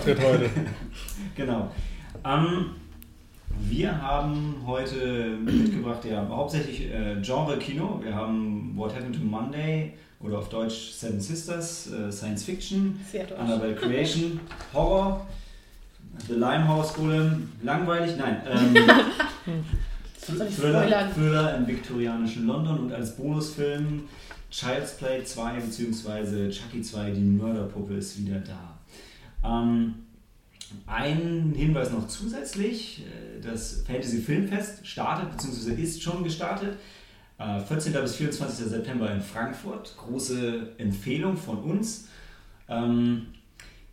[0.00, 0.50] Auftritt heute.
[1.36, 1.70] Genau.
[2.24, 2.70] Ähm,
[3.68, 8.00] wir haben heute mitgebracht, ja, hauptsächlich äh, Genre-Kino.
[8.02, 12.98] Wir haben What Happened to Monday oder auf Deutsch Seven Sisters, äh, Science Fiction.
[13.38, 14.40] Annabelle Creation,
[14.72, 15.26] Horror,
[16.26, 18.40] The Limehouse Golem, langweilig, nein.
[19.46, 19.64] Ähm,
[20.20, 21.10] Thriller?
[21.12, 24.04] Thriller im viktorianischen London und als Bonusfilm
[24.50, 26.50] Child's Play 2 bzw.
[26.50, 28.69] Chucky 2, die Mörderpuppe ist wieder da.
[29.44, 29.94] Ähm,
[30.86, 35.82] ein Hinweis noch zusätzlich, äh, das Fantasy Filmfest startet bzw.
[35.82, 36.78] ist schon gestartet.
[37.38, 37.92] Äh, 14.
[37.94, 38.66] bis 24.
[38.66, 39.96] September in Frankfurt.
[39.96, 42.08] Große Empfehlung von uns.
[42.68, 43.26] Ähm,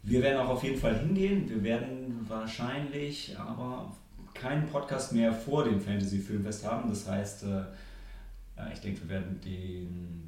[0.03, 1.49] wir werden auch auf jeden Fall hingehen.
[1.49, 3.91] Wir werden wahrscheinlich aber
[4.33, 6.89] keinen Podcast mehr vor dem Fantasy Filmfest haben.
[6.89, 10.26] Das heißt, äh, ich denke, wir werden den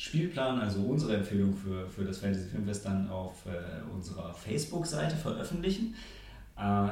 [0.00, 5.94] Spielplan, also unsere Empfehlung für, für das Fantasy Filmfest, dann auf äh, unserer Facebook-Seite veröffentlichen.
[6.56, 6.88] Äh,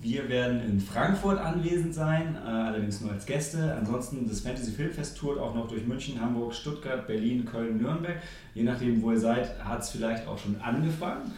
[0.00, 3.72] wir werden in Frankfurt anwesend sein, äh, allerdings nur als Gäste.
[3.76, 8.20] Ansonsten das Fantasy Filmfest tourt auch noch durch München, Hamburg, Stuttgart, Berlin, Köln, Nürnberg.
[8.54, 11.30] Je nachdem, wo ihr seid, hat es vielleicht auch schon angefangen.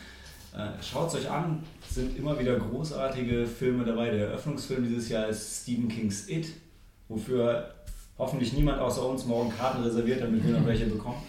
[0.56, 4.09] Äh, Schaut es euch an, es sind immer wieder großartige Filme dabei.
[4.09, 6.47] Der Eröffnungsfilm dieses Jahr ist Stephen Kings It,
[7.09, 7.75] wofür
[8.19, 11.22] hoffentlich niemand außer uns morgen Karten reserviert, damit wir noch welche bekommen.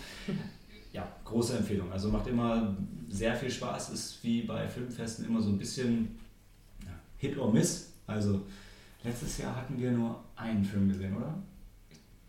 [0.91, 1.91] Ja, große Empfehlung.
[1.91, 2.75] Also macht immer
[3.09, 6.17] sehr viel Spaß, ist wie bei Filmfesten immer so ein bisschen
[6.83, 7.93] ja, Hit or Miss.
[8.07, 8.41] Also
[9.03, 11.35] letztes Jahr hatten wir nur einen Film gesehen, oder?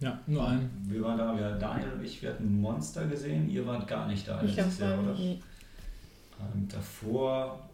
[0.00, 0.70] Ja, nur ein.
[0.84, 4.28] Wir waren da, wir, Daniel und ich, wir hatten Monster gesehen, ihr wart gar nicht
[4.28, 5.14] da Ich letztes Jahr, oder?
[5.18, 5.40] Ähm,
[6.68, 7.69] davor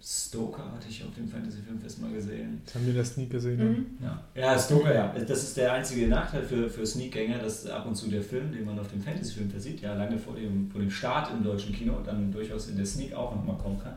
[0.00, 2.60] Stoker hatte ich auf dem Fantasy Filmfest mal gesehen.
[2.64, 3.58] Jetzt haben wir das nie gesehen.
[3.58, 3.86] Mhm.
[4.02, 5.14] Ja, ja Stoker, ja.
[5.26, 8.64] Das ist der einzige Nachteil für, für Sneakgänger, dass ab und zu der Film, den
[8.64, 11.74] man auf dem Fantasy Filmfest sieht, ja lange vor dem, vor dem Start im deutschen
[11.74, 13.94] Kino dann durchaus in der Sneak auch nochmal kommen kann.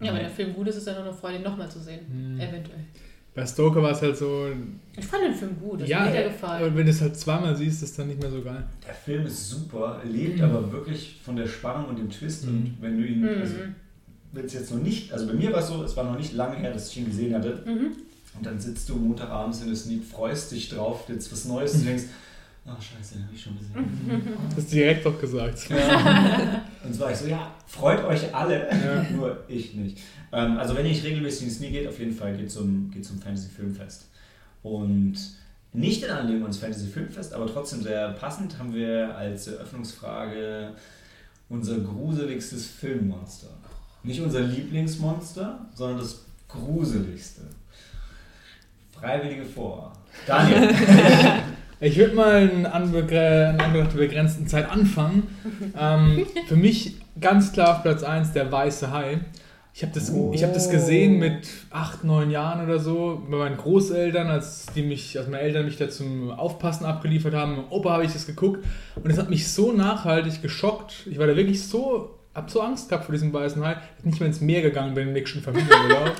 [0.00, 2.00] Ja, wenn der Film gut ist, ist er nur noch Freude, ihn nochmal zu sehen.
[2.10, 2.38] Hm.
[2.38, 2.80] Eventuell.
[3.34, 4.46] Bei Stoker war es halt so.
[4.96, 6.76] Ich fand den Film gut, das ja, hat mir aber gefallen.
[6.76, 8.64] wenn du es halt zweimal siehst, ist dann nicht mehr so geil.
[8.86, 10.44] Der Film ist super, lebt Mhm.
[10.44, 12.44] aber wirklich von der Spannung und dem Twist.
[12.46, 12.50] Mhm.
[12.56, 13.40] Und wenn du ihn, Mhm.
[13.40, 13.54] also
[14.32, 16.32] wenn es jetzt noch nicht, also bei mir war es so, es war noch nicht
[16.34, 17.62] lange her, dass ich ihn gesehen hatte.
[17.64, 17.92] Mhm.
[18.36, 21.86] Und dann sitzt du Montagabends in der Sneak, freust dich drauf, jetzt was Neues und
[21.86, 22.04] denkst,
[22.66, 24.22] oh scheiße, den habe ich schon gesehen.
[24.48, 25.68] Das hast du direkt doch gesagt.
[25.70, 26.64] Ja.
[26.84, 29.06] Und so war ich so, ja, freut euch alle, Ja.
[29.16, 29.98] nur ich nicht.
[30.32, 32.90] Ähm, also wenn ihr nicht regelmäßig in die Sneak geht, auf jeden Fall geht zum,
[32.90, 34.08] geht zum Fantasy Filmfest.
[34.62, 35.14] Und
[35.72, 40.72] nicht in Anlehnung ans Fantasy Filmfest, aber trotzdem sehr passend, haben wir als Eröffnungsfrage
[41.48, 43.48] unser gruseligstes Filmmonster.
[44.06, 47.42] Nicht unser Lieblingsmonster, sondern das gruseligste.
[48.92, 49.92] Freiwillige vor.
[50.26, 50.70] Daniel.
[51.78, 55.24] Ich würde mal in Anbetracht der begrenzten Zeit anfangen.
[55.78, 59.20] Ähm, für mich ganz klar auf Platz 1 der weiße Hai.
[59.74, 63.58] Ich habe das, ich hab das gesehen mit 8, 9 Jahren oder so bei meinen
[63.58, 67.56] Großeltern, als, die mich, als meine Eltern mich da zum Aufpassen abgeliefert haben.
[67.56, 71.06] Mit Opa habe ich das geguckt und es hat mich so nachhaltig geschockt.
[71.10, 74.04] Ich war da wirklich so, hab so Angst gehabt vor diesem weißen Hai, dass ich
[74.04, 76.14] nicht mehr ins Meer gegangen bin im nächsten Familienurlaub.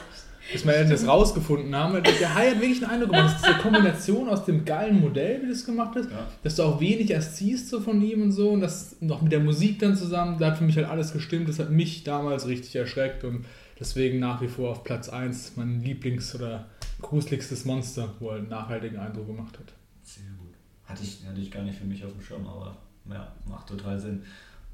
[0.52, 2.00] bis meine Eltern das rausgefunden haben.
[2.04, 3.34] Der Hai hat wirklich einen Eindruck gemacht.
[3.34, 6.24] Das ist eine Kombination aus dem geilen Modell, wie das gemacht ist, Ja.
[6.44, 9.32] dass du auch wenig erst siehst so von ihm und so und das noch mit
[9.32, 11.48] der Musik dann zusammen, da hat für mich halt alles gestimmt.
[11.48, 13.44] Das hat mich damals richtig erschreckt und
[13.80, 16.66] deswegen nach wie vor auf Platz 1 mein Lieblings- oder
[17.02, 19.72] gruseligstes Monster, wo er einen nachhaltigen Eindruck gemacht hat.
[20.04, 20.54] Sehr gut.
[20.84, 22.76] Hatte ich, hatte ich gar nicht für mich auf dem Schirm, aber
[23.10, 24.22] ja, macht total Sinn.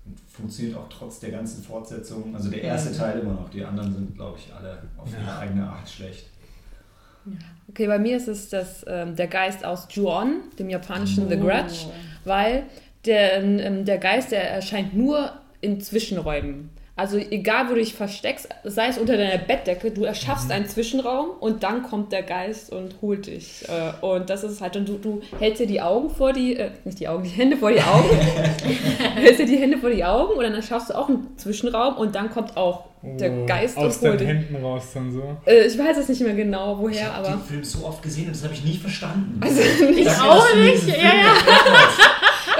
[0.04, 2.34] Und funktioniert auch trotz der ganzen Fortsetzungen.
[2.34, 5.38] Also der erste Teil immer noch, die anderen sind, glaube ich, alle auf ihre Ja.
[5.38, 6.26] eigene Art schlecht.
[7.68, 11.40] Okay, bei mir ist es das, ähm, der Geist aus Ju-On, dem japanischen The Oh.
[11.46, 11.86] Grudge,
[12.24, 12.64] weil
[13.04, 16.70] der, ähm, der Geist, der erscheint nur in Zwischenräumen.
[16.94, 21.30] Also egal, wo du dich versteckst, sei es unter deiner Bettdecke, du erschaffst einen Zwischenraum
[21.40, 23.64] und dann kommt der Geist und holt dich.
[23.66, 26.70] Äh, Und das ist halt, und du, du hältst dir die Augen vor die, äh,
[26.84, 28.10] nicht die Augen, die Hände vor die Augen,
[29.16, 32.14] hältst dir die Hände vor die Augen und dann erschaffst du auch einen Zwischenraum und
[32.14, 34.48] dann kommt auch der Oh, Geist aus und holt deinen dich.
[34.50, 35.36] Händen raus dann so.
[35.46, 37.36] Äh, Ich weiß jetzt nicht mehr genau, ich woher, habe aber...
[37.38, 39.40] den Film so oft gesehen und das habe ich nie verstanden.
[39.42, 41.34] Also nicht auch nicht, ja, ja.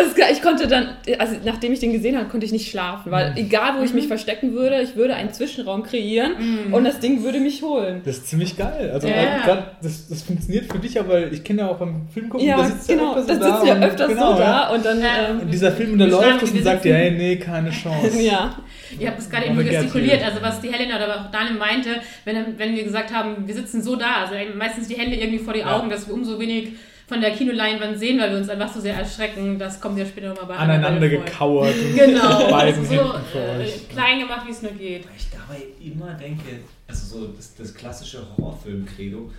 [0.06, 0.18] Hast.
[0.18, 0.88] Das, ich konnte dann,
[1.18, 4.06] also nachdem ich den gesehen habe, konnte ich nicht schlafen, weil egal wo ich mich
[4.08, 6.32] verstecken würde, ich würde einen Zwischenraum kreieren
[6.72, 8.02] und das Ding würde mich holen.
[8.04, 8.90] Das ist ziemlich geil.
[8.92, 9.44] Also Ja.
[9.44, 12.46] grad, das, das funktioniert für dich ja, weil ich kenne ja auch beim Film gucken,
[12.46, 14.40] Ja, da sitzt ja genau, öfters das so da sitzt ja und- öfters genau, so
[14.40, 14.46] ja.
[14.68, 15.30] da und dann, Ja.
[15.32, 17.70] Und ähm, dieser Film, der Beschreiben, läuft ist wie und sagt dir, hey, nee, keine
[17.70, 18.20] Chance.
[18.22, 18.56] ja.
[18.98, 21.88] Ihr habt es gerade Aber eben gestikuliert, also was die Helena oder auch Daniel meinte,
[22.24, 25.54] wenn, wenn wir gesagt haben, wir sitzen so da, also meistens die Hände irgendwie vor
[25.54, 25.76] die Ja.
[25.78, 26.72] Augen, dass wir umso wenig
[27.12, 29.58] von der Kinoleinwand sehen, weil wir uns einfach so sehr erschrecken.
[29.58, 31.74] Das kommt ja später nochmal bei Aneinander gekauert.
[31.74, 33.88] Und Genau, beiden so äh, euch.
[33.88, 35.04] klein gemacht, wie es nur geht.
[35.04, 39.30] Weil ich dabei immer denke, also so das, das klassische Horrorfilm-Credo,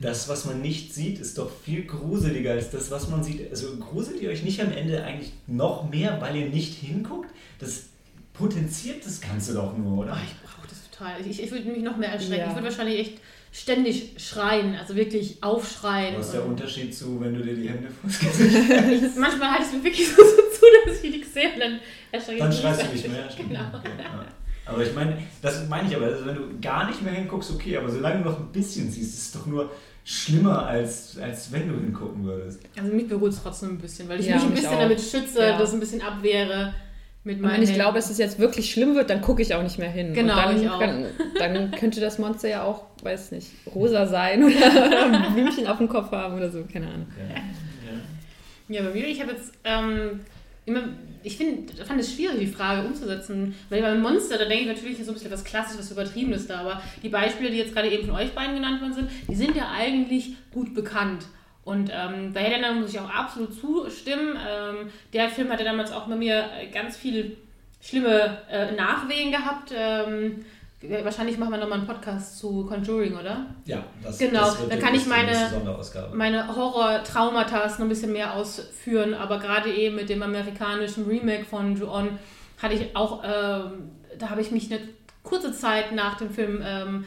[0.00, 3.50] das, was man nicht sieht, ist doch viel gruseliger als das, was man sieht.
[3.50, 7.30] Also gruselt ihr euch nicht am Ende eigentlich noch mehr, weil ihr nicht hinguckt?
[7.60, 7.84] Das
[8.34, 10.18] potenziert das Ganze doch nur, Oh, oder?
[10.24, 11.14] ich brauche das total.
[11.26, 12.40] Ich, ich würde mich noch mehr erschrecken.
[12.40, 12.48] Ja.
[12.48, 13.12] Ich würde wahrscheinlich echt
[13.52, 16.16] ständig schreien, also wirklich aufschreien.
[16.18, 19.62] Was ist der Unterschied zu, wenn du dir die Hände vors Gesicht ich, manchmal halte
[19.64, 21.80] ich es mir wirklich so, zu, dass ich nichts sehe und dann
[22.12, 22.62] erschrecke Dann ich mich.
[22.62, 23.28] schreist du nicht mehr.
[23.36, 23.60] Genau.
[23.78, 24.26] Okay, ja.
[24.66, 27.76] Aber ich meine, das meine ich aber, also wenn du gar nicht mehr hinguckst, okay,
[27.76, 29.70] aber solange du noch ein bisschen siehst, ist es doch nur
[30.04, 32.60] schlimmer, als, als wenn du hingucken würdest.
[32.78, 34.78] Also mich beruhigt es trotzdem ein bisschen, weil ich Ja, mich ein bisschen auch.
[34.80, 35.58] damit schütze, Ja.
[35.58, 36.72] das ein bisschen abwehre
[37.22, 39.62] mit Und wenn ich glaube, dass es jetzt wirklich schlimm wird, dann gucke ich auch
[39.62, 40.14] nicht mehr hin.
[40.14, 40.80] Genau, und dann, ich auch.
[40.80, 41.06] Dann,
[41.38, 45.88] dann könnte das Monster ja auch, weiß nicht, rosa sein oder, ein Blümchen auf dem
[45.88, 47.06] Kopf haben oder so, keine Ahnung.
[47.18, 47.40] Ja.
[48.70, 50.20] Ja, bei mir, ich habe jetzt ähm,
[50.64, 50.84] immer,
[51.24, 55.04] ich find, fand es schwierig, die Frage umzusetzen, weil beim Monster, da denke ich natürlich
[55.04, 58.06] so ein bisschen was Klassisches, was Übertriebenes da, aber die Beispiele, die jetzt gerade eben
[58.06, 61.26] von euch beiden genannt worden sind, die sind ja eigentlich gut bekannt.
[61.70, 64.36] Und ähm, bei Helena muss ich auch absolut zustimmen.
[64.36, 67.32] Ähm, der Film hatte damals auch bei mir äh, ganz viele
[67.80, 69.72] schlimme äh, Nachwehen gehabt.
[69.76, 70.44] Ähm,
[71.04, 73.46] wahrscheinlich machen wir nochmal einen Podcast zu Conjuring, oder?
[73.66, 75.30] Ja, das, Genau, das dann kann ich meine-
[76.12, 81.76] meine Horror-Traumata noch ein bisschen mehr ausführen, aber gerade eben mit dem amerikanischen Remake von
[81.76, 82.18] Ju-On
[82.60, 84.80] hatte ich auch, ähm, da habe ich mich eine
[85.22, 87.04] kurze Zeit nach dem Film ähm,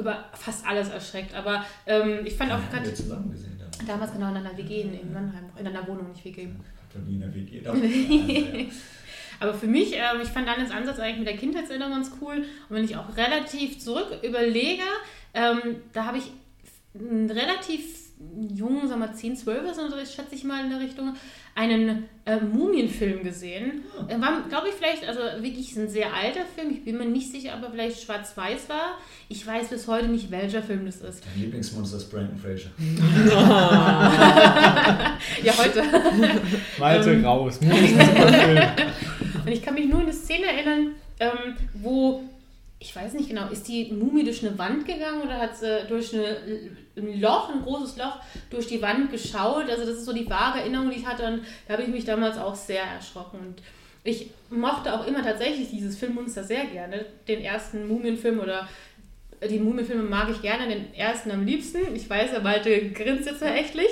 [0.00, 1.34] über fast alles erschreckt.
[1.34, 3.55] Aber ähm, ich fand auch haben gerade wir zusammen gesehen
[3.86, 4.12] damals.
[4.12, 6.46] genau in einer WG in, Mannheim, in einer Wohnung, nicht WG.
[6.46, 7.66] Hat er nie in der WG.
[7.66, 8.66] Also, ja.
[9.40, 12.36] Aber für mich, ähm, ich fand Daniels Ansatz eigentlich mit der Kindheitserinnerung ganz cool.
[12.36, 14.82] Und wenn ich auch relativ zurück überlege,
[15.34, 16.30] ähm, da habe ich
[16.94, 18.05] einen relativ
[18.54, 21.14] jungen, sagen wir mal 10, 12 oder so, schätze ich mal in der Richtung,
[21.54, 23.82] einen äh, Mumienfilm gesehen.
[24.08, 26.70] Er war, glaube ich, vielleicht, also wirklich ein sehr alter Film.
[26.70, 28.98] Ich bin mir nicht sicher, ob er vielleicht schwarz-weiß war.
[29.28, 31.24] Ich weiß bis heute nicht, welcher Film das ist.
[31.24, 32.70] Dein Lieblingsmonster ist Brandon Fraser.
[35.42, 35.82] Ja, heute.
[36.78, 37.24] Malte Ähm.
[37.24, 37.60] raus.
[37.60, 38.58] Mut ist ein super Film.
[39.46, 42.22] Und ich kann mich nur an eine Szene erinnern, ähm, wo,
[42.78, 46.12] ich weiß nicht genau, ist die Mumie durch eine Wand gegangen oder hat sie durch
[46.12, 46.36] eine,
[46.96, 48.18] ein Loch, ein großes Loch,
[48.50, 49.70] durch die Wand geschaut?
[49.70, 52.04] Also das ist so die vage Erinnerung, die ich hatte und da habe ich mich
[52.04, 53.40] damals auch sehr erschrocken.
[53.40, 53.62] Und
[54.04, 57.06] ich mochte auch immer tatsächlich dieses Filmmonster sehr gerne.
[57.26, 58.68] Den ersten Mumienfilm oder
[59.48, 61.94] die Mumienfilme mag ich gerne, den ersten am liebsten.
[61.94, 63.88] Ich weiß, der Malte grinst jetzt verächtlich.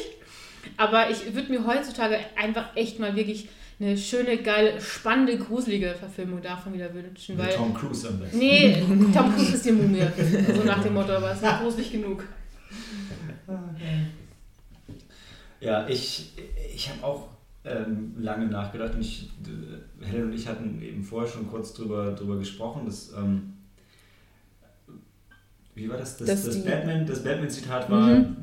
[0.77, 3.49] Aber ich würde mir heutzutage einfach echt mal wirklich
[3.81, 7.37] eine schöne, geile, spannende, gruselige Verfilmung davon wieder wünschen.
[7.37, 8.39] Mit Weil, Tom Cruise am besten.
[8.39, 8.81] nee,
[9.15, 10.03] Tom Cruise ist die Mumie.
[10.55, 12.25] So nach dem Motto, aber es ist gruselig genug.
[15.61, 16.33] Ja, ich,
[16.75, 17.29] ich habe auch
[17.65, 19.31] ähm, lange nachgedacht und ich,
[20.03, 23.55] äh, Helen und ich hatten eben vorher schon kurz drüber, drüber gesprochen, dass, ähm,
[25.75, 26.19] wie war das?
[26.19, 28.37] Das, das Batman, das Batman-Zitat war, Mhm.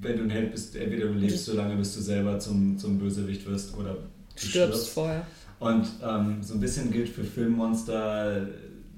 [0.00, 2.98] wenn du ein Held bist, entweder du lebst so lange, bis du selber zum, zum
[2.98, 3.96] Bösewicht wirst oder
[4.36, 5.26] du Stirbst vorher.
[5.60, 8.48] Und ähm, so ein bisschen gilt für Filmmonster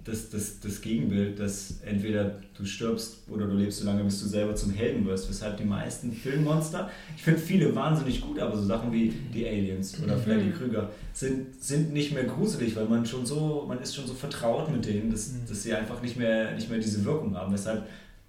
[0.06, 4.28] das, das, das Gegenbild, dass entweder du stirbst oder du lebst so lange, bis du
[4.28, 5.28] selber zum Helden wirst.
[5.28, 10.00] Weshalb die meisten Filmmonster, ich finde viele wahnsinnig gut, aber so Sachen wie die Aliens
[10.02, 14.06] oder Freddy Krüger sind, sind nicht mehr gruselig, weil man schon so, man ist schon
[14.06, 17.52] so vertraut mit denen, dass, dass sie einfach nicht mehr, nicht mehr diese Wirkung haben.
[17.52, 17.86] Weshalb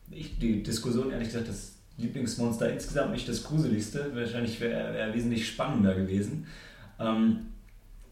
[0.10, 5.48] ich die Diskussion ehrlich gesagt das Lieblingsmonster insgesamt nicht das gruseligste, wahrscheinlich wäre wär wesentlich
[5.48, 6.46] spannender gewesen.
[7.00, 7.48] Ähm,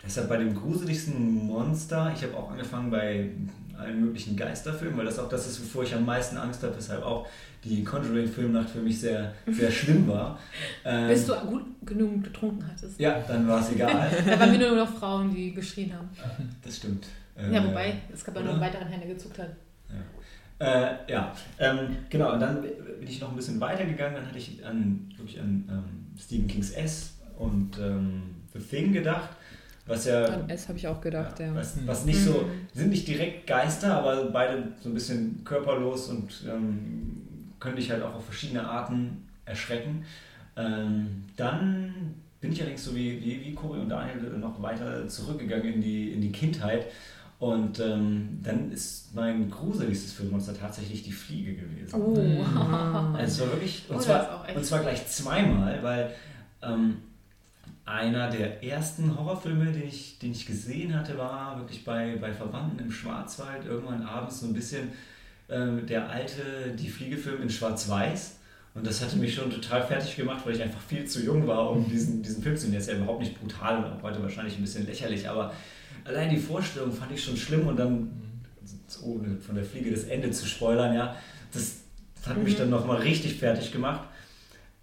[0.03, 3.29] deshalb bei dem gruseligsten Monster, ich habe auch angefangen bei
[3.77, 7.03] allen möglichen Geisterfilmen, weil das auch das ist, wovor ich am meisten Angst habe, weshalb
[7.03, 7.27] auch
[7.63, 10.39] die Conjuring-Filmnacht für mich sehr, sehr schlimm war.
[10.87, 12.99] Ähm, Bis du gut genug getrunken hattest.
[12.99, 14.11] ja, dann war es egal.
[14.25, 16.07] Da waren wir nur noch Frauen, die geschrien haben.
[16.63, 17.07] Das stimmt.
[17.35, 19.49] Ja, Äh, wobei, es gab ja noch einen weiteren der gezuckt hat.
[20.59, 24.65] Äh, ja, ähm, genau, und dann bin ich noch ein bisschen weitergegangen, dann hatte ich
[24.65, 29.29] an, wirklich an ähm, Stephen Kings S und ähm, The Thing gedacht,
[29.87, 31.53] was ja, An S habe ich auch gedacht, ja.
[31.53, 32.67] was, was nicht so, Mhm.
[32.73, 37.17] sind nicht direkt Geister, aber beide so ein bisschen körperlos und ähm,
[37.59, 40.03] können dich halt auch auf verschiedene Arten erschrecken.
[40.57, 41.93] Ähm, dann
[42.41, 46.11] bin ich allerdings so wie, wie, wie Cory und Daniel noch weiter zurückgegangen in die,
[46.13, 46.87] in die Kindheit.
[47.37, 51.93] Und ähm, dann ist mein gruseligstes Filmmonster tatsächlich die Fliege gewesen.
[52.01, 53.13] Oh.
[53.17, 56.11] Also es war wirklich, und, Oh, zwar, auch echt- und zwar gleich zweimal, weil
[56.63, 56.97] ähm,
[57.85, 62.79] einer der ersten Horrorfilme, den ich, den ich gesehen hatte, war wirklich bei, bei Verwandten
[62.79, 64.91] im Schwarzwald, irgendwann abends so ein bisschen
[65.49, 68.37] ähm, der alte Die Fliege-Film in Schwarz-Weiß.
[68.73, 71.69] Und das hatte mich schon total fertig gemacht, weil ich einfach viel zu jung war,
[71.69, 72.71] um diesen, diesen Film zu sehen.
[72.71, 75.53] Der ist ja überhaupt nicht brutal und auch heute wahrscheinlich ein bisschen lächerlich, aber
[76.03, 78.11] allein die Vorstellung fand ich schon schlimm und dann,
[79.01, 81.15] ohne von der Fliege das Ende zu spoilern, ja,
[81.53, 81.77] das,
[82.15, 84.01] das hat mich dann nochmal richtig fertig gemacht.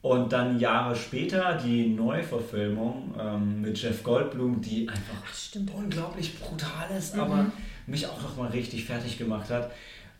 [0.02, 6.90] Und dann Jahre später die Neuverfilmung ähm, mit Jeff Goldblum, die einfach Ach, unglaublich brutal
[6.98, 7.46] ist, aber
[7.86, 9.70] mich auch nochmal richtig fertig gemacht hat.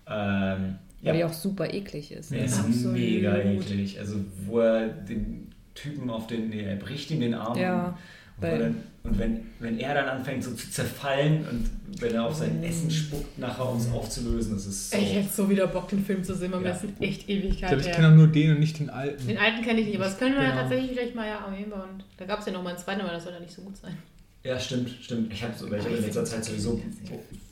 [0.06, 2.30] Ähm, Weil die auch super eklig ist.
[2.30, 2.92] der ist Absolut.
[2.92, 3.98] mega eklig.
[3.98, 7.58] Also, wo er den Typen auf den, nee, er bricht ihm den Arm.
[7.58, 7.94] Ja, und,
[8.38, 12.36] weil- dann, und wenn, wenn er dann anfängt so zu zerfallen und wenn er auf
[12.36, 14.96] sein Essen spuckt, nachher um es aufzulösen, das ist so.
[14.96, 16.70] Ich hätte so wieder Bock, den Film zu sehen, aber Ja.
[16.70, 19.26] das ist echt Ich Ewigkeit glaube, ich kenne auch nur den und nicht den alten.
[19.26, 20.62] Den alten kenne ich nicht, aber das können wir ja Genau.
[20.62, 21.44] tatsächlich vielleicht mal ja.
[21.46, 23.62] Und da gab es ja noch mal einen zweiten, aber das soll ja nicht so
[23.62, 23.96] gut sein.
[24.44, 25.32] Ja, stimmt, stimmt.
[25.32, 26.80] Ich habe so, weil ich hab in letzter Zeit sowieso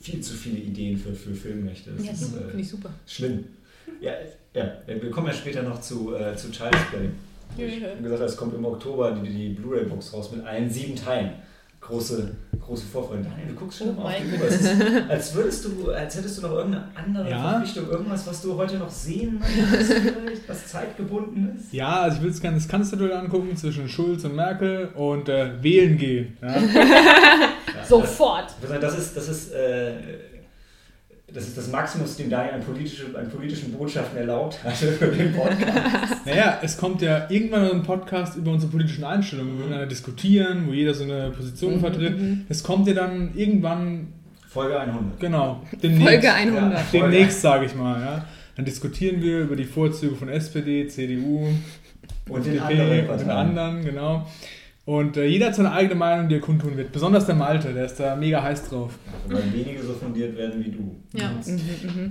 [0.01, 1.91] viel zu viele Ideen für, für Filmrechte.
[1.97, 2.89] Das Ja, ist finde äh, ich super.
[3.07, 3.43] schlimm.
[3.99, 4.11] Ja,
[4.53, 7.09] ja, wir kommen ja später noch zu, äh, zu Child's Play.
[7.57, 11.31] Ich habe gesagt, es kommt im Oktober die, die Blu-ray-Box raus mit allen sieben Teilen.
[11.81, 12.31] Große,
[12.63, 13.23] große Vorfreude.
[13.23, 14.47] Daniel, du guckst schon Oh immer auf die Uhr.
[14.47, 17.49] Ist, als würdest du, als hättest du noch irgendeine andere Ja.
[17.53, 21.73] Verpflichtung, irgendwas, was du heute noch sehen möchtest, vielleicht, was zeitgebunden ist.
[21.73, 25.61] Ja, also ich will es gerne das Kanzlerduell angucken zwischen Schulz und Merkel und äh,
[25.63, 26.37] wählen gehen.
[26.41, 26.53] Ja?
[27.87, 28.53] Sofort!
[28.61, 29.93] Das, das ist, das ist, äh,
[31.33, 35.33] das ist das Maximum, dem Daniel an, politische, an politischen Botschaften erlaubt hatte für den
[35.33, 36.25] Podcast.
[36.25, 40.67] Naja, es kommt ja irgendwann ein Podcast über unsere politischen Einstellungen, wo wir miteinander diskutieren,
[40.67, 42.15] wo jeder so eine Position vertritt.
[42.49, 44.07] Es kommt ja dann irgendwann,
[44.47, 45.19] Folge 100.
[45.19, 46.09] genau, demnächst.
[46.09, 46.73] Folge 100.
[46.73, 46.83] Ja.
[46.91, 48.01] Demnächst, sage ich mal.
[48.01, 48.25] Ja?
[48.55, 51.47] Dann diskutieren wir über die Vorzüge von SPD, CDU,
[52.27, 54.27] Und den FDP anderen und den anderen, genau.
[54.83, 56.91] Und äh, jeder hat seine eigene Meinung, die er kundtun wird.
[56.91, 58.93] Besonders der Malte, der ist da mega heiß drauf.
[59.27, 60.95] Wobei wenige so fundiert werden wie du.
[61.13, 61.29] Ja.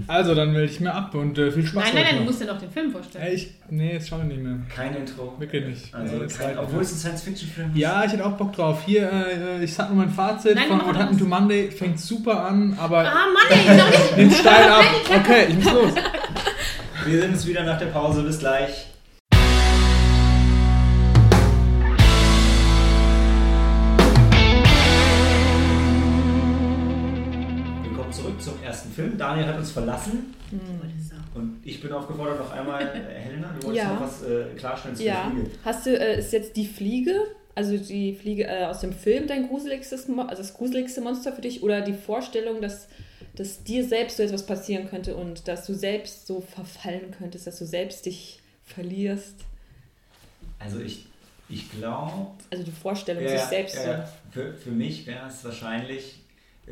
[0.07, 2.41] Also, dann melde ich mir ab und äh, viel Spaß Nein, nein, nein, du musst
[2.41, 3.25] ja noch den Film vorstellen.
[3.27, 4.59] Ey, ich, nee, jetzt schauen wir nicht mehr.
[4.75, 5.35] Kein Intro.
[5.41, 5.93] Wirklich nicht.
[5.95, 7.77] Also Nee, kein, obwohl es ein Science-Fiction-Film ist.
[7.77, 8.83] Ja, ich hätte auch Bock drauf.
[8.87, 11.27] Hier, äh, ich sag nur mein Fazit Nein, von What Happened to.
[11.27, 11.71] Monday.
[11.73, 14.17] Fängt super an, aber Ah, Mann, ey, ich noch nicht.
[14.17, 14.85] nimmt steil ab.
[15.19, 15.93] Okay, ich muss los.
[17.05, 18.23] Wir sehen uns wieder nach der Pause.
[18.23, 18.87] Bis gleich.
[29.01, 29.19] Film.
[29.19, 30.35] Daniel hat uns verlassen
[31.35, 33.93] und ich bin aufgefordert, noch einmal, äh, Helena, du wolltest Ja.
[33.95, 35.25] noch was äh, klarstellen zu Ja.
[35.25, 35.51] der Fliege.
[35.65, 37.15] Hast du, äh, ist jetzt die Fliege,
[37.55, 41.63] also die Fliege äh, aus dem Film dein gruseligstes, also das gruseligste Monster für dich
[41.63, 42.89] oder die Vorstellung, dass,
[43.37, 47.59] dass dir selbst so etwas passieren könnte und dass du selbst so verfallen könntest, dass
[47.59, 49.37] du selbst dich verlierst?
[50.59, 51.07] Also ich,
[51.49, 54.09] ich glaube, Also die Vorstellung, Ja, sich selbst ja, ja.
[54.33, 56.20] Für, für mich wäre es wahrscheinlich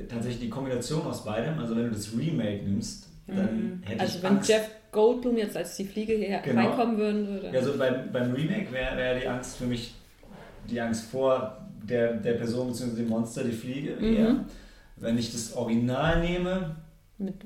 [0.08, 1.58] tatsächlich die Kombination aus beidem.
[1.58, 4.48] Also wenn du das Remake nimmst, dann hätte Also ich wenn Angst.
[4.48, 6.60] Jeff Goldblum jetzt als die Fliege hier Genau.
[6.68, 7.50] reinkommen würden würde.
[7.52, 9.94] Ja, so beim, beim Remake wäre wär die Angst für mich
[10.68, 12.96] die Angst vor der, der Person bzw.
[12.96, 13.96] dem Monster, die Fliege.
[14.00, 14.16] Mhm.
[14.16, 14.44] eher.
[14.96, 16.76] Wenn ich das Original nehme,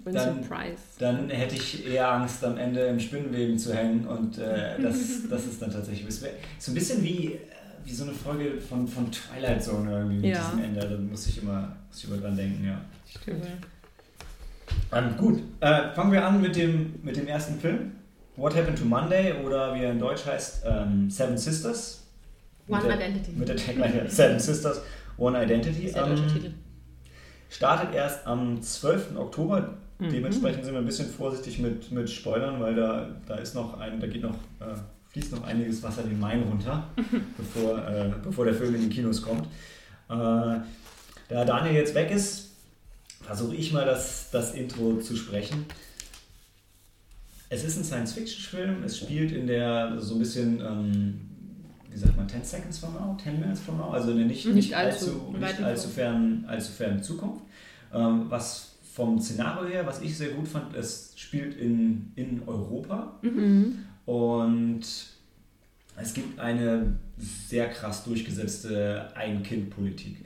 [0.04, 0.97] Dann- Price.
[0.99, 4.06] dann hätte ich eher Angst, am Ende im Spinnenweben zu hängen.
[4.06, 4.97] Und äh, das,
[5.30, 6.06] das ist dann tatsächlich
[6.59, 7.38] so ein bisschen wie,
[7.84, 10.40] wie so eine Folge von, von Twilight Zone irgendwie mit Ja.
[10.44, 10.80] diesem Ende.
[10.88, 12.80] Da muss ich immer, muss ich immer dran denken, ja.
[13.08, 13.44] Stimmt.
[14.92, 17.92] Ähm, gut, äh, fangen wir an mit dem, mit dem ersten Film.
[18.36, 22.02] What Happened to Monday oder wie er in Deutsch heißt, ähm, Seven Sisters.
[22.68, 23.32] One mit der, Identity.
[23.32, 24.80] Mit der Tagline Seven Sisters,
[25.18, 25.88] One Identity.
[25.88, 26.50] Sehr deutscher Ähm, Titel.
[27.50, 29.16] startet erst am 12.
[29.16, 29.74] Oktober.
[29.98, 30.10] Mhm.
[30.10, 34.00] Dementsprechend sind wir ein bisschen vorsichtig mit, mit Spoilern, weil da, da ist noch ein,
[34.00, 34.74] da geht noch, äh,
[35.12, 36.88] fließt noch einiges Wasser den Main runter,
[37.37, 39.47] bevor, äh, bevor der Film in die Kinos kommt.
[40.09, 40.61] Äh,
[41.28, 42.50] da Daniel jetzt weg ist,
[43.21, 45.66] versuche ich mal das, das Intro zu sprechen.
[47.50, 51.21] Es ist ein Science-Fiction-Film, es spielt in der so ein bisschen, ähm,
[51.90, 54.47] wie sagt man, 10 Seconds from now, 10 Minutes from now, also in der nicht,
[54.47, 57.45] Nicht nicht, allzu nicht allzu, fern, allzu fern Zukunft.
[57.92, 63.19] Ähm, was vom Szenario her, was ich sehr gut fand, es spielt in, in Europa
[63.21, 63.78] Mhm.
[64.06, 64.80] Und
[65.97, 70.16] es gibt eine sehr krass durchgesetzte Ein-Kind-Politik.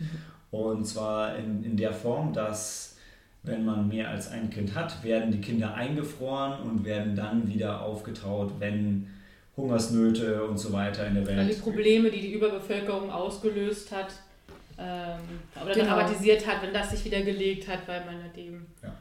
[0.50, 2.96] Und zwar in, in der Form, dass
[3.42, 7.80] wenn man mehr als ein Kind hat, werden die Kinder eingefroren und werden dann wieder
[7.82, 9.08] aufgetaut, wenn
[9.56, 11.62] Hungersnöte und so weiter in der Weil die Welt.
[11.62, 14.08] Probleme, die die Überbevölkerung ausgelöst hat,
[14.78, 15.18] ähm,
[15.64, 15.86] oder Genau.
[15.86, 18.92] dramatisiert hat, wenn das sich wieder gelegt hat, weil man halt eben Ja.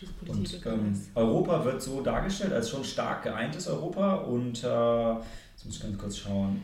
[0.00, 1.00] Diese Politik Und ähm.
[1.14, 5.98] Europa wird so dargestellt als schon stark geeintes Europa und äh, jetzt muss ich ganz
[5.98, 6.60] kurz schauen.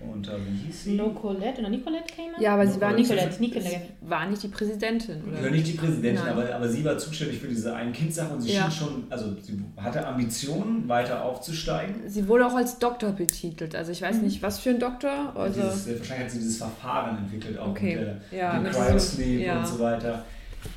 [0.00, 0.94] Und äh, wie hieß sie?
[0.96, 3.82] No Colette oder Nicolette came Ja, aber sie war nicht, Nicolette, Nicolette.
[4.00, 5.50] war nicht die Präsidentin, Ja, oder?
[5.52, 6.32] nicht die Präsidentin, Nein.
[6.32, 8.68] aber, aber sie war zuständig für diese Ein-Kind-Sache und sie Ja.
[8.68, 11.94] schien schon, also sie hatte Ambitionen, weiter aufzusteigen.
[12.08, 13.76] Sie wurde auch als Doktor betitelt.
[13.76, 14.22] Also ich weiß Mhm.
[14.24, 15.36] nicht, was für ein Doktor.
[15.36, 17.94] Also dieses, äh, wahrscheinlich hat sie dieses Verfahren entwickelt, auch Okay.
[17.94, 19.58] mit der, Ja, dem mit Cryosleep diesem- ja.
[19.60, 20.24] und so weiter.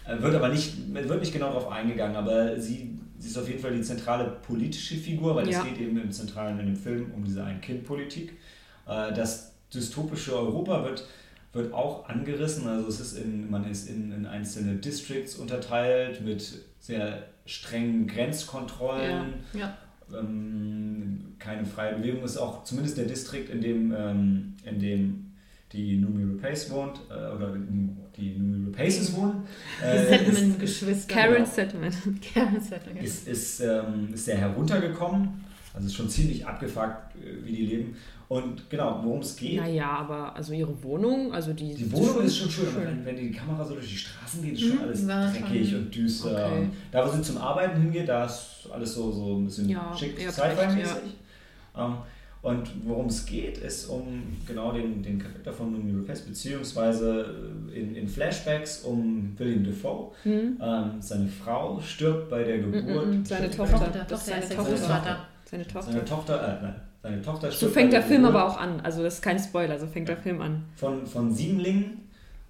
[0.07, 3.59] Äh, Wird aber nicht, wird nicht genau darauf eingegangen, aber sie, sie ist auf jeden
[3.59, 5.59] Fall die zentrale politische Figur, weil Ja.
[5.59, 8.33] es geht eben im Zentralen in dem Film um diese Ein-Kind-Politik.
[8.87, 11.05] Äh, Das dystopische Europa wird,
[11.53, 16.59] wird auch angerissen, also es ist in, man ist in, in einzelne Districts unterteilt mit
[16.79, 19.33] sehr strengen Grenzkontrollen.
[19.53, 19.77] Ja.
[20.13, 25.24] Ähm, keine freie Bewegung ist auch zumindest der Distrikt, in dem, ähm, in dem
[25.75, 27.53] die Numi Rapace wohnt, äh, oder
[28.15, 29.43] die Numi Rapaces wohnen.
[29.81, 31.13] Die äh, ist, Settlement-Geschwister.
[31.13, 31.45] Karen genau.
[31.45, 31.95] Settlement.
[32.33, 33.05] Karen Settlement.
[33.05, 37.95] ist, ist, ähm, ist sehr heruntergekommen, also ist schon ziemlich abgefuckt, äh, wie die leben.
[38.27, 39.57] Und genau, worum es geht.
[39.57, 41.75] Naja, aber also ihre Wohnung, also die.
[41.75, 44.53] Die Wohnung ist schon schön, aber wenn, wenn die Kamera so durch die Straßen geht,
[44.53, 46.45] ist schon Mhm, alles dreckig schon- und düster.
[46.47, 46.59] Okay.
[46.61, 49.95] Und da, wo sie zum Arbeiten hingeht, da ist alles so, so ein bisschen Ja,
[49.95, 51.13] schick, sci-fi-mäßig.
[51.77, 51.97] Ähm,
[52.45, 57.25] und worum es geht, ist um genau den, den Charakter von Numi Rapace, beziehungsweise
[57.73, 60.11] äh, in, in Flashbacks um William Defoe.
[60.21, 60.59] Hm?
[60.61, 63.07] Ähm, seine Frau stirbt bei der Geburt.
[63.07, 63.91] Mm, seine Tochter.
[64.07, 64.77] Tochter seine der Tochter.
[65.43, 65.91] Seine Tochter.
[65.91, 68.35] Seine Tochter, äh, nein, seine Tochter So stirbt fängt bei der Film Geburt.
[68.35, 68.79] aber auch an.
[68.81, 70.65] Also das ist kein Spoiler, so fängt der Film an.
[70.75, 72.03] von, von Siebenlingen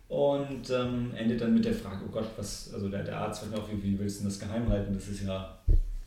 [0.10, 3.58] und ähm, endet dann mit der Frage, oh Gott, was, also der, der Arzt fragt
[3.58, 4.94] auch, wie, wie willst du denn das geheim halten?
[4.94, 5.58] Das ist ja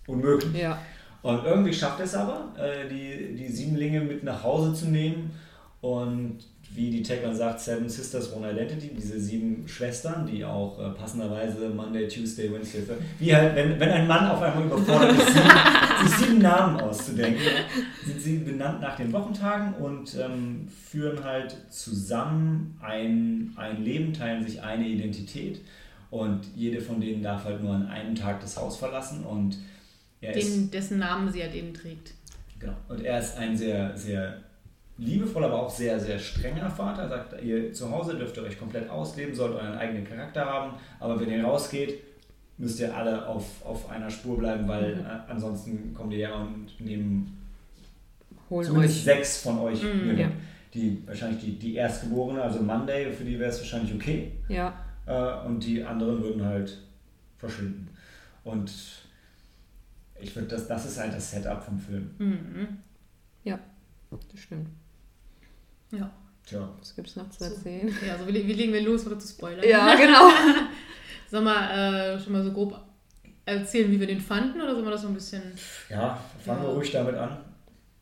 [0.06, 0.60] unmöglich.
[0.60, 0.78] Ja.
[1.22, 5.30] Und irgendwie schafft es aber, äh, die, die Siebenlinge mit nach Hause zu nehmen.
[5.80, 6.38] Und
[6.74, 11.68] wie die Tagline sagt, Seven Sisters, One Identity, diese sieben Schwestern, die auch äh, passenderweise
[11.70, 16.06] Monday, Tuesday, Wednesday, Thursday, wie halt, wenn, wenn ein Mann auf einmal überfordert ist, sieben,
[16.06, 17.42] sich sieben Namen auszudenken,
[18.04, 24.46] sind sie benannt nach den Wochentagen und ähm, führen halt zusammen ein, ein Leben, teilen
[24.46, 25.60] sich eine Identität.
[26.10, 29.24] Und jede von denen darf halt nur an einem Tag das Haus verlassen.
[29.24, 29.58] Und
[30.22, 32.14] Den, dessen Namen sie halt eben trägt.
[32.58, 32.74] Genau.
[32.88, 34.38] Und er ist ein sehr, sehr
[34.98, 37.02] liebevoller, aber auch sehr, sehr strenger Vater.
[37.02, 40.74] Er sagt, ihr zu Hause dürft ihr euch komplett ausleben, sollt euren eigenen Charakter haben,
[40.98, 42.00] aber wenn ihr rausgeht,
[42.56, 45.00] müsst ihr alle auf, auf einer Spur bleiben, weil Mhm.
[45.02, 47.38] äh, ansonsten kommt ihr her und nehmen
[48.50, 49.04] Holen zumindest euch.
[49.04, 49.80] sechs von euch.
[49.82, 50.08] Mhm.
[50.08, 50.18] mit.
[50.18, 50.28] Ja.
[50.74, 54.32] Die, wahrscheinlich die, die Erstgeborene, also Monday, für die wäre es wahrscheinlich okay.
[54.48, 54.74] Ja.
[55.06, 56.76] Äh, und die anderen würden halt
[57.38, 57.88] verschwinden.
[58.44, 58.70] Und
[60.20, 62.10] ich würde das, das ist halt das Setup vom Film.
[62.18, 62.78] Mhm.
[64.10, 64.68] Das stimmt.
[65.90, 66.10] Ja.
[66.46, 66.66] Tja.
[66.78, 67.54] Was gibt es noch zu So.
[67.54, 67.94] erzählen?
[68.06, 69.62] ja, also wie, wie legen wir los, oder zu spoilern?
[69.68, 70.30] Ja, genau.
[71.30, 71.70] Sollen wir
[72.14, 72.80] äh, schon mal so grob
[73.44, 75.42] erzählen, wie wir den fanden, oder sollen wir das so ein bisschen...
[75.90, 76.74] Ja, fangen wir Ja.
[76.74, 77.36] ruhig damit an.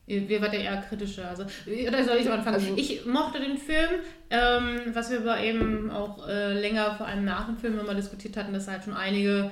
[0.05, 1.27] Ihr, ihr wart ja eher kritischer.
[1.27, 2.53] Also, oder soll ich am Anfang?
[2.53, 3.99] Also- ich mochte den Film,
[4.29, 8.37] ähm, was wir aber eben auch äh, länger, vor allem nach dem Film, immer diskutiert
[8.37, 9.51] hatten, dass halt schon einige,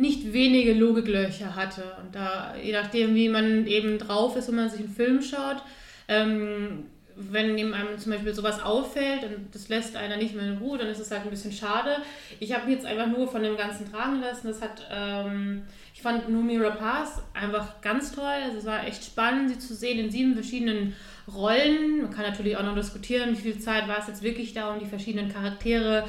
[0.00, 1.82] nicht wenige Logiklöcher hatte.
[2.02, 5.62] Und da, je nachdem, wie man eben drauf ist, wenn man sich einen Film schaut,
[6.08, 6.84] ähm,
[7.20, 10.86] wenn einem zum Beispiel sowas auffällt und das lässt einer nicht mehr in Ruhe, dann
[10.86, 11.96] ist es halt ein bisschen schade.
[12.38, 14.46] Ich habe mich jetzt einfach nur von dem Ganzen tragen lassen.
[14.46, 18.24] Das hat, ähm, ich fand Numi Rapaz einfach ganz toll.
[18.24, 20.94] Also es war echt spannend, sie zu sehen in sieben verschiedenen
[21.26, 22.02] Rollen.
[22.02, 24.78] Man kann natürlich auch noch diskutieren, wie viel Zeit war es jetzt wirklich da, um
[24.78, 26.04] die verschiedenen Charaktere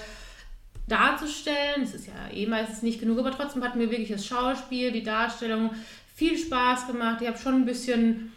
[0.90, 1.84] darzustellen.
[1.84, 5.04] Es ist ja eh meistens nicht genug, aber trotzdem hat mir wirklich das Schauspiel, die
[5.04, 5.72] Darstellung
[6.16, 7.22] viel Spaß gemacht.
[7.22, 8.32] Ich habe schon ein bisschen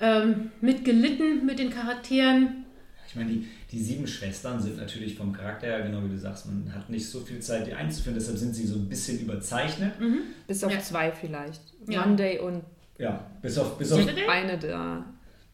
[0.00, 2.64] ähm, mitgelitten mit den Charakteren.
[3.08, 6.46] Ich meine, die, die sieben Schwestern sind natürlich vom Charakter her, genau wie du sagst,
[6.46, 9.92] man hat nicht so viel Zeit, die einzuführen, deshalb sind sie so ein bisschen überzeichnet.
[10.46, 10.80] Bis auf Ja.
[10.80, 11.62] zwei vielleicht.
[11.88, 12.04] Ja.
[12.04, 12.62] Monday und
[12.98, 14.26] Ja, bis auf, bis auf Saturday?
[14.28, 15.04] eine da.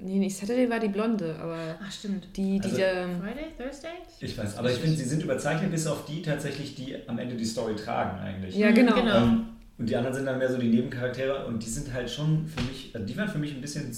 [0.04, 2.26] Nee, nicht Saturday war die Blonde, aber Ach, stimmt.
[2.36, 3.08] die, die Also- da.
[3.20, 3.88] Friday, Thursday?
[4.20, 7.36] ich weiß, aber ich finde, sie sind überzeichnet, bis auf die tatsächlich, die am Ende
[7.36, 8.56] die Story tragen eigentlich.
[8.56, 8.94] Ja, genau.
[8.94, 9.16] genau.
[9.16, 9.40] Ähm,
[9.78, 12.62] und die anderen sind dann mehr so die Nebencharaktere und die sind halt schon für
[12.62, 13.90] mich, also die waren für mich ein bisschen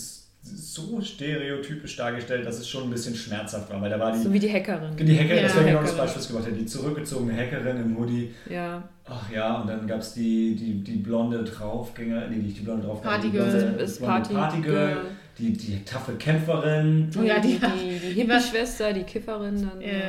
[0.43, 4.31] so stereotypisch dargestellt, dass es schon ein bisschen schmerzhaft war, weil da war die, So
[4.33, 4.95] wie die Hackerin.
[4.95, 5.61] die Hackerin, das Ja.
[5.61, 5.97] wäre genau das.
[5.97, 8.83] Beispiel, was ich gemacht hätte, die zurückgezogene Hackerin im Hoodie, Ja.
[9.07, 12.87] Ach ja, und dann gab es die, die, die blonde Draufgänger, nee, nicht die blonde
[12.87, 13.51] Draufgänger, Partygirl.
[13.51, 14.35] blonde, Ist blonde Party.
[14.35, 14.97] Partygirl,
[15.39, 17.11] die, die taffe Kämpferin.
[17.19, 19.81] Oh ja, die- die, die, die Hippie-Schwester, die Kifferin dann.
[19.81, 19.89] Ja.
[19.89, 20.01] äh,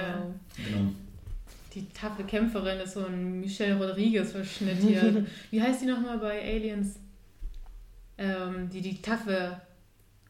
[0.58, 0.92] Genau.
[1.74, 5.26] Die taffe Kämpferin ist so ein Michelle Rodriguez-Verschnitt hier.
[5.52, 6.96] Wie heißt die nochmal bei Aliens?
[8.18, 9.60] Ähm, die die taffe.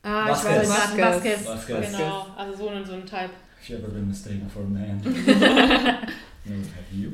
[0.02, 0.64] Ah, Vasquez.
[0.64, 1.06] ich weiß, Vasquez.
[1.06, 1.46] Vasquez.
[1.48, 1.76] Vasquez.
[1.78, 1.98] Vasquez.
[1.98, 3.30] Genau, also so ein, so ein Type.
[3.62, 5.02] If you ever been mistaken for a man.
[6.46, 7.12] no, have you?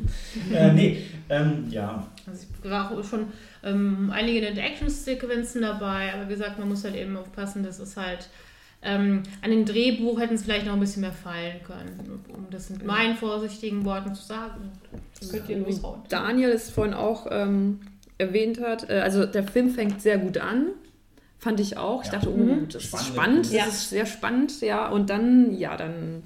[0.54, 2.08] Äh, nee, ähm, ja.
[2.28, 3.28] Also es war auch schon
[3.64, 7.96] ähm, einige nette Action-Sequenzen dabei, aber wie gesagt, man muss halt eben aufpassen, dass es
[7.98, 8.30] halt
[8.84, 12.70] ähm, an dem Drehbuch hätten es vielleicht noch ein bisschen mehr fallen können, um das
[12.72, 14.72] mit meinen vorsichtigen Worten zu sagen.
[15.20, 16.02] Das könnt ihr loshauen.
[16.10, 17.80] Daniel es vorhin auch ähm,
[18.18, 20.70] erwähnt hat, äh, also der Film fängt sehr gut an.
[21.38, 22.02] Fand ich auch.
[22.04, 22.14] Ich Ja.
[22.20, 22.70] dachte, oh, Mhm.
[22.70, 24.88] das ist spannend, das ist sehr spannend, ja.
[24.90, 26.22] Und dann, ja, dann.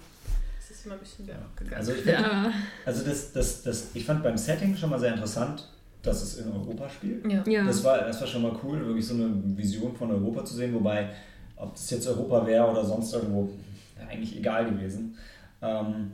[0.60, 1.36] Das ist immer ein bisschen ja.
[1.56, 1.78] gegangen.
[1.78, 2.52] Also, ich, find, Ja,
[2.86, 5.70] also das, das, das, ich fand beim Setting schon mal sehr interessant,
[6.06, 7.30] dass es in Europa spielt.
[7.32, 7.44] ja.
[7.48, 7.66] ja.
[7.66, 10.74] Das, war, das war schon mal cool, wirklich so eine Vision von Europa zu sehen,
[10.74, 11.10] wobei,
[11.56, 13.50] ob das jetzt Europa wäre oder sonst irgendwo,
[13.98, 15.18] wäre eigentlich egal gewesen.
[15.62, 16.12] Ähm,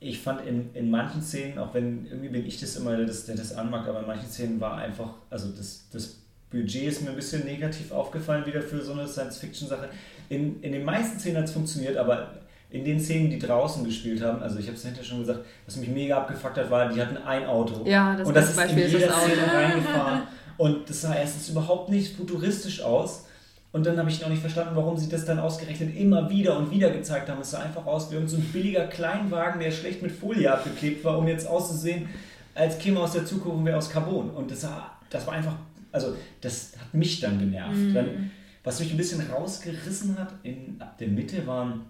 [0.00, 3.24] ich fand in, in manchen Szenen, auch wenn irgendwie bin ich das immer, der das,
[3.26, 6.16] der das anmacht, aber in manchen Szenen war einfach, also das, das
[6.50, 9.88] Budget ist mir ein bisschen negativ aufgefallen wieder für so eine Science-Fiction-Sache.
[10.28, 12.41] In, in den meisten Szenen hat es funktioniert, aber
[12.72, 15.76] in den Szenen, die draußen gespielt haben, also ich habe es hinterher schon gesagt, was
[15.76, 17.82] mich mega abgefuckt hat, war, die hatten ein Auto.
[17.84, 19.26] ja, das und das ist in Beispiel ist jeder Auto.
[19.26, 20.22] Szene reingefahren.
[20.58, 23.24] Und das sah erstens überhaupt nicht futuristisch aus.
[23.72, 26.70] Und dann habe ich noch nicht verstanden, warum sie das dann ausgerechnet immer wieder und
[26.70, 27.40] wieder gezeigt haben.
[27.40, 31.18] Es sah einfach aus wie so ein billiger Kleinwagen, der schlecht mit Folie abgeklebt war,
[31.18, 32.08] um jetzt auszusehen,
[32.54, 34.30] als käme aus der Zukunft und wäre aus Carbon.
[34.30, 35.54] Und das, sah, das war einfach,
[35.90, 37.74] also das hat mich dann genervt.
[37.74, 37.94] Mhm.
[37.94, 38.30] Dann,
[38.62, 41.86] was mich ein bisschen rausgerissen hat, in, ab der Mitte waren,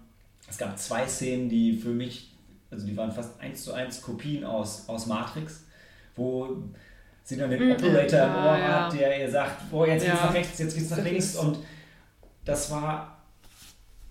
[0.49, 2.31] es gab zwei Szenen, die für mich,
[2.71, 5.63] also die waren fast eins zu eins Kopien aus, aus Matrix,
[6.15, 6.63] wo
[7.23, 7.71] sie dann den Mhm.
[7.73, 8.85] Operator im Ah, Ohr ja.
[8.85, 10.25] hat, der ihr sagt, boah, jetzt geht's Ja.
[10.25, 11.35] nach rechts, jetzt geht's nach links.
[11.35, 11.57] Und
[12.45, 13.17] das war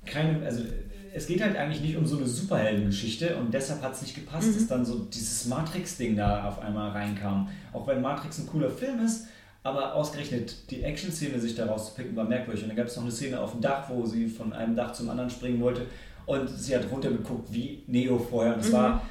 [0.04, 0.62] keine, also
[1.14, 4.48] es geht halt eigentlich nicht um so eine Superheldengeschichte und deshalb hat es nicht gepasst,
[4.48, 4.54] Mhm.
[4.54, 7.48] dass dann so dieses Matrix-Ding da auf einmal reinkam.
[7.72, 9.26] Auch wenn Matrix ein cooler Film ist,
[9.62, 12.62] aber ausgerechnet die Action-Szene sich da rauszupicken war merkwürdig.
[12.64, 14.92] Und dann gab es noch eine Szene auf dem Dach, wo sie von einem Dach
[14.92, 15.82] zum anderen springen wollte
[16.26, 18.54] und sie hat runtergeguckt wie Neo vorher.
[18.54, 18.72] Und es Mhm.
[18.74, 19.02] war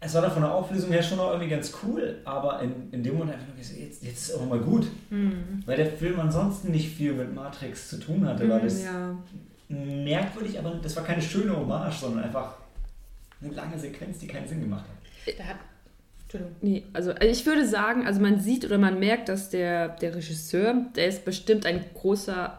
[0.00, 3.02] es war dann von der Auflösung her schon noch irgendwie ganz cool, aber in, in
[3.02, 4.86] dem Moment einfach nur gesagt, jetzt, jetzt ist auch mal gut.
[5.10, 5.60] Mhm.
[5.66, 9.16] Weil der Film ansonsten nicht viel mit Matrix zu tun hatte, weil das Ja.
[9.68, 12.54] merkwürdig, aber das war keine schöne Hommage, sondern einfach
[13.42, 15.34] eine lange Sequenz, die keinen Sinn gemacht hat.
[15.38, 15.56] Da hat,
[16.22, 16.54] Entschuldigung.
[16.62, 20.74] Nee, also ich würde sagen, also man sieht oder man merkt, dass der, der Regisseur,
[20.96, 22.58] der ist bestimmt ein großer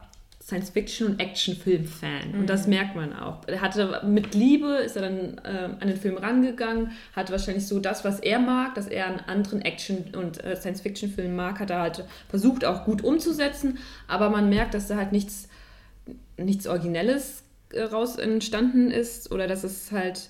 [0.50, 2.34] Science-Fiction- und Action-Film-Fan.
[2.34, 3.48] Und das merkt man auch.
[3.48, 7.80] Er hatte mit Liebe ist er dann ähm, an den Film rangegangen, hat wahrscheinlich so
[7.80, 11.82] das, was er mag, dass er einen anderen Action- und äh, Science-Fiction-Film mag, hat er
[11.82, 13.78] halt versucht auch gut umzusetzen.
[14.08, 15.48] Aber man merkt, dass da halt nichts,
[16.38, 20.30] nichts Originelles äh, raus entstanden ist oder dass es halt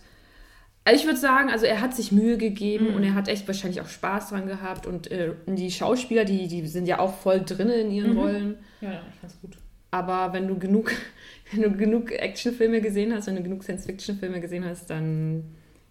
[0.85, 3.79] also ich würde sagen, also er hat sich Mühe gegeben und er hat echt wahrscheinlich
[3.81, 7.69] auch Spaß dran gehabt und äh, die Schauspieler, die, die sind ja auch voll drin
[7.69, 8.57] in ihren Rollen.
[8.81, 9.57] Ja, ja, ich fand's gut.
[9.91, 10.91] Aber wenn du genug,
[11.51, 15.43] wenn du genug Actionfilme gesehen hast, wenn du genug Science-Fiction-Filme gesehen hast, dann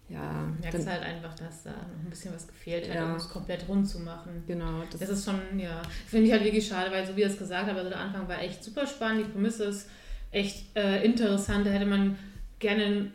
[0.07, 3.11] ja, Du merkst dann, halt einfach, dass da noch ein bisschen was gefehlt hat, Ja.
[3.11, 4.43] um es komplett rund zu machen.
[4.47, 4.81] genau.
[4.89, 7.37] Das, Das ist schon, ja, finde ich halt wirklich schade, weil so wie er es
[7.37, 9.87] gesagt hat, also der Anfang war echt super spannend, die Prämisse ist
[10.31, 12.17] echt äh, interessant, da hätte man
[12.57, 13.11] gerne,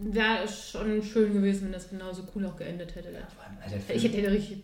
[0.00, 3.10] wäre schon schön gewesen, wenn das genauso cool auch geendet hätte.
[3.10, 4.62] Vor allem, Alter, Ich hätte richtig,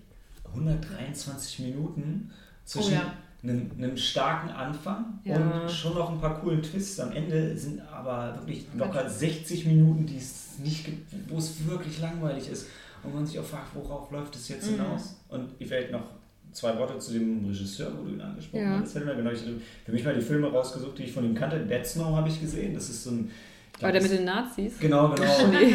[0.54, 2.30] 123 Minuten
[2.64, 3.14] zwischen Oh ja.
[3.42, 5.36] Einem, einem starken Anfang Ja.
[5.36, 10.06] und schon noch ein paar coolen Twists am Ende sind aber wirklich locker 60 Minuten,
[10.06, 12.68] die es nicht gibt, wo es wirklich langweilig ist
[13.02, 14.76] und man sich auch fragt, worauf läuft es jetzt Mhm.
[14.76, 15.16] hinaus?
[15.28, 16.04] Und ich vielleicht noch
[16.52, 18.78] zwei Worte zu dem Regisseur, wo du ihn angesprochen Ja.
[18.80, 18.94] hast.
[18.94, 19.54] Genau, ich hatte
[19.86, 21.58] für mich mal die Filme rausgesucht, die ich von ihm kannte.
[21.66, 22.74] Dead Snow habe ich gesehen.
[22.74, 23.30] Das ist so ein.
[23.76, 24.78] ich war glaub, der mit den Nazis?
[24.78, 25.46] Genau, genau.
[25.50, 25.74] Nee.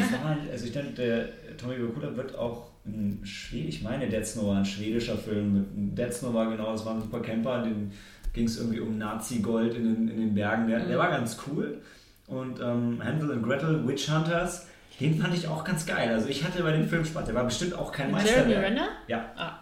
[0.51, 4.57] Also ich denke, der Tommy Bakula wird auch ein Schwede, ich meine Dead Snow war
[4.57, 5.53] ein schwedischer Film.
[5.75, 7.91] Mit Dead Snow war genau, das war ein super Camper, den
[8.33, 10.67] ging es irgendwie um Nazi-Gold in den, in den Bergen.
[10.67, 11.81] Der, der war ganz cool.
[12.27, 14.67] Und ähm, Hansel and Gretel, Witch Hunters,
[14.99, 16.09] den fand ich auch ganz geil.
[16.09, 17.25] Also ich hatte bei dem Film Spaß.
[17.25, 18.63] Der war bestimmt auch kein mit Jeremy Meisterwerk.
[18.65, 18.87] Renner?
[19.07, 19.25] Ja.
[19.37, 19.59] Ah.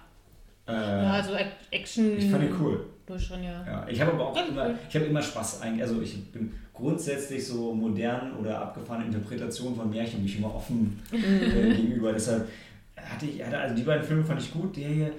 [0.68, 2.18] Äh, Ja, also Ac- Action.
[2.18, 2.86] ich fand ihn cool.
[3.20, 3.64] Schon, ja.
[3.68, 4.76] Ja, ich habe aber auch Ja, immer, cool.
[4.90, 5.84] ich habe immer Spaß eigentlich.
[5.84, 11.00] Also ich bin grundsätzlich so modernen oder abgefahrenen Interpretationen von Märchen bin ich immer offen
[11.12, 11.18] Mhm.
[11.24, 12.12] äh, gegenüber.
[12.14, 12.48] Deshalb
[12.98, 14.76] hatte ich, hatte, also die beiden Filme fand ich gut.
[14.78, 15.12] Der hier,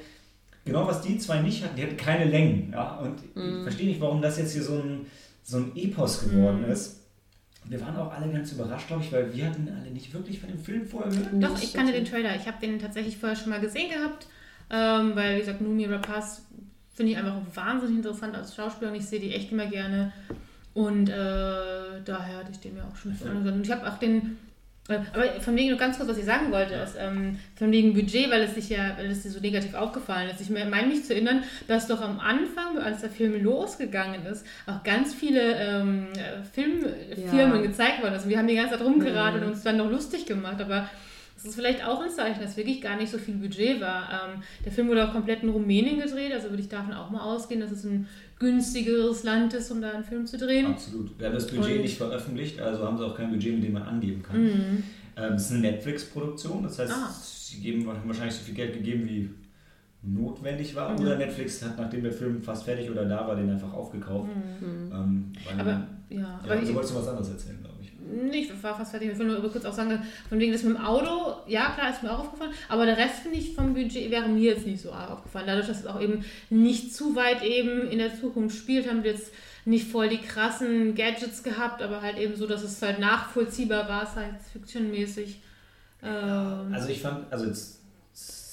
[0.64, 2.70] genau was die zwei nicht hatten, die hatten keine Längen.
[2.72, 2.96] Ja?
[2.98, 3.58] Und Mhm.
[3.58, 5.06] ich verstehe nicht, warum das jetzt hier so ein,
[5.42, 6.70] so ein Epos geworden Mhm.
[6.72, 7.00] ist.
[7.68, 10.48] Wir waren auch alle ganz überrascht, glaube ich, weil wir hatten alle nicht wirklich von
[10.48, 11.42] dem Film vorher gehört.
[11.42, 12.36] Doch, ich kannte den Trailer.
[12.36, 14.28] Ich habe den tatsächlich vorher schon mal gesehen gehabt,
[14.70, 16.42] ähm, weil, wie gesagt, Numi Rapaz
[16.94, 20.12] finde ich einfach wahnsinnig interessant als Schauspieler und ich sehe die echt immer gerne.
[20.74, 21.12] Und äh,
[22.04, 23.16] daher hatte ich den mir auch schon Ja.
[23.18, 23.56] von angehört.
[23.56, 24.36] Und ich habe auch den
[24.88, 28.30] Aber von wegen nur ganz kurz, was ich sagen wollte, ist, ähm, von wegen Budget,
[28.30, 30.40] weil es sich ja, weil es dir so negativ aufgefallen ist.
[30.40, 34.46] Ich me- meine mich zu erinnern, dass doch am Anfang, als der Film losgegangen ist,
[34.66, 37.62] auch ganz viele ähm, äh, Filmfirmen Ja.
[37.62, 38.28] gezeigt worden sind.
[38.30, 40.88] Wir haben die ganze Zeit rumgeraten und uns dann noch lustig gemacht, aber
[41.36, 44.08] es ist vielleicht auch ein Zeichen, dass wirklich gar nicht so viel Budget war.
[44.34, 47.20] Ähm, der Film wurde auch komplett in Rumänien gedreht, also würde ich davon auch mal
[47.20, 50.66] ausgehen, dass es ein günstigeres Land ist, um da einen Film zu drehen.
[50.66, 51.18] Absolut.
[51.18, 53.72] Wir haben das Budget Und- nicht veröffentlicht, also haben sie auch kein Budget, mit dem
[53.72, 54.42] man angeben kann.
[54.42, 54.82] Mhm.
[55.16, 57.10] Ähm, es ist eine Netflix-Produktion, das heißt, Ah.
[57.10, 59.30] sie geben, haben wahrscheinlich so viel Geld gegeben, wie
[60.02, 60.92] notwendig war.
[60.92, 61.00] Mhm.
[61.00, 64.28] Oder Netflix hat, nachdem der Film fast fertig oder da war, den einfach aufgekauft.
[64.62, 64.92] Ähm, Mhm.
[65.58, 67.75] Aber ja, ja, aber also ich, wolltest du was anderes erzählen, glaube ich.
[68.08, 69.10] Nee, ich war fast fertig.
[69.10, 72.02] Ich will nur kurz auch sagen, von wegen das mit dem Auto, ja klar, ist
[72.02, 74.92] mir auch aufgefallen, aber der Rest finde ich vom Budget wäre mir jetzt nicht so
[74.92, 75.46] aufgefallen.
[75.46, 79.12] Dadurch, dass es auch eben nicht zu weit eben in der Zukunft spielt, haben wir
[79.12, 79.32] jetzt
[79.64, 84.06] nicht voll die krassen Gadgets gehabt, aber halt eben so, dass es halt nachvollziehbar war,
[84.06, 85.40] Science-Fiction-mäßig.
[86.02, 87.75] Ähm, Also ich fand, also jetzt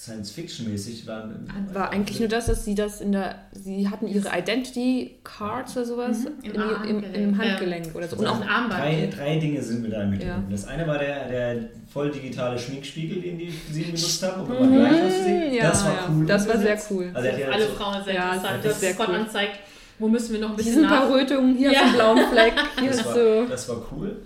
[0.04, 1.48] Science-Fiction-mäßig waren...
[1.74, 5.86] War eigentlich nur das, dass sie das in der, sie hatten ihre Identity Cards oder
[5.86, 7.40] sowas Mhm, im in, im, im, Handgelenk.
[7.40, 8.16] Handgelenk oder so.
[8.18, 8.82] Und auch ein Armband.
[8.84, 10.34] Drei, drei Dinge sind mir da mit Ja.
[10.36, 10.44] drin.
[10.52, 11.56] Das eine war der, der
[11.92, 15.50] voll digitale Schminkspiegel, den die sie benutzt haben, um immer gleich auszusehen.
[15.50, 16.10] Mhm, ja, das war ja.
[16.10, 16.26] cool.
[16.26, 16.92] Das war sehr umgesetzt.
[16.92, 17.12] cool.
[17.14, 19.16] Also ja alle so- Frauen sehr Ja, interessant, dass sehr Scott cool.
[19.16, 19.60] anzeigt,
[20.00, 21.10] wo müssen wir noch ein Hier bisschen sind ein paar.
[21.14, 21.80] Rötungen, hier Ja.
[21.82, 23.46] ist ein blauer Fleck, hier Das ist war, so.
[23.50, 24.18] das war cool.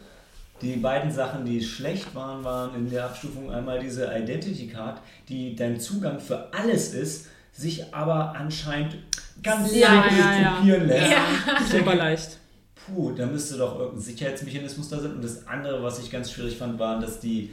[0.62, 5.56] Die beiden Sachen, die schlecht waren, waren in der Abstufung einmal diese Identity Card, die
[5.56, 8.98] dein Zugang für alles ist, sich aber anscheinend
[9.44, 10.56] ganz Ja, simpel ja, ja.
[10.58, 11.12] kopieren lässt.
[11.12, 11.18] Ja.
[11.62, 12.38] Ich denke, Super leicht.
[12.86, 15.12] Puh, da müsste doch irgendein Sicherheitsmechanismus da sein.
[15.12, 17.52] Und das andere, was ich ganz schwierig fand, waren, dass die,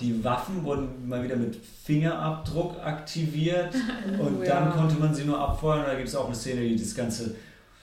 [0.00, 3.74] die Waffen wurden mal wieder mit Fingerabdruck aktiviert
[4.18, 4.70] und Oh, dann ja.
[4.70, 5.84] konnte man sie nur abfeuern.
[5.86, 7.34] Da gibt es auch eine Szene, die das Ganze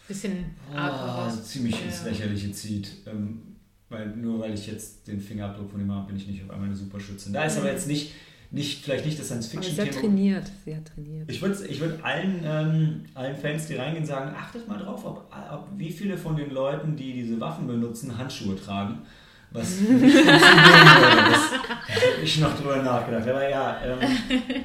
[0.08, 1.86] bisschen oh, ziemlich Ja.
[1.88, 2.90] ins Lächerliche zieht.
[3.08, 3.42] Ähm,
[3.90, 6.68] weil nur weil ich jetzt den Fingerabdruck von ihm habe, bin ich nicht auf einmal
[6.68, 7.34] eine Superschützin.
[7.34, 8.14] Da ist aber jetzt nicht,
[8.52, 10.02] nicht vielleicht nicht das Aber sie hat Science-Fiction-Thema.
[10.02, 10.52] trainiert.
[10.66, 11.30] Sie hat trainiert.
[11.32, 15.32] Ich würde ich würd allen, ähm, allen Fans, die reingehen, sagen, achtet mal drauf, ob,
[15.52, 19.00] ob wie viele von den Leuten, die diese Waffen benutzen, Handschuhe tragen.
[19.52, 21.32] Was nicht funktionieren würde.
[21.32, 23.28] Das da hab ich noch drüber nachgedacht.
[23.30, 24.00] Aber ja, ähm,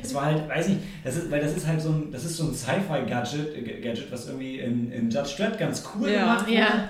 [0.03, 2.37] es war halt, weiß nicht, das ist, weil das ist halt so ein, das ist
[2.39, 6.21] so ein Sci-Fi-Gadget, äh, Gadget, was irgendwie in, in Judge Dredd ganz cool Ja.
[6.21, 6.57] gemacht wurde.
[6.59, 6.89] Ja.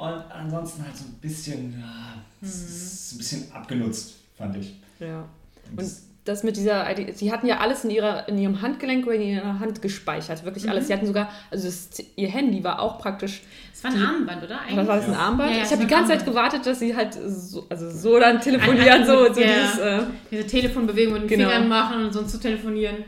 [0.00, 2.48] Und ansonsten halt so ein bisschen, ja, Mhm.
[2.48, 4.74] ist ein bisschen abgenutzt, fand ich.
[4.98, 5.24] Ja.
[5.70, 5.90] Und Und
[6.24, 9.22] das mit dieser, ID sie hatten ja alles in, ihrer, in ihrem Handgelenk oder in
[9.22, 10.86] ihrer Hand gespeichert, wirklich alles.
[10.86, 14.58] Sie hatten sogar, also das, ihr Handy war auch praktisch, Es war ein Armband, oder?
[14.74, 15.14] was war das, ein.
[15.14, 15.50] Armband?
[15.50, 16.36] Ja, ja, ich habe die ein ganze Zeit Armband.
[16.36, 19.46] gewartet, dass sie halt so, also so dann telefonieren, so, so Ja.
[19.46, 21.50] dieses, äh, Diese Telefonbewegung mit den Genau.
[21.50, 23.04] Fingern machen und sonst zu telefonieren.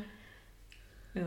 [1.15, 1.23] ja.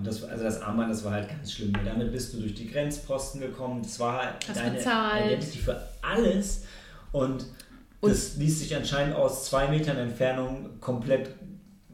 [0.00, 2.54] Und das, also das Armband, das war halt ganz schlimm, weil damit bist du durch
[2.54, 3.82] die Grenzposten gekommen.
[3.82, 5.26] Das war halt Hast deine bezahlt.
[5.26, 6.64] Identity für alles.
[7.12, 7.44] Und
[8.00, 11.28] Und- das ließ sich anscheinend aus zwei Metern Entfernung komplett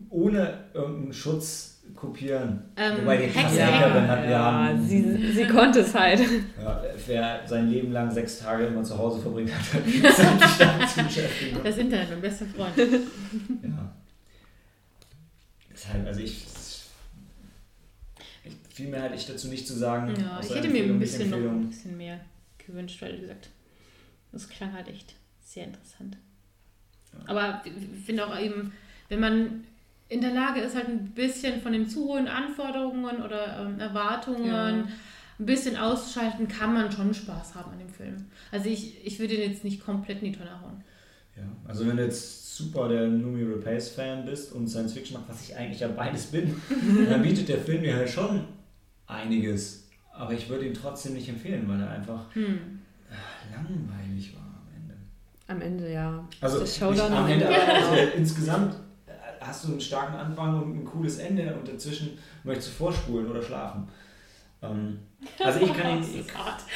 [0.08, 2.62] ohne irgendeinen Schutz kopieren.
[2.76, 6.20] Ähm, Wobei die Hackerin hat, ja, ja, sie, sie konnte es halt.
[6.62, 10.88] ja, wer sein Leben lang sechs Tage immer zu Hause verbringt hat, hat sich damit
[10.88, 11.58] zu beschäftigen.
[11.64, 12.76] Das Internet, mein bester Freund.
[12.76, 13.92] Ja.
[15.72, 16.46] Deshalb, also ich.
[18.76, 20.14] Viel mehr hatte ich dazu nicht zu sagen.
[20.20, 22.20] Ja, ich hätte mir ein bisschen noch ein bisschen mehr
[22.58, 23.48] gewünscht, weil wie gesagt,
[24.32, 26.18] das klang halt echt sehr interessant.
[27.26, 27.72] Aber ich
[28.04, 28.72] finde auch eben,
[29.08, 29.64] wenn man
[30.10, 34.44] in der Lage ist, halt ein bisschen von den zu hohen Anforderungen oder ähm, Erwartungen
[34.46, 34.66] Ja.
[34.66, 34.86] ein
[35.38, 38.26] bisschen auszuschalten, kann man schon Spaß haben an dem Film.
[38.52, 40.84] Also ich, ich würde ihn jetzt nicht komplett in die Tonne hauen.
[41.34, 45.28] Ja, also wenn du jetzt super der Numi Rapace Fan bist und Science Fiction macht,
[45.30, 46.54] was ich eigentlich ja beides bin,
[47.08, 48.44] dann bietet der Film mir halt schon
[49.06, 49.86] einiges.
[50.12, 52.80] Aber ich würde ihn trotzdem nicht empfehlen, weil er einfach Hm.
[53.52, 54.94] langweilig war am Ende.
[55.48, 56.26] Am Ende, ja.
[56.40, 57.62] Also Das nicht Showdown am Ende, Ende.
[57.62, 58.74] aber also insgesamt
[59.06, 63.30] äh, hast du einen starken Anfang und ein cooles Ende und dazwischen möchtest du vorspulen
[63.30, 63.86] oder schlafen.
[64.62, 64.98] Ähm,
[65.38, 66.00] also ich kann ihn...
[66.02, 66.60] Das ist hart.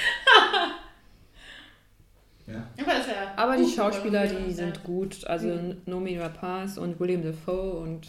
[2.46, 2.66] Ja.
[2.82, 4.50] Aber ist ja Aber die Schauspieler, die ja.
[4.50, 5.24] sind gut.
[5.26, 8.08] Also Nomi Rapaz und William Dafoe und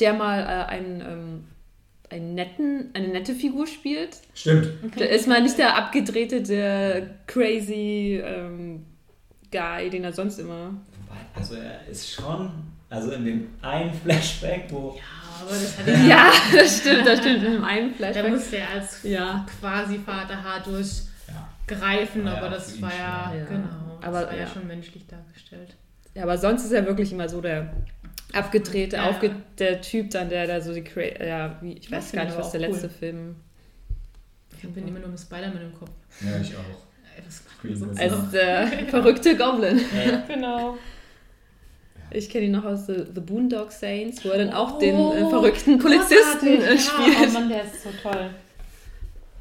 [0.00, 1.44] der mal äh, einen, ähm,
[2.10, 4.18] einen netten, eine nette Figur spielt.
[4.34, 4.68] Stimmt.
[4.98, 8.84] Der ist mal nicht der abgedrehte, der crazy ähm,
[9.50, 10.70] Guy, den er sonst immer.
[11.06, 12.50] Wobei, also er ist schon...
[12.90, 14.96] Also in dem einen Flashback, wo...
[14.96, 15.02] Ja,
[15.42, 17.42] aber das hat er Ja, das stimmt, das stimmt.
[17.42, 18.32] In einem Der Flashback.
[18.32, 19.46] musste ja als Ja.
[19.60, 23.32] quasi Vater hart durchgreifen, War ja aber das war ja.
[23.36, 23.44] Ja.
[23.46, 24.40] genau, das Aber war ja.
[24.42, 24.46] ja.
[24.46, 25.74] schon menschlich dargestellt.
[26.14, 27.72] Ja, aber sonst ist er wirklich immer so der
[28.34, 29.08] abgedrehte, Ja.
[29.10, 32.22] aufge der Typ dann, der da so die cra ja, wie, ich Ja, weiß gar
[32.24, 32.66] ich nicht, was der cool.
[32.68, 33.36] letzte Film
[34.62, 35.90] Ich bin immer nur mit Spider-Man im Kopf.
[36.20, 36.62] Ja, ich auch.
[36.62, 37.98] Noch?
[37.98, 39.78] als der verrückte Goblin.
[39.78, 40.16] Ja.
[40.28, 40.76] genau.
[42.10, 44.94] Ich kenne ihn noch aus The, The Boondock Saints, wo er dann auch Oh, den
[44.94, 47.16] äh, verrückten Polizisten äh, Ja, spielt.
[47.28, 48.30] oh Mann, der ist so toll.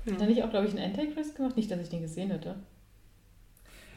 [0.06, 0.14] Ja.
[0.14, 1.56] Hat er nicht auch, glaube ich, einen Antichrist gemacht?
[1.58, 2.56] Nicht, dass ich den gesehen hätte.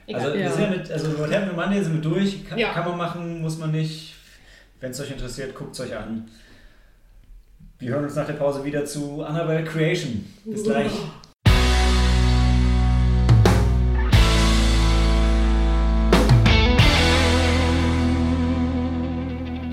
[0.06, 0.20] Egal.
[0.22, 0.50] Also, wir Ja.
[0.52, 2.44] sind ja mit, also Rockhampton und Monday sind wir durch.
[2.48, 2.72] Kann, Ja.
[2.72, 4.14] kann man machen, muss man nicht.
[4.78, 6.28] Wenn es euch interessiert, guckt es euch an.
[7.78, 10.26] Wir hören uns nach der Pause wieder zu Annabelle Creation.
[10.44, 10.92] Bis gleich.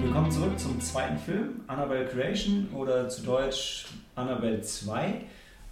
[0.01, 5.21] Willkommen zurück zum zweiten Film, Annabelle Creation oder zu Deutsch Annabelle 2.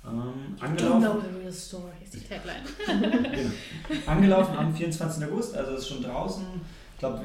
[0.04, 2.64] Ähm, angelaufen, story, ist die Tagline.
[3.32, 3.52] genau.
[4.08, 5.24] angelaufen am 24.
[5.24, 6.44] August, also ist schon draußen.
[6.96, 7.22] Ich glaube,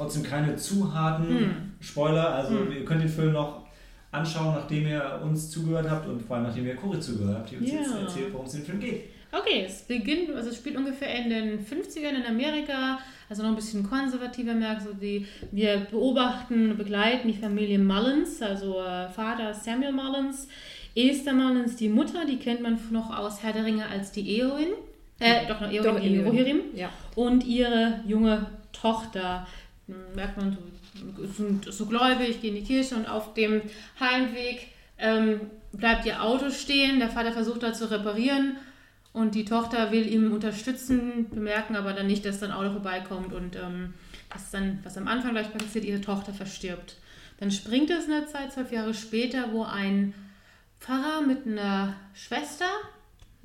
[0.00, 1.50] trotzdem keine zu harten Hm.
[1.80, 2.34] Spoiler.
[2.34, 2.72] Also Hm.
[2.72, 3.66] ihr könnt den Film noch
[4.12, 7.56] anschauen, nachdem ihr uns zugehört habt und vor allem nachdem ihr Cory zugehört habt, die
[7.58, 7.78] uns Ja.
[7.80, 9.04] jetzt erzählt, worum es in dem Film geht.
[9.32, 13.54] Okay, es beginnt, also es spielt ungefähr in den 50ern in Amerika, also noch ein
[13.54, 19.92] bisschen konservativer merkst du, die, wir beobachten, begleiten die Familie Mullins, also äh, Vater Samuel
[19.92, 20.48] Mullins,
[20.96, 24.70] Esther Mullins, die Mutter, die kennt man noch aus Herr der Ringe als die Eowyn,
[25.20, 26.26] äh, doch noch Eowyn, Doch, die Eowyn.
[26.26, 26.88] Rohirrim, Ja.
[27.14, 29.46] und ihre junge Tochter.
[29.90, 30.56] Hm, Merkt man,
[30.94, 33.62] so, sind so gläubig, gehen in die Kirche und auf dem
[33.98, 35.40] Heimweg ähm,
[35.72, 36.98] bleibt ihr Auto stehen.
[36.98, 38.56] Der Vater versucht da zu reparieren
[39.12, 43.32] und die Tochter will ihm unterstützen, bemerken aber dann nicht, dass dann ein Auto vorbeikommt
[43.32, 43.94] und ähm,
[44.32, 46.96] was dann, was am Anfang gleich passiert, ihre Tochter verstirbt.
[47.40, 50.14] Dann springt es in der Zeit, zwölf Jahre später, wo ein
[50.78, 52.66] Pfarrer mit einer Schwester,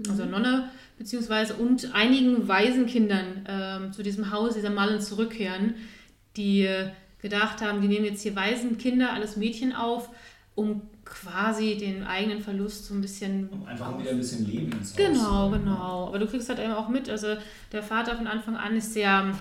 [0.08, 5.76] also Nonne, beziehungsweise und einigen Waisenkindern ähm, zu diesem Haus dieser Mallen zurückkehren,
[6.38, 6.70] die
[7.22, 10.10] gedacht haben, die nehmen jetzt hier Waisenkinder, alles Mädchen auf,
[10.56, 14.92] um quasi den eigenen Verlust so ein bisschen Um einfach wieder ein bisschen Leben ins
[14.92, 15.66] Haus Genau, zu bringen.
[15.66, 16.08] genau.
[16.08, 17.36] Aber du kriegst halt eben auch mit, also
[17.72, 19.34] der Vater von Anfang an ist sehr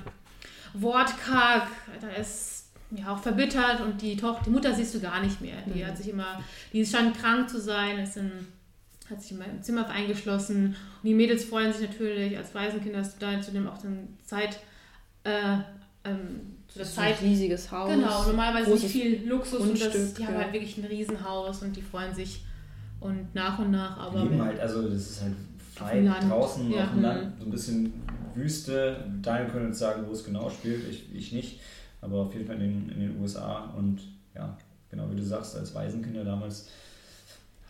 [0.75, 1.69] wortkarg,
[2.01, 5.57] da ist ja auch verbittert und die Tochter, die Mutter siehst du gar nicht mehr.
[5.67, 5.87] Die Mhm.
[5.87, 6.41] hat sich immer,
[6.73, 8.31] die scheint krank zu sein, ist in,
[9.11, 10.67] hat sich immer im Zimmer eingeschlossen.
[10.67, 14.09] Und die Mädels freuen sich natürlich als Waisenkinder, dass du da zu dem auch dann
[14.25, 14.59] Zeit,
[15.25, 15.59] äh,
[16.05, 17.89] ähm, zu der Das ist ein Zeit riesiges Haus.
[17.91, 20.41] Genau, normalerweise nicht viel Luxus und das, Grundstück, die haben ja.
[20.41, 22.45] halt wirklich ein Riesenhaus und die freuen sich
[23.01, 25.23] und nach und nach aber Wir leben halt, also das ist
[25.81, 26.31] halt Land.
[26.31, 26.85] draußen Ja.
[26.85, 27.93] auf dem Land, so ein bisschen
[28.35, 28.97] Wüste.
[29.23, 31.61] Daniel könnte uns sagen, wo es genau spielt, ich, ich nicht,
[32.01, 34.01] aber auf jeden Fall in den, in den USA und
[34.35, 34.57] ja,
[34.91, 36.69] genau wie du sagst, als Waisenkinder damals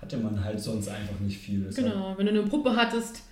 [0.01, 1.61] hatte man halt sonst einfach nicht viel.
[1.65, 3.23] Deshalb- Genau, wenn du eine Puppe hattest.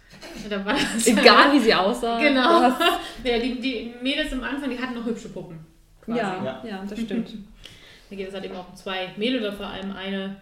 [1.05, 2.19] Egal wie sie aussah.
[2.21, 2.73] Genau.
[3.25, 5.59] Ja, die, die Mädels am Anfang, die hatten noch hübsche Puppen.
[6.01, 6.19] Quasi.
[6.19, 6.63] Ja, Ja.
[6.69, 7.31] ja, das stimmt.
[8.11, 10.37] Da geht es halt eben auch um zwei Mädels oder vor allem eine,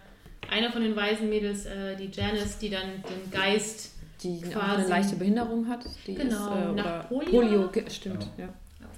[0.49, 4.81] eine von den weisen Mädels, äh, die Janice, die dann den Geist Die auch Quasi.
[4.81, 5.85] eine leichte Behinderung hat.
[6.05, 7.29] Die Genau, ist, äh, nach Polio?
[7.31, 8.27] Polio, stimmt.
[8.37, 8.49] Ja.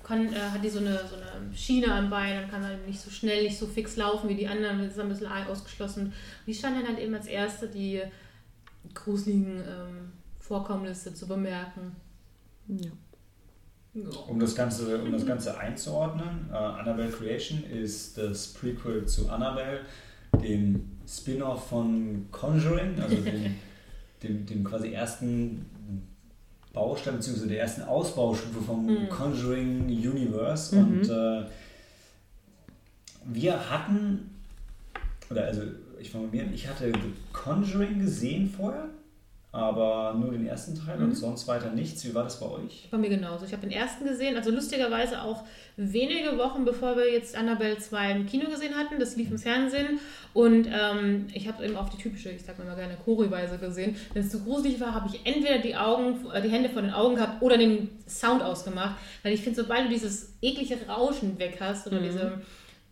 [0.04, 3.00] kann, äh, hat die so eine, so eine Schiene am Bein und kann halt nicht
[3.00, 6.12] so schnell, nicht so fix laufen wie die anderen, ist ein bisschen ausgeschlossen.
[6.48, 8.02] Die stand dann halt eben als erste die
[8.96, 10.12] gruseligen ähm,
[10.44, 11.96] Vorkommnisse zu bemerken.
[12.68, 12.92] Ja.
[14.28, 19.82] Um das Ganze, um das Ganze einzuordnen, äh, Annabelle Creation ist das Prequel zu Annabelle,
[20.44, 23.56] dem Spin-off von Conjuring, also dem,
[24.24, 25.66] dem, dem quasi ersten
[26.74, 27.48] Baustein bzw.
[27.48, 29.10] der ersten Ausbaustufe vom Mhm.
[29.10, 30.76] Conjuring Universe.
[30.76, 30.82] Mhm.
[31.00, 31.46] Und äh,
[33.26, 34.32] wir hatten,
[35.30, 35.62] oder also
[36.02, 38.86] ich fange mit mir an, ich hatte The Conjuring gesehen vorher,
[39.54, 41.04] aber nur den ersten Teil Mhm.
[41.06, 42.04] und sonst weiter nichts.
[42.04, 42.88] Wie war das bei euch?
[42.90, 43.46] Bei mir genauso.
[43.46, 45.44] Ich habe den ersten gesehen, also lustigerweise auch
[45.78, 49.00] wenige Wochen bevor wir jetzt Annabelle 2 im Kino gesehen hatten.
[49.00, 50.00] Das lief im Fernsehen
[50.34, 53.96] und ähm, ich habe eben auf die typische, ich sag mal gerne Chorweise gesehen.
[54.14, 56.92] Wenn es zu gruselig war, habe ich entweder die Augen, äh, die Hände vor den
[56.92, 61.58] Augen gehabt oder den Sound ausgemacht, weil ich finde, sobald du dieses eklige Rauschen weg
[61.62, 62.04] hast oder Mhm.
[62.06, 62.42] diese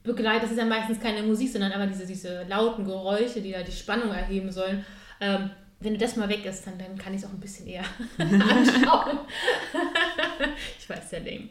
[0.03, 3.63] Begleit, das ist ja meistens keine Musik, sondern einfach diese, diese lauten Geräusche, die da
[3.63, 4.85] die Spannung erheben sollen.
[5.19, 5.49] Ähm,
[5.81, 7.83] wenn du das mal weg ist, dann, dann kann ich es auch ein bisschen eher
[8.17, 9.19] anschauen.
[10.79, 11.49] ich weiß, sehr lame.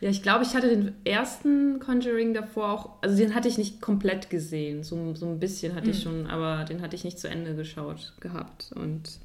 [0.00, 3.80] Ja, ich glaube, ich hatte den ersten Conjuring davor auch, also den hatte ich nicht
[3.82, 4.82] komplett gesehen.
[4.82, 6.02] So, so ein bisschen hatte ich Mhm.
[6.02, 8.70] schon, aber den hatte ich nicht zu Ende geschaut gehabt.
[8.74, 9.18] Und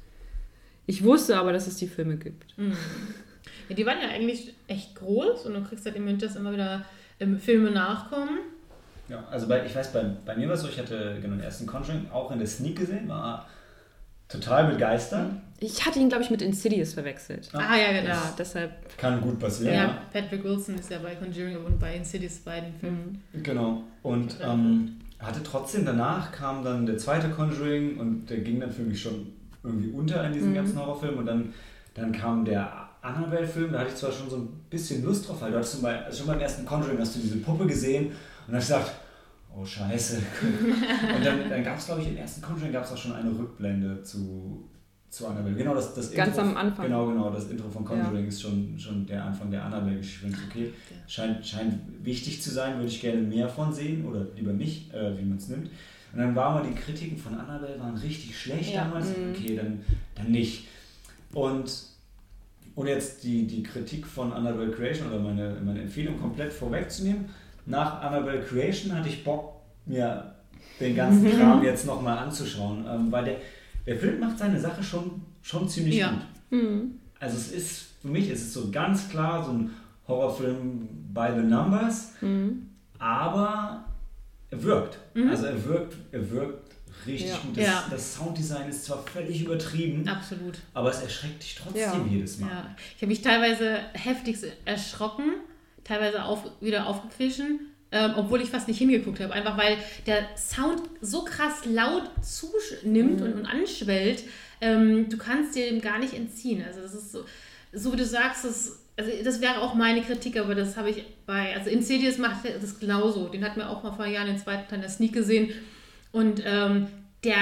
[0.86, 2.58] ich wusste aber, dass es die Filme gibt.
[2.58, 2.76] Mhm.
[3.68, 6.84] Ja, die waren ja eigentlich echt groß und du kriegst halt im dass immer wieder
[7.20, 8.38] ähm, Filme nachkommen.
[9.08, 11.44] Ja, also bei, ich weiß, bei, bei mir war es so, ich hatte genau den
[11.44, 13.46] ersten Conjuring auch in der Sneak gesehen, war
[14.28, 15.30] total begeistert.
[15.60, 17.48] Ich hatte ihn, glaube ich, mit Insidious verwechselt.
[17.52, 17.60] Ja.
[17.60, 18.10] Ah, ja, genau.
[18.14, 18.72] Ja, deshalb.
[18.98, 19.90] Kann gut Ja, passieren.
[20.12, 23.22] Patrick Wilson ist ja bei Conjuring und bei Insidious beiden Filmen.
[23.32, 23.42] Mhm.
[23.42, 23.84] Genau.
[24.02, 28.82] Und ähm, hatte trotzdem danach kam dann der zweite Conjuring und der ging dann für
[28.82, 29.32] mich schon
[29.62, 30.54] irgendwie unter in diesem Mhm.
[30.56, 31.54] ganzen Horrorfilm und dann,
[31.94, 35.50] dann kam der Annabelle-Film, da hatte ich zwar schon so ein bisschen Lust drauf, weil
[35.50, 38.14] du hattest zum Beispiel, also schon beim ersten Conjuring hast du diese Puppe gesehen und
[38.48, 38.92] dann hast du gesagt,
[39.56, 40.16] oh scheiße.
[41.16, 43.30] und dann, dann gab es, glaube ich, im ersten Conjuring gab es auch schon eine
[43.30, 44.68] Rückblende zu,
[45.08, 45.56] zu Annabelle.
[45.56, 46.86] Genau, das, das Ganz Intro, am Anfang.
[46.86, 50.36] Genau, genau, das Intro von Conjuring ist schon, schon der Anfang der Annabelle-Geschichte.
[50.50, 50.72] Okay,
[51.06, 55.16] scheint, scheint wichtig zu sein, würde ich gerne mehr von sehen oder lieber nicht, äh,
[55.18, 55.70] wie man es nimmt.
[56.12, 58.84] Und dann waren mal die Kritiken von Annabelle waren richtig schlecht Ja.
[58.84, 59.08] damals.
[59.08, 59.34] Mhm.
[59.34, 59.80] Okay, dann,
[60.14, 60.66] dann nicht.
[61.32, 61.70] Und,
[62.76, 67.24] und jetzt die, die Kritik von Annabelle Creation oder meine, meine Empfehlung komplett vorwegzunehmen.
[67.64, 69.54] Nach Annabelle Creation hatte ich Bock,
[69.86, 70.34] mir
[70.78, 73.36] den ganzen Kram jetzt nochmal anzuschauen, ähm, weil der,
[73.86, 76.10] der Film macht seine Sache schon, schon ziemlich Ja.
[76.10, 76.22] gut.
[76.60, 76.90] Mhm.
[77.18, 79.70] Also es ist, für mich ist es so ganz klar so ein
[80.06, 82.68] Horrorfilm by the numbers, Mhm.
[82.98, 83.84] aber
[84.50, 84.98] er wirkt.
[85.14, 85.28] Mhm.
[85.28, 86.65] Also er wirkt, er wirkt
[87.06, 87.36] richtig Ja.
[87.38, 87.56] gut.
[87.56, 87.86] Das, Ja.
[87.90, 90.58] das Sounddesign ist zwar völlig übertrieben, Absolut.
[90.74, 92.06] aber es erschreckt dich trotzdem Ja.
[92.10, 92.48] jedes Mal.
[92.50, 92.76] Ja.
[92.96, 95.32] Ich habe mich teilweise heftig erschrocken,
[95.84, 97.60] teilweise auf, wieder aufgequischen,
[97.92, 99.32] ähm, obwohl ich fast nicht hingeguckt habe.
[99.32, 104.24] Einfach weil der Sound so krass laut zunimmt und, und anschwellt,
[104.60, 106.64] ähm, du kannst dir dem gar nicht entziehen.
[106.66, 107.24] Also das ist so,
[107.72, 111.04] so wie du sagst, das, also das wäre auch meine Kritik, aber das habe ich
[111.26, 113.28] bei, also Insidious macht das genauso.
[113.28, 115.50] Den hatten wir auch mal vor Jahren den zweiten Teil der Sneak gesehen
[116.12, 116.86] und ähm,
[117.24, 117.36] der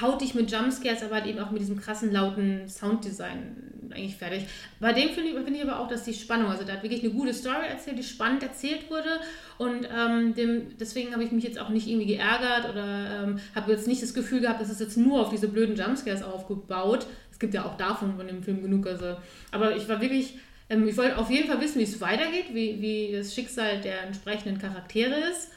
[0.00, 4.46] haut dich mit Jumpscares, aber halt eben auch mit diesem krassen, lauten Sounddesign eigentlich fertig.
[4.80, 7.02] Bei dem finde ich, finde ich aber auch, dass die Spannung, also der hat wirklich
[7.02, 9.20] eine gute Story erzählt, die spannend erzählt wurde
[9.58, 13.72] und ähm, dem, deswegen habe ich mich jetzt auch nicht irgendwie geärgert oder ähm, habe
[13.72, 17.06] jetzt nicht das Gefühl gehabt, dass es jetzt nur auf diese blöden Jumpscares aufgebaut.
[17.30, 19.16] Es gibt ja auch davon von dem Film genug, also,
[19.50, 20.38] aber ich war wirklich,
[20.70, 24.04] ähm, ich wollte auf jeden Fall wissen, wie es weitergeht, wie, wie das Schicksal der
[24.04, 25.50] entsprechenden Charaktere ist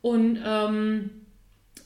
[0.00, 1.10] und ähm,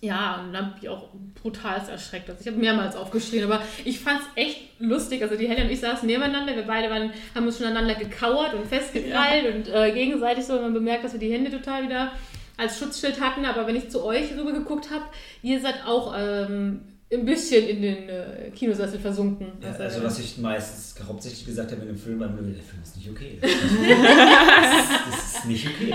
[0.01, 1.09] ja, und dann bin ich auch
[1.43, 2.29] brutal erschreckt.
[2.29, 5.23] Also ich habe mehrmals aufgeschrien, aber ich fand es echt lustig.
[5.23, 8.55] Also die Helle und ich saßen nebeneinander, wir beide waren, haben uns schon aneinander gekauert
[8.55, 12.13] und festgekrallt und äh, gegenseitig so, und man bemerkt, dass wir die Hände total wieder
[12.57, 13.45] als Schutzschild hatten.
[13.45, 15.05] Aber wenn ich zu euch rüber geguckt habe,
[15.43, 16.81] ihr seid auch ähm,
[17.13, 19.53] ein bisschen in den äh, Kinosessel versunken.
[19.61, 22.83] Ja, Also, also was ich meistens hauptsächlich gesagt habe in dem Film, war der Film
[22.83, 23.39] ist nicht okay.
[23.41, 25.95] Das ist, das ist nicht okay.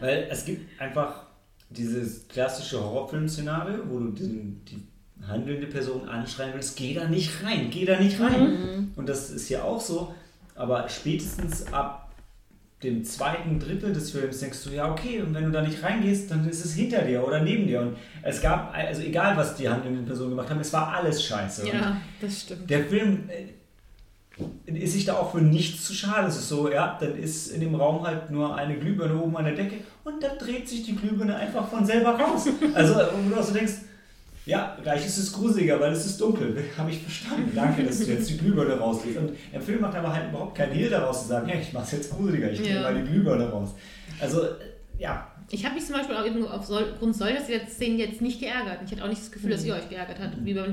[0.00, 1.25] Weil es gibt einfach
[1.70, 4.82] dieses klassische Horrorfilm-Szenario, wo du den, die
[5.26, 8.92] handelnde Person anschreien willst, geh da nicht rein, geh da nicht rein.
[8.96, 10.14] Und das ist ja auch so,
[10.54, 12.06] aber spätestens ab
[12.82, 16.30] dem zweiten Drittel des Films denkst du, ja okay, und wenn du da nicht reingehst,
[16.30, 17.80] dann ist es hinter dir oder neben dir.
[17.80, 21.62] Und es gab, also egal was die handelnden Personen gemacht haben, es war alles scheiße.
[21.62, 22.68] Und ja, das stimmt.
[22.68, 23.54] der Film äh,
[24.76, 26.28] ist sich da auch für nichts zu schade.
[26.28, 29.44] Es ist so, ja, dann ist in dem Raum halt nur eine Glühbirne oben an
[29.44, 32.46] der Decke und dann dreht sich die Glühbirne einfach von selber raus.
[32.74, 33.72] Also, wo du auch so denkst,
[34.44, 36.56] ja, gleich ist es gruseliger, weil es ist dunkel.
[36.78, 37.50] Habe ich verstanden.
[37.54, 39.18] Danke, dass du jetzt die Glühbirne rausdrehst.
[39.18, 41.84] Und der Film macht aber halt überhaupt keinen Hehl daraus zu sagen, ja, ich mache
[41.84, 42.82] es jetzt gruseliger, ich drehe Ja.
[42.82, 43.70] mal die Glühbirne raus.
[44.20, 44.42] Also,
[44.98, 48.78] ja, Ich habe mich zum Beispiel auch eben aufgrund solcher Szenen jetzt nicht geärgert.
[48.84, 50.44] Ich hatte auch nicht das Gefühl, dass ihr euch geärgert habt.
[50.44, 50.64] Wie bei,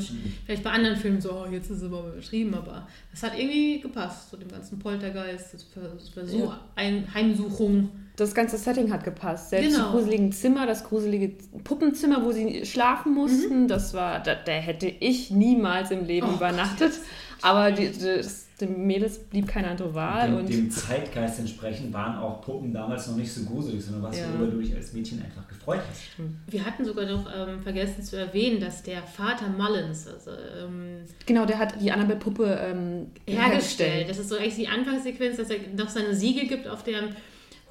[0.45, 3.79] vielleicht bei anderen Filmen so, oh, jetzt ist es aber übertrieben, aber es hat irgendwie
[3.81, 6.59] gepasst, so dem ganzen Poltergeist, das Ver- das Versuch, Ja.
[6.75, 7.89] ein Heimsuchung.
[8.15, 9.51] Das ganze Setting hat gepasst.
[9.51, 9.85] Selbst Genau.
[9.87, 11.29] die gruseligen Zimmer, das gruselige
[11.63, 16.35] Puppenzimmer, wo sie schlafen mussten, das war, da, da hätte ich niemals im Leben Oh
[16.35, 16.93] übernachtet.
[17.41, 20.27] Aber die, das, den Mädels blieb keine andere Wahl.
[20.29, 24.17] dem, Und dem Zeitgeist entsprechend waren auch Puppen damals noch nicht so gruselig, sondern was,
[24.19, 24.25] Ja.
[24.33, 26.01] worüber du dich als Mädchen einfach gefreut hast.
[26.47, 31.45] Wir hatten sogar noch ähm, vergessen zu erwähnen, dass der Vater Mullins, also ähm, genau,
[31.45, 34.09] der hat die Annabelle-Puppe ähm, hergestellt.
[34.09, 37.01] Das ist so eigentlich die Anfangssequenz, dass er noch seine Siegel gibt auf der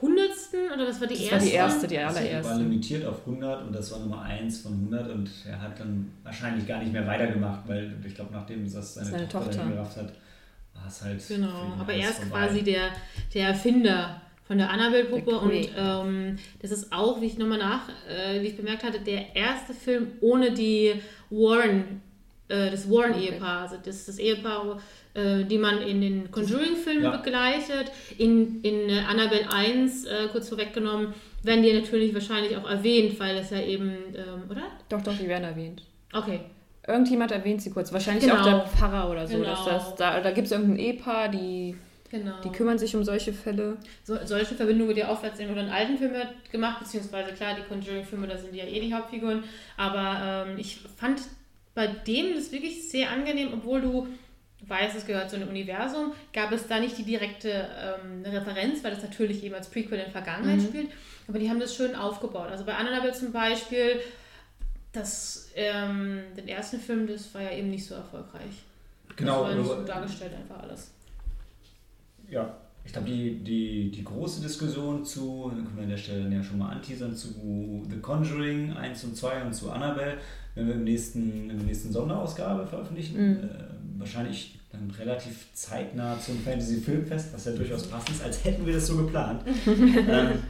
[0.00, 1.36] hundertsten oder was war die Das erste?
[1.36, 2.62] war die erste, die Also, er war allererste.
[2.64, 6.66] limitiert auf 100 und das war Nummer 1 von 100 und er hat dann wahrscheinlich
[6.66, 9.68] gar nicht mehr weitergemacht, weil ich glaube, nachdem das seine, Seine Tochter, Tochter.
[9.70, 10.12] gerafft hat,
[10.82, 11.26] war es halt.
[11.28, 12.46] Genau, aber er ist vorbei.
[12.46, 12.90] quasi der,
[13.34, 18.42] der Erfinder von der Annabelle-Puppe und ähm, das ist auch, wie ich nochmal nach, äh,
[18.42, 20.94] wie ich bemerkt hatte, der erste Film ohne die
[21.30, 22.02] Warren,
[22.48, 24.80] äh, das Warren-Ehepaar, also das, das Ehepaar,
[25.14, 27.16] äh, die man in den Conjuring-Filmen Ja.
[27.16, 31.14] begleitet, in, in äh, Annabelle 1, äh, kurz vorweggenommen,
[31.44, 34.62] werden die natürlich wahrscheinlich auch erwähnt, weil das ja eben, ähm, oder?
[34.88, 35.82] Doch, doch, die werden erwähnt.
[36.12, 36.40] Okay,
[36.86, 37.92] Irgendjemand erwähnt sie kurz.
[37.92, 38.40] Wahrscheinlich Genau.
[38.40, 39.36] auch der Pfarrer oder so.
[39.38, 39.48] Genau.
[39.50, 41.76] Dass das, da da gibt es irgendein Ehepaar, die,
[42.10, 42.40] genau.
[42.42, 43.76] die kümmern sich um solche Fälle.
[44.02, 47.54] so, solche Verbindungen wird ja oft als in oder in alten Filmen gemacht, beziehungsweise klar,
[47.56, 49.44] die Conjuring-Filme, da sind ja eh die Hauptfiguren.
[49.76, 51.20] Aber ähm, ich fand
[51.74, 54.08] bei dem das wirklich sehr angenehm, obwohl du
[54.66, 58.92] weißt, es gehört zu einem Universum, gab es da nicht die direkte ähm, Referenz, weil
[58.92, 60.64] das natürlich eben als Prequel in der Vergangenheit Mhm.
[60.66, 60.88] spielt.
[61.28, 62.48] Aber die haben das schön aufgebaut.
[62.50, 64.00] Also bei Annabelle zum Beispiel,
[64.92, 68.62] das, ähm, den ersten Film, das war ja eben nicht so erfolgreich.
[69.16, 70.90] Genau, Das war nicht nur- so dargestellt einfach alles.
[72.30, 76.22] ja, ich glaube, die, die, die große Diskussion zu, dann können wir an der Stelle
[76.24, 80.18] dann ja schon mal anteasern, zu The Conjuring 1 und 2 und zu Annabelle,
[80.56, 83.16] wenn wir im nächsten, in der nächsten Sonderausgabe veröffentlichen.
[83.16, 83.36] Mhm.
[83.44, 83.48] Äh,
[83.98, 88.86] wahrscheinlich dann relativ zeitnah zum Fantasy-Filmfest, was ja durchaus passend ist, als hätten wir das
[88.88, 89.42] so geplant.
[89.66, 90.42] ähm,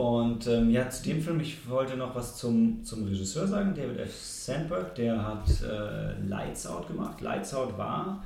[0.00, 3.98] und ähm, ja, zu dem Film, ich wollte noch was zum, zum Regisseur sagen, David
[4.00, 4.14] F.
[4.16, 7.20] Sandberg, der hat äh, Lights Out gemacht.
[7.20, 8.22] Lights Out war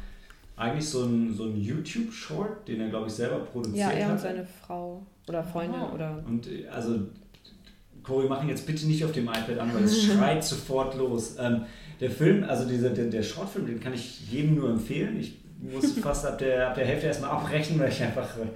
[0.57, 4.13] eigentlich so ein, so ein YouTube-Short, den er, glaube ich, selber produziert Ja, er hat.
[4.13, 5.95] und seine Frau oder Freundin Oh.
[5.95, 6.23] oder.
[6.27, 7.01] Und äh, also,
[8.03, 11.37] Cory, machen jetzt bitte nicht auf dem iPad an, weil es schreit sofort los.
[11.41, 11.63] Ähm,
[12.01, 15.19] der Film, also dieser, der, der Shortfilm, den kann ich jedem nur empfehlen.
[15.19, 18.47] Ich musste fast ab der, ab der Hälfte erstmal abbrechen, weil ich einfach äh,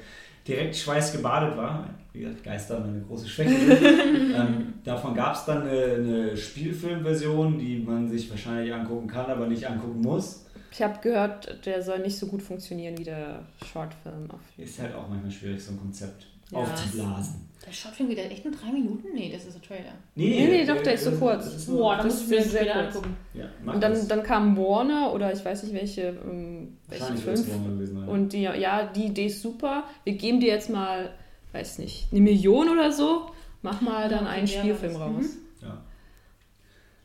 [0.46, 1.88] direkt schweißgebadet war.
[2.18, 3.54] Wie gesagt, Geister meine große Schwäche.
[4.34, 9.46] ähm, davon gab es dann eine, eine Spielfilmversion, die man sich wahrscheinlich angucken kann, aber
[9.46, 10.44] nicht angucken muss.
[10.72, 14.28] Ich habe gehört, der soll nicht so gut funktionieren wie der Shortfilm.
[14.30, 16.58] Auf Ist halt auch manchmal schwierig, so ein Konzept Ja.
[16.58, 17.46] aufzublasen.
[17.64, 19.08] Der Shotfilm geht echt nur drei Minuten?
[19.14, 19.92] Nee, das ist der Trailer.
[20.16, 21.44] Nee, nee, doch, der ist so äh, kurz.
[21.44, 22.96] das ist Boah, da das muss ich ist mir den sehr kurz.
[22.96, 23.16] angucken.
[23.34, 24.08] Ja, Und dann, das.
[24.08, 28.08] dann kam Warner oder ich weiß nicht welche, ähm, welche Warner gewesen.
[28.08, 29.84] Und die, ja, die Idee ist super.
[30.04, 31.10] Wir geben dir jetzt mal,
[31.52, 33.30] weiß nicht, eine Million oder so.
[33.62, 35.24] Mach mal dann Okay, einen ja, Spielfilm das- raus.
[35.62, 35.82] Ja.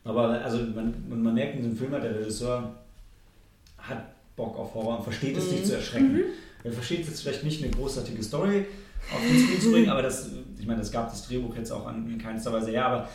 [0.04, 2.74] Aber also man, man merkt in diesem Film, halt, der Regisseur
[3.78, 4.04] hat
[4.36, 6.20] Bock auf Horror und versteht es, dich zu erschrecken.
[6.62, 8.66] Er versteht jetzt vielleicht nicht eine großartige Story
[9.14, 11.86] auf den Screen zu bringen, aber das, ich meine, das gab das Drehbuch jetzt auch
[11.86, 13.08] an, in keinster Weise her, aber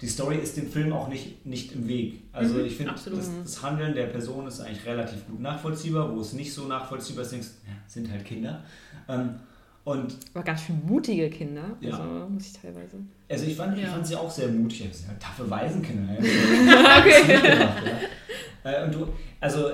[0.00, 2.22] die Story ist dem Film auch nicht, nicht im Weg.
[2.32, 3.18] Also Mhm, ich finde, absolut.
[3.20, 7.22] das, das Handeln der Person ist eigentlich relativ gut nachvollziehbar, wo es nicht so nachvollziehbar
[7.24, 8.64] ist, denkst, ja, sind halt Kinder.
[9.08, 9.36] Ähm,
[9.84, 11.64] und Aber ganz schön mutige Kinder.
[11.80, 11.90] Ja.
[11.98, 12.96] Also muss ich teilweise.
[13.28, 13.90] also ich fand, ich Ja.
[13.90, 14.88] fand sie auch sehr mutig.
[14.88, 16.14] Das sind halt taffe Waisenkinder.
[16.14, 16.98] Ja.
[17.00, 17.38] okay.
[18.64, 19.08] Äh, und du,
[19.40, 19.70] also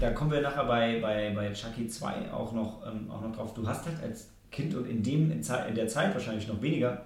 [0.00, 3.52] da kommen wir nachher bei, bei, bei Chucky 2 auch noch, ähm, auch noch drauf.
[3.54, 7.02] Du hast halt als Kind und in, dem, in der Zeit wahrscheinlich noch weniger,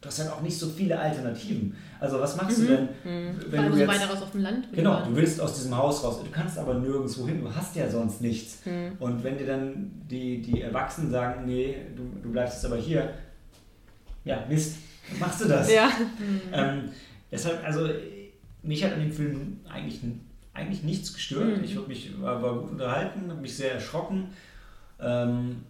[0.00, 1.76] du hast halt auch nicht so viele Alternativen.
[1.98, 3.88] Also was machst du denn, Vor wenn allem du so jetzt...
[3.88, 4.68] weiter raus auf dem Land.
[4.72, 6.20] Genau, du willst aus diesem Haus raus.
[6.24, 8.64] Du kannst aber nirgendwo hin, du hast ja sonst nichts.
[8.64, 8.92] Hm.
[8.98, 13.10] Und wenn dir dann die, die Erwachsenen sagen, nee, du, du bleibst jetzt aber hier,
[14.24, 14.76] ja, Mist,
[15.18, 15.70] machst du das?
[15.70, 15.90] Ja.
[16.52, 16.90] Ähm,
[17.30, 17.88] deshalb, also
[18.62, 20.00] mich hat an dem Film eigentlich,
[20.54, 21.58] eigentlich nichts gestört.
[21.58, 21.64] Mhm.
[21.64, 24.28] Ich mich, war, war gut unterhalten, habe mich sehr erschrocken.
[25.00, 25.62] Ähm,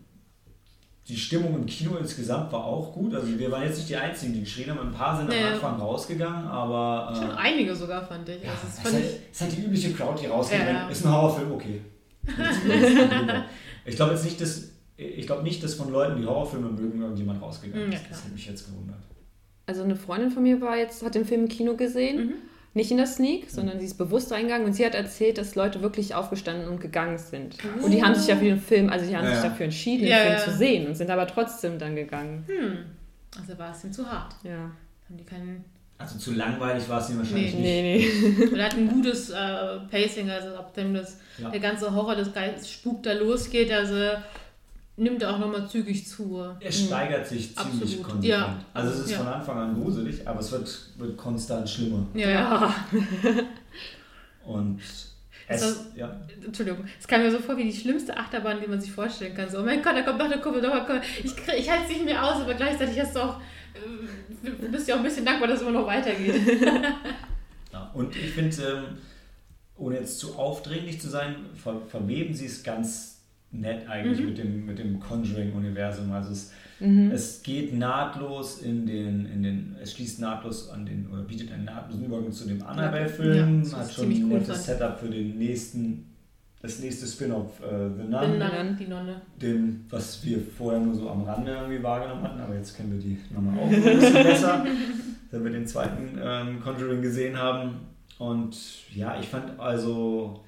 [1.10, 3.14] die Stimmung im Kino insgesamt war auch gut.
[3.14, 4.78] Also wir waren jetzt nicht die Einzigen, die geschrien haben.
[4.88, 5.42] Ein paar sind Nee.
[5.44, 7.12] am Anfang rausgegangen, aber...
[7.14, 8.42] Schon Äh, einige sogar, fand ich.
[8.42, 10.60] ja, Also, es das ist, fand halt, ich ist halt die übliche Crowd, die rausgeht.
[10.60, 10.88] Ja, ja.
[10.88, 11.80] Ist ein Horrorfilm, okay.
[13.84, 14.68] ich glaube jetzt nicht, dass...
[14.96, 18.10] Ich glaube nicht, dass von Leuten, die Horrorfilme mögen, irgendjemand rausgegangen Mhm, ja, ist.
[18.10, 18.98] Das hätte mich jetzt gewundert.
[19.64, 22.26] Also eine Freundin von mir war jetzt, hat den Film im Kino gesehen.
[22.26, 22.32] Mhm.
[22.72, 25.82] Nicht in der Sneak, sondern sie ist bewusst reingegangen und sie hat erzählt, dass Leute
[25.82, 27.56] wirklich aufgestanden und gegangen sind.
[27.82, 30.02] Und die haben sich ja für den Film, also die haben Ja, sich dafür entschieden,
[30.02, 30.38] den Ja, Film ja.
[30.38, 32.44] zu sehen und sind aber trotzdem dann gegangen.
[32.46, 32.78] Hm.
[33.40, 34.34] Also war es ihm zu hart.
[34.44, 34.52] Ja.
[35.08, 35.64] Haben die keinen.
[35.98, 37.60] Also zu langweilig war es ihm wahrscheinlich nicht.
[37.62, 38.08] Nee,
[38.38, 38.46] nee.
[38.52, 39.36] Oder hat ein gutes äh,
[39.90, 41.50] Pacing, also ab dem das, Ja.
[41.50, 43.96] der ganze Horror des Geistes Spuk da losgeht, also
[44.96, 46.44] nimmt er auch nochmal zügig zu.
[46.60, 48.02] Er steigert sich ziemlich Absolut.
[48.02, 48.24] konsequent.
[48.24, 48.58] Ja.
[48.74, 49.18] Also es ist Ja.
[49.18, 52.06] von Anfang an gruselig, aber es wird, wird konstant schlimmer.
[52.14, 52.74] Ja, ja.
[54.44, 54.80] Und
[55.48, 58.80] es, Also- ja, Entschuldigung, es kam mir so vor wie die schlimmste Achterbahn, die man
[58.80, 59.48] sich vorstellen kann.
[59.48, 61.84] So, oh mein Gott, da kommt noch eine Kuppel, noch eine Ich, krieg- ich halte
[61.84, 63.40] es nicht mehr aus, aber gleichzeitig hast du auch,
[64.44, 66.40] äh, bist ja auch ein bisschen dankbar, dass es immer noch weitergeht.
[67.72, 67.90] ja.
[67.94, 68.98] Und ich finde, ähm,
[69.76, 73.19] ohne jetzt zu aufdringlich zu sein, ver verweben sie es ganz
[73.52, 74.26] nett eigentlich Mhm.
[74.26, 76.12] mit dem, mit dem Conjuring-Universum.
[76.12, 77.10] Also es, Mhm.
[77.10, 81.64] es geht nahtlos in den, in den, es schließt nahtlos an den, oder bietet einen
[81.66, 84.60] nahtlosen Übergang zu dem Annabelle-Film, Ja, hat schon ein cool, nettes fand.
[84.78, 86.06] Setup für den nächsten,
[86.62, 88.38] das nächste Spin-off, äh, The Nun.
[88.38, 88.76] Nun.
[88.78, 89.20] die Nonne.
[89.42, 92.98] den, was wir vorher nur so am Rande irgendwie wahrgenommen hatten, aber jetzt kennen wir
[93.00, 94.64] die Nummer auch ein bisschen besser,
[95.32, 97.72] wenn wir den zweiten ähm, Conjuring gesehen haben.
[98.18, 98.56] Und
[98.94, 100.44] ja, ich fand also,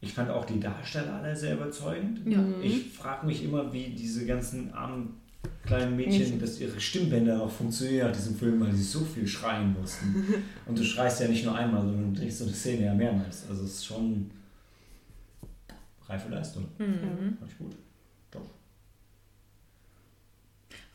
[0.00, 2.20] ich fand auch die Darsteller alle sehr überzeugend.
[2.26, 2.42] Ja.
[2.62, 5.20] Ich frage mich immer, wie diese ganzen armen
[5.64, 6.40] kleinen Mädchen, Mädchen.
[6.40, 10.24] dass ihre Stimmbänder noch funktionieren nach diesem Film, weil sie so viel schreien mussten.
[10.66, 13.44] Und du schreist ja nicht nur einmal, sondern du drehst so eine Szene ja mehrmals.
[13.48, 14.30] Also es ist schon
[16.06, 16.66] reife Leistung.
[16.78, 17.36] Mhm.
[17.38, 17.76] Fand ich gut.
[18.30, 18.40] Doch.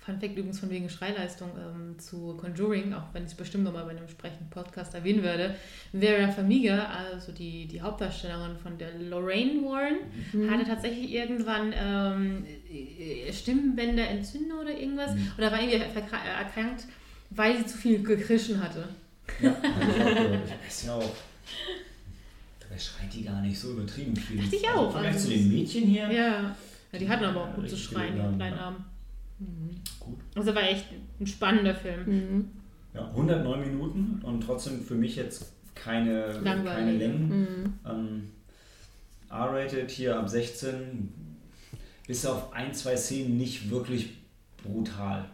[0.05, 3.85] Fun Fact übrigens von wegen Schreileistung ähm, zu Conjuring, auch wenn ich es bestimmt nochmal
[3.85, 5.55] bei einem entsprechenden Podcast erwähnen werde.
[5.97, 9.95] Vera Farmiga, also die, die Hauptdarstellerin von der Lorraine Warren,
[10.33, 10.51] Mhm.
[10.51, 15.15] hatte tatsächlich irgendwann ähm, äh, Stimmbänderentzündung oder irgendwas.
[15.15, 15.31] Mhm.
[15.37, 16.85] Oder war irgendwie erkrankt,
[17.31, 18.87] weil sie zu viel gekrischen hatte.
[19.41, 19.55] Ja,
[20.63, 21.15] ich ist ja auch
[22.59, 24.37] dabei schreit die gar nicht so übertrieben viel.
[24.37, 26.11] Dachte ich Also auch, Vergleich also zu den Mädchen hier.
[26.11, 26.55] Ja.
[26.91, 28.75] ja, die hatten aber auch gut zu schreien, die kleinen ja.
[29.99, 30.19] Gut.
[30.35, 30.85] Also war echt
[31.19, 32.05] ein spannender Film.
[32.05, 32.49] Mhm.
[32.93, 36.65] Ja, 109 Minuten und trotzdem für mich jetzt keine, Langweilig.
[36.67, 37.29] keine Längen.
[37.29, 37.73] Mhm.
[37.89, 38.23] Ähm,
[39.29, 41.09] R-rated hier ab 16,
[42.07, 44.11] bis auf ein, zwei Szenen nicht wirklich
[44.63, 45.25] brutal,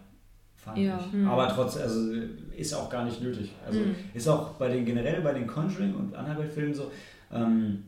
[0.55, 0.99] fand Ja.
[0.99, 1.13] ich.
[1.13, 1.27] Mhm.
[1.27, 2.11] Aber trotzdem, also
[2.57, 3.51] ist auch gar nicht nötig.
[3.65, 3.95] Also Mhm.
[4.13, 6.91] ist auch bei den generell bei den Conjuring und Annabelle-Filmen so,
[7.31, 7.83] ähm,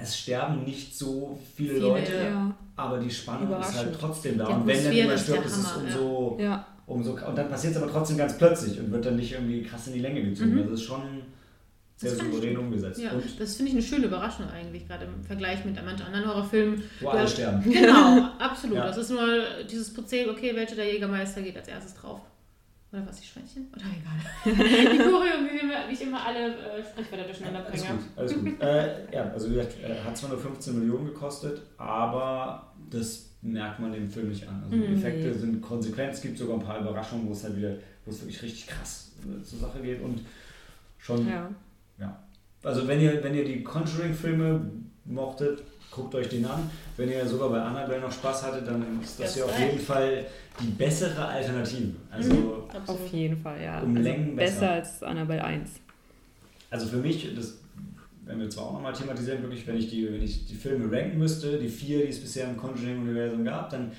[0.00, 2.54] es sterben nicht so viele, Viele, Leute, Ja.
[2.76, 4.46] aber die Spannung ist halt trotzdem da.
[4.46, 6.66] Die und wenn dann jemand stirbt, ist es Hammer, umso, Ja.
[6.86, 9.88] umso und dann passiert es aber trotzdem ganz plötzlich und wird dann nicht irgendwie krass
[9.88, 10.52] in die Länge gezogen.
[10.54, 10.58] Mhm.
[10.60, 11.02] Also es ist schon
[11.96, 13.00] sehr Das souverän umgesetzt.
[13.02, 16.80] Ja, das finde ich eine schöne Überraschung eigentlich, gerade im Vergleich mit manchen anderen Horrorfilmen.
[17.00, 17.60] wo alle sterben.
[17.68, 18.76] Genau, absolut.
[18.76, 18.86] Ja.
[18.86, 19.26] Das ist nur
[19.68, 22.20] dieses Prozedere, okay, welcher der Jägermeister geht als erstes drauf.
[22.92, 23.68] Oder was, die Schweinchen?
[23.74, 24.92] Oder egal.
[24.92, 27.98] die Choreo, wie, wir- wie ich immer alle äh, Sprichwörter durcheinander Alles bringe.
[27.98, 28.62] gut, alles gut.
[28.62, 33.78] äh, ja, also wie gesagt, äh, hat zwar nur 15 Millionen gekostet, aber das merkt
[33.78, 34.62] man dem Film nicht an.
[34.64, 34.94] Also die Mhm.
[34.96, 37.74] Effekte sind konsequent, es gibt sogar ein paar Überraschungen, wo es halt wieder,
[38.04, 40.22] wo es wirklich richtig krass äh, zur Sache geht und
[40.98, 41.48] schon, ja.
[42.64, 44.70] also wenn ihr, wenn ihr die Conjuring-Filme
[45.04, 46.70] mochtet, guckt euch den an.
[46.96, 49.80] Wenn ihr sogar bei Annabelle noch Spaß hattet, dann ist das Das hier auf jeden
[49.80, 50.26] Fall
[50.60, 51.92] die bessere Alternative.
[52.10, 52.48] Also, Mhm.
[52.86, 53.80] Auf jeden Fall, ja.
[53.80, 54.54] Um also Längen besser.
[54.54, 54.70] besser.
[54.72, 55.70] als Annabelle 1.
[56.70, 57.58] Also für mich, das
[58.26, 61.18] werden wir zwar auch nochmal thematisieren, wirklich, wenn ich, die, wenn ich die Filme ranken
[61.18, 63.90] müsste, die vier, die es bisher im Conjuring-Universum gab, dann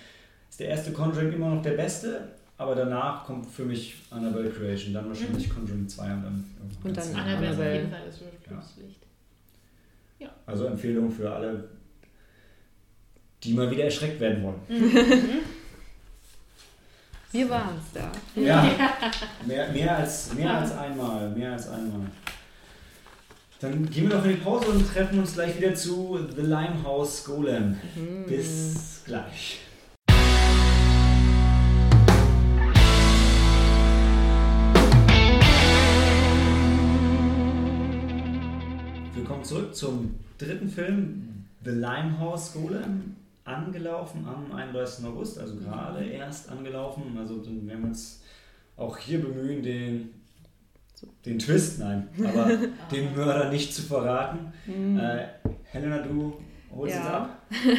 [0.49, 4.93] ist der erste Conjuring immer noch der beste, aber danach kommt für mich Annabelle Creation,
[4.93, 6.45] dann wahrscheinlich Conjuring 2 und dann
[6.83, 8.99] Und ganz dann Annabelle ist auf jeden Fall das Schlusslicht.
[10.45, 11.69] Also Empfehlung für alle,
[13.43, 14.59] die mal wieder erschreckt werden wollen.
[17.31, 18.11] Wir waren es da.
[18.35, 18.63] Ja,
[19.45, 22.07] mehr, mehr, als, mehr als einmal, mehr als einmal.
[23.59, 27.25] Dann gehen wir noch in die Pause und treffen uns gleich wieder zu The Limehouse
[27.25, 27.77] Golem.
[27.95, 28.25] Mhm.
[28.25, 29.59] Bis gleich.
[39.13, 43.17] Willkommen zurück zum dritten Film, The Limehouse Golem,
[43.49, 45.05] angelaufen am 31.
[45.05, 47.17] August, also gerade erst angelaufen.
[47.17, 48.23] Also dann werden wir uns
[48.77, 50.09] auch hier bemühen, den,
[51.25, 52.49] den Twist, nein, aber
[52.91, 54.53] den Mörder nicht zu verraten.
[54.65, 54.97] Mhm.
[54.99, 55.27] Äh,
[55.63, 56.39] Helena, du
[56.75, 57.01] holst Ja.
[57.01, 57.41] es ab.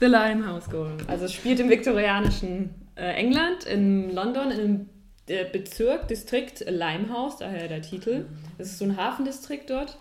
[0.00, 0.96] The Limehouse Golem.
[1.06, 4.88] Also es spielt im viktorianischen äh, England, in London, im
[5.28, 8.26] äh, Bezirk, Distrikt Limehouse, daher der Titel.
[8.58, 9.98] Es ist so ein Hafendistrikt dort.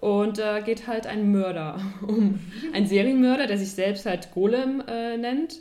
[0.00, 2.38] Und da geht halt ein Mörder um.
[2.72, 5.60] Ein Serienmörder, der sich selbst halt Golem äh, nennt.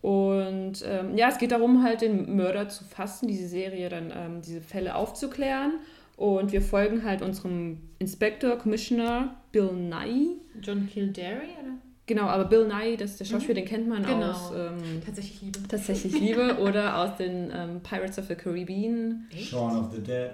[0.00, 4.42] Und ähm, ja, es geht darum, halt den Mörder zu fassen, diese Serie dann, ähm,
[4.42, 5.72] diese Fälle aufzuklären.
[6.16, 10.36] Und wir folgen halt unserem Inspektor, Commissioner Bill Nye.
[10.62, 11.72] John Kildare, oder?
[12.06, 14.30] Genau, aber Bill Nye, das ist der Schauspieler, den kennt man Genau.
[14.30, 15.58] aus ähm, Tatsächlich Liebe.
[15.68, 19.26] Tatsächlich Liebe oder aus den ähm, Pirates of the Caribbean.
[19.32, 19.48] Echt?
[19.48, 20.32] Shaun of the Dead.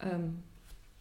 [0.00, 0.38] Ähm,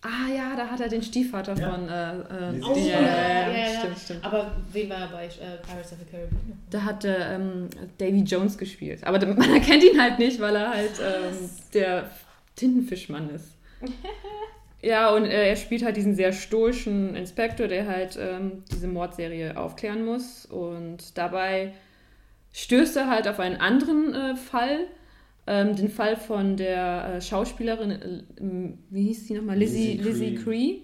[0.08, 1.72] ah ja, da hat er den Stiefvater Ja.
[1.72, 1.90] von.
[1.90, 3.80] Äh, äh, Oh, ja, ja, ja, ja.
[3.80, 4.26] Stimmt, stimmt.
[4.26, 5.30] Aber wen war er bei äh,
[5.62, 6.60] Pirates of the Caribbean?
[6.70, 9.04] Da hat er ähm, Davy Jones gespielt.
[9.06, 12.10] Aber man erkennt ihn halt nicht, weil er halt ähm, der
[12.56, 13.52] Tintenfischmann ist.
[14.80, 19.58] Ja, und äh, er spielt halt diesen sehr stoischen Inspektor, der halt ähm, diese Mordserie
[19.58, 20.46] aufklären muss.
[20.46, 21.74] Und dabei
[22.54, 24.82] stößt er halt auf einen anderen äh, Fall.
[25.50, 29.58] Ähm, den Fall von der äh, Schauspielerin, äh, wie hieß sie nochmal?
[29.58, 30.76] Lizzie, Lizzie Lizzie Cree,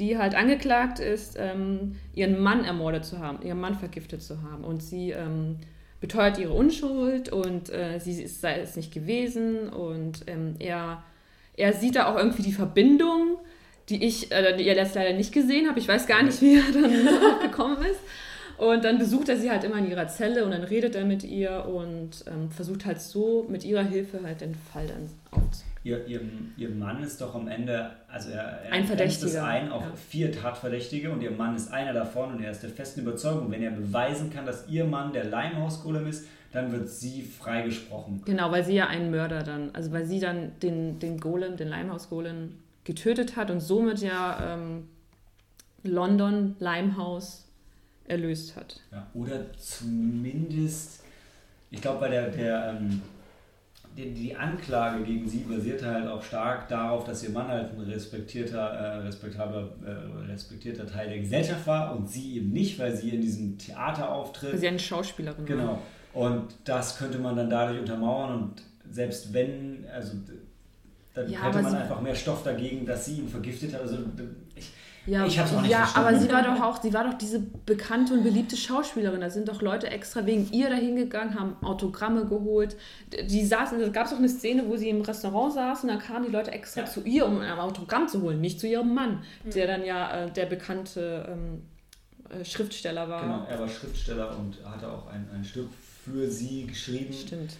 [0.00, 4.64] die halt angeklagt ist, ähm, ihren Mann ermordet zu haben, ihren Mann vergiftet zu haben.
[4.64, 5.58] Und sie ähm,
[6.00, 9.68] beteuert ihre Unschuld und äh, sie ist, sei es nicht gewesen.
[9.68, 11.04] Und ähm, er,
[11.56, 13.38] er sieht da auch irgendwie die Verbindung,
[13.88, 15.78] die ich äh, die er jetzt leider nicht gesehen habe.
[15.78, 18.00] Ich weiß gar nicht, wie er dann gekommen ist.
[18.58, 21.24] Und dann besucht er sie halt immer in ihrer Zelle und dann redet er mit
[21.24, 25.72] ihr und ähm, versucht halt so mit ihrer Hilfe halt den Fall dann aufzunehmen.
[25.84, 26.20] Ihr, ihr,
[26.56, 29.92] ihr Mann ist doch am Ende, also er, er Ein es ein auf ja.
[29.96, 33.64] vier Tatverdächtige und ihr Mann ist einer davon und er ist der festen Überzeugung, wenn
[33.64, 38.22] er beweisen kann, dass ihr Mann der Limehouse-Golem ist, dann wird sie freigesprochen.
[38.24, 41.68] Genau, weil sie ja einen Mörder dann, also weil sie dann den, den Golem, den
[41.68, 44.88] Limehouse-Golem getötet hat und somit ja ähm,
[45.82, 47.48] London, Limehouse
[48.06, 48.80] erlöst hat.
[48.90, 51.02] Ja, oder zumindest,
[51.70, 53.02] ich glaube, bei der, der ähm,
[53.96, 57.80] die, die Anklage gegen sie basierte halt auch stark darauf, dass ihr Mann halt ein
[57.80, 63.10] respektierter, äh, respektabler, äh, respektierter Teil der Gesellschaft war und sie eben nicht, weil sie
[63.10, 64.52] in diesem Theater auftritt.
[64.52, 65.46] Weil sie eine Schauspielerin war.
[65.46, 65.82] Genau.
[66.14, 70.14] Und das könnte man dann dadurch untermauern und selbst wenn, also
[71.14, 73.82] dann Ja, hätte man einfach mehr Stoff dagegen, dass sie ihn vergiftet hat.
[73.82, 73.98] Also
[74.54, 74.70] ich,
[75.04, 76.08] Ja, Ich hab's auch nicht ja verstanden.
[76.08, 79.20] aber sie war doch auch, sie war doch diese bekannte und beliebte Schauspielerin.
[79.20, 82.76] Da sind doch Leute extra wegen ihr dahin gegangen, haben Autogramme geholt.
[83.28, 85.98] Die saßen, da gab es doch eine Szene, wo sie im Restaurant saß und dann
[85.98, 86.86] kamen die Leute extra Ja.
[86.86, 90.30] zu ihr, um ein Autogramm zu holen, nicht zu ihrem Mann, der dann ja äh,
[90.30, 91.62] der bekannte ähm,
[92.40, 93.22] äh, Schriftsteller war.
[93.22, 95.68] Genau, er war Schriftsteller und hatte auch ein, ein Stück
[96.04, 97.12] für sie geschrieben.
[97.12, 97.54] Stimmt.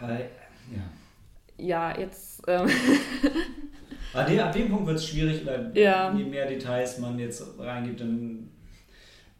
[0.00, 0.82] Aber ja.
[1.60, 2.42] Ja, jetzt.
[2.48, 2.68] Ähm,
[4.14, 6.12] Aber de, ab dem Punkt wird es schwierig, weil Ja.
[6.14, 8.48] je mehr Details man jetzt reingibt, dann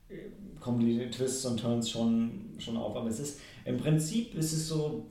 [0.09, 0.15] äh,
[0.61, 2.97] kommen die Twists und Turns schon, schon auf.
[2.97, 5.07] Aber es ist im Prinzip ist es so,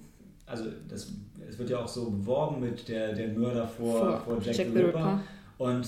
[0.45, 1.11] also das,
[1.49, 5.21] es wird ja auch so beworben mit der, der Mörder vor, vor, Jack, the Ripper.
[5.57, 5.87] Und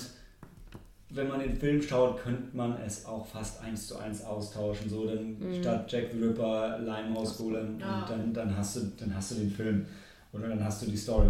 [1.11, 4.89] wenn man den Film schaut, könnte man es auch fast eins zu eins austauschen.
[4.89, 5.55] So, dann Mhm.
[5.61, 8.01] statt Jack the Ripper, Limehouse Golem Ah.
[8.01, 9.85] und dann, dann, hast du, dann hast du den Film.
[10.31, 11.29] Oder dann hast du die Story.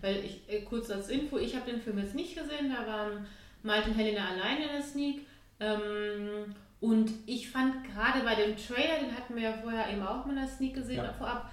[0.00, 3.26] Weil ich, äh, kurz als Info, ich habe den Film jetzt nicht gesehen, da waren
[3.62, 5.26] Malte und Helena alleine in der Sneak.
[5.60, 10.24] Ähm, und ich fand gerade bei dem Trailer, den hatten wir ja vorher eben auch
[10.24, 11.12] mal in der Sneak gesehen, Ja.
[11.12, 11.50] vorab,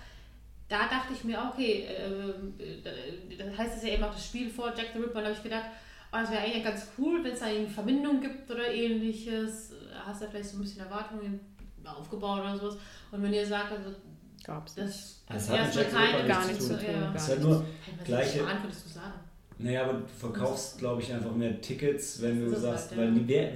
[0.70, 4.74] da dachte ich mir, okay, äh, da heißt es ja eben auch das Spiel vor
[4.76, 5.66] Jack the Ripper, und da habe ich gedacht,
[6.12, 9.74] oh, das wäre eigentlich ganz cool, wenn es da eine Verbindung gibt oder ähnliches.
[10.06, 11.40] Hast du da vielleicht so ein bisschen Erwartungen
[11.86, 12.78] aufgebaut oder sowas.
[13.12, 13.96] Und wenn ihr sagt, also
[14.44, 14.76] Gab's.
[14.76, 16.86] das Das das hat erstmal Jack the Ripper keine gar nichts zu tun.
[16.94, 17.14] Ja.
[17.16, 17.66] Es ist halt nur
[18.06, 19.14] Gleiche- würdest du sagen?
[19.60, 23.12] Naja, aber du verkaufst, glaube ich, einfach mehr Tickets, wenn du sagst, halt, weil ja.
[23.16, 23.52] die, wer,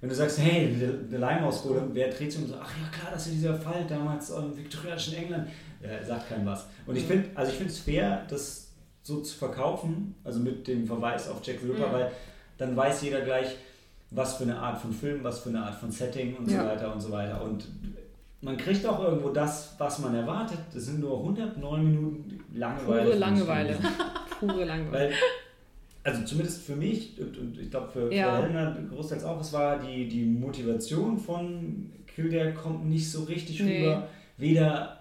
[0.00, 1.62] wenn du sagst, hey, der, der Limehouse
[1.92, 4.30] wer dreht sich um und sagt, ach ja klar, das ist ja dieser Fall damals
[4.30, 5.48] im viktorianischen England.
[5.82, 6.66] Ja, sagt keinem was.
[6.86, 7.08] Und ich Mhm.
[7.08, 8.72] finde, also ich finde es fair, das
[9.04, 11.92] so zu verkaufen, also mit dem Verweis auf Jack the Ripper, Mhm.
[11.92, 12.12] weil
[12.58, 13.56] dann weiß jeder gleich,
[14.10, 16.66] was für eine Art von Film, was für eine Art von Setting und so Ja.
[16.66, 17.40] weiter und so weiter.
[17.42, 17.68] Und
[18.42, 20.58] man kriegt auch irgendwo das, was man erwartet.
[20.72, 23.04] Das sind nur 109 Minuten Langeweile.
[23.04, 23.76] Pure Langeweile.
[24.40, 25.10] Pure Langeweile.
[25.10, 25.12] Weil,
[26.04, 28.36] also zumindest für mich und, und ich glaube für, Ja.
[28.36, 33.60] für Helena großteils auch, es war die, die Motivation von Kildare kommt nicht so richtig
[33.60, 33.80] Nee.
[33.82, 34.08] rüber.
[34.36, 34.92] Weder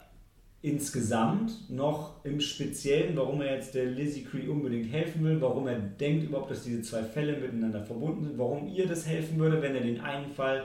[0.62, 5.78] insgesamt noch im Speziellen, warum er jetzt der Lizzie Cree unbedingt helfen will, warum er
[5.78, 9.76] denkt überhaupt, dass diese zwei Fälle miteinander verbunden sind, warum ihr das helfen würde, wenn
[9.76, 10.64] er den einen Fall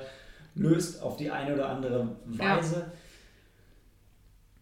[0.54, 2.56] löst auf die eine oder andere Ja.
[2.58, 2.86] Weise.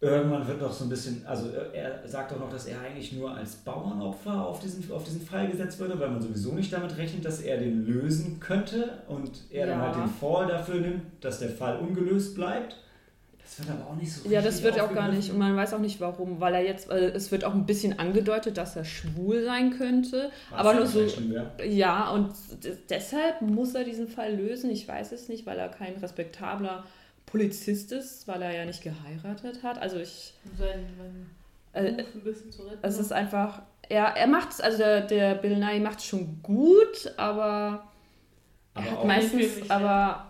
[0.01, 3.35] Irgendwann wird noch so ein bisschen, also er sagt auch noch, dass er eigentlich nur
[3.35, 7.25] als Bauernopfer auf diesen, auf diesen Fall gesetzt würde, weil man sowieso nicht damit rechnet,
[7.25, 9.85] dass er den lösen könnte und er dann Ja.
[9.87, 12.77] halt den Fall dafür nimmt, dass der Fall ungelöst bleibt.
[13.57, 15.31] Das wird aber auch nicht so Ja, das wird auch gar nicht.
[15.31, 17.97] Und man weiß auch nicht warum, weil er jetzt, äh, es wird auch ein bisschen
[17.97, 20.31] angedeutet, dass er schwul sein könnte.
[20.51, 21.07] Was aber ja nur so,
[21.67, 22.31] ja, und
[22.89, 24.69] deshalb muss er diesen Fall lösen.
[24.69, 26.85] Ich weiß es nicht, weil er kein respektabler
[27.25, 29.79] Polizist ist, weil er ja nicht geheiratet hat.
[29.79, 31.29] Also ich, Sein, sein
[31.73, 32.79] äh, ein bisschen zu retten.
[32.81, 36.41] es ist einfach, er, er macht es, also der, der Bill Nye macht es schon
[36.43, 37.83] gut, aber
[38.73, 40.25] er Aber hat auch, meistens, aber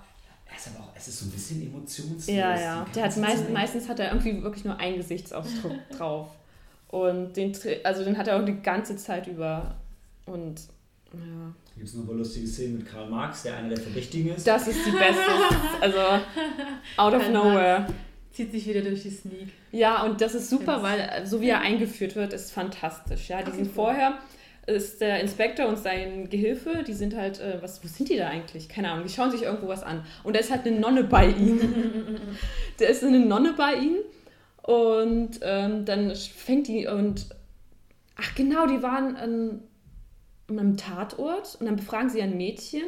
[0.46, 2.28] er ist aber auch, es ist so ein bisschen emotionslos.
[2.28, 2.86] Ja, ja.
[2.94, 6.28] Der hat meist, meistens hat er irgendwie wirklich nur einen Gesichtsausdruck drauf.
[6.90, 9.76] Und den, also den hat er auch die ganze Zeit über.
[10.26, 10.62] Und
[11.14, 11.54] ja.
[11.76, 14.46] Gibt es noch mal lustige Szenen mit Karl Marx, der einer der Verdächtigen ist?
[14.46, 15.22] Das ist die beste.
[15.80, 15.98] Also
[16.98, 17.88] out of Kein nowhere.
[18.34, 19.48] Zieht sich wieder durch die Sneak.
[19.72, 23.30] Ja, und das ist super, weil so wie er eingeführt wird, ist fantastisch.
[23.30, 23.74] Ja, die sind cool.
[23.74, 24.20] vorher
[24.70, 28.28] ist der Inspektor und sein Gehilfe, die sind halt, äh, was, wo sind die da
[28.28, 28.70] eigentlich?
[28.70, 30.06] Keine Ahnung, die schauen sich irgendwo was an.
[30.24, 32.20] Und da ist halt eine Nonne bei ihnen.
[32.78, 34.00] da ist eine Nonne bei ihnen
[34.62, 37.28] und ähm, dann fängt die und,
[38.16, 39.62] ach genau, die waren an,
[40.48, 42.84] an einem Tatort und dann befragen sie ein Mädchen,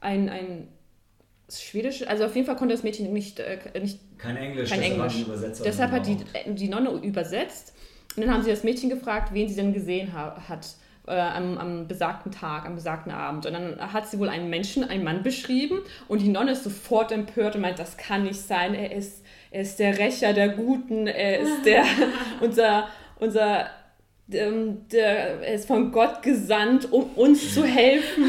[0.00, 0.68] ein, ein
[1.50, 5.24] schwedisches, also auf jeden Fall konnte das Mädchen nicht, äh, nicht Kein Englisch, Kein Englisch.
[5.64, 6.16] Deshalb hat die,
[6.54, 7.74] die Nonne übersetzt.
[8.16, 10.76] Und dann haben sie das Mädchen gefragt, wen sie denn gesehen ha hat
[11.06, 13.46] äh, am, am besagten Tag, am besagten Abend.
[13.46, 15.80] Und dann hat sie wohl einen Menschen, einen Mann beschrieben.
[16.08, 18.74] Und die Nonne ist sofort empört und meint, das kann nicht sein.
[18.74, 21.06] Er ist, er ist der Rächer der Guten.
[21.06, 21.84] Er ist der,
[22.40, 22.88] unser,
[23.18, 23.66] unser,
[24.32, 28.24] ähm, der, er ist von Gott gesandt, um uns zu helfen.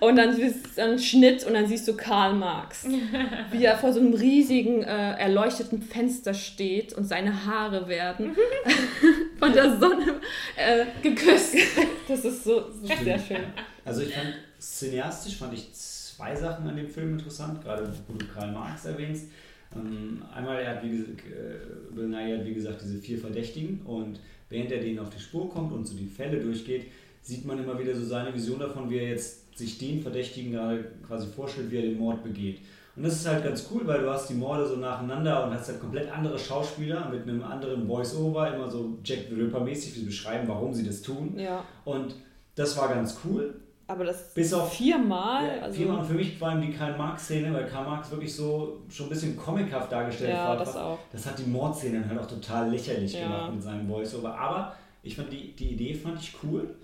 [0.00, 2.86] Und dann ist ein Schnitt und dann siehst du Karl Marx,
[3.50, 8.36] wie er vor so einem riesigen, äh, erleuchteten Fenster steht und seine Haare werden
[9.38, 10.20] von der Sonne
[10.56, 11.56] äh, geküsst.
[12.06, 13.44] Das ist so, so sehr schön.
[13.82, 18.26] Also ich fand, cineastisch fand ich zwei Sachen an dem Film interessant, gerade wo du
[18.26, 19.28] Karl Marx erwähnst.
[19.74, 23.80] Ähm, einmal, er hat, wie gesagt, äh, Bill Nye hat, wie gesagt, diese vier Verdächtigen
[23.86, 24.20] und
[24.50, 26.86] während er denen auf die Spur kommt und so die Fälle durchgeht,
[27.22, 30.84] sieht man immer wieder so seine Vision davon, wie er jetzt sich den Verdächtigen gerade
[31.06, 32.60] quasi vorstellt, wie er den Mord begeht.
[32.96, 35.68] Und das ist halt ganz cool, weil du hast die Morde so nacheinander und hast
[35.68, 40.46] halt komplett andere Schauspieler mit einem anderen Voice-Over, immer so Jack the Ripper-mäßig, die beschreiben,
[40.46, 41.34] warum sie das tun.
[41.36, 41.64] Ja.
[41.84, 42.14] Und
[42.54, 43.60] das war ganz cool.
[43.86, 45.44] Aber das Bis auf- viermal.
[45.44, 48.34] Ja, also, viermal und für mich vor allem die Karl Marx-Szene, weil Karl Marx wirklich
[48.34, 50.56] so schon ein bisschen comichaft dargestellt ja, war.
[50.56, 50.98] das auch.
[51.12, 53.24] Das hat die Mordszenen halt auch total lächerlich Ja.
[53.24, 54.38] gemacht mit seinem Voice-Over.
[54.38, 56.76] Aber ich fand die, die Idee fand ich cool.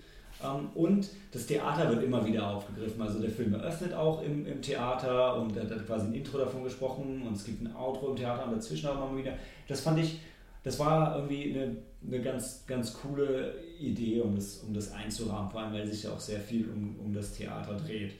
[0.43, 3.01] Ähm, und das Theater wird immer wieder aufgegriffen.
[3.01, 6.63] Also der Film eröffnet auch im, im Theater und er hat quasi ein Intro davon
[6.63, 9.33] gesprochen und es gibt ein Outro im Theater und dazwischen auch immer wieder.
[9.67, 10.19] Das fand ich,
[10.63, 15.61] das war irgendwie eine, eine ganz, ganz coole Idee, um das, um das einzurahmen, vor
[15.61, 18.13] allem weil sich ja auch sehr viel um, um das Theater dreht.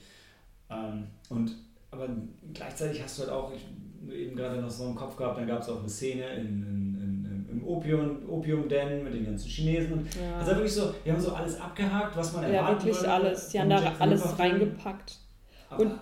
[0.70, 1.56] Ähm, und
[1.92, 2.08] aber
[2.54, 3.66] gleichzeitig hast du halt auch, ich
[4.10, 6.91] eben gerade noch so im Kopf gehabt, dann gab es auch eine Szene in, in,
[7.72, 9.94] im Opium, Opium-Den mit den ganzen Chinesen.
[9.94, 10.38] Und Ja.
[10.40, 13.50] Also wirklich so, wir haben so alles abgehakt, was man ja, erwarten wirklich würde alles.
[13.50, 15.16] Die haben da Jack alles reingepackt.
[15.70, 16.00] Aber Und-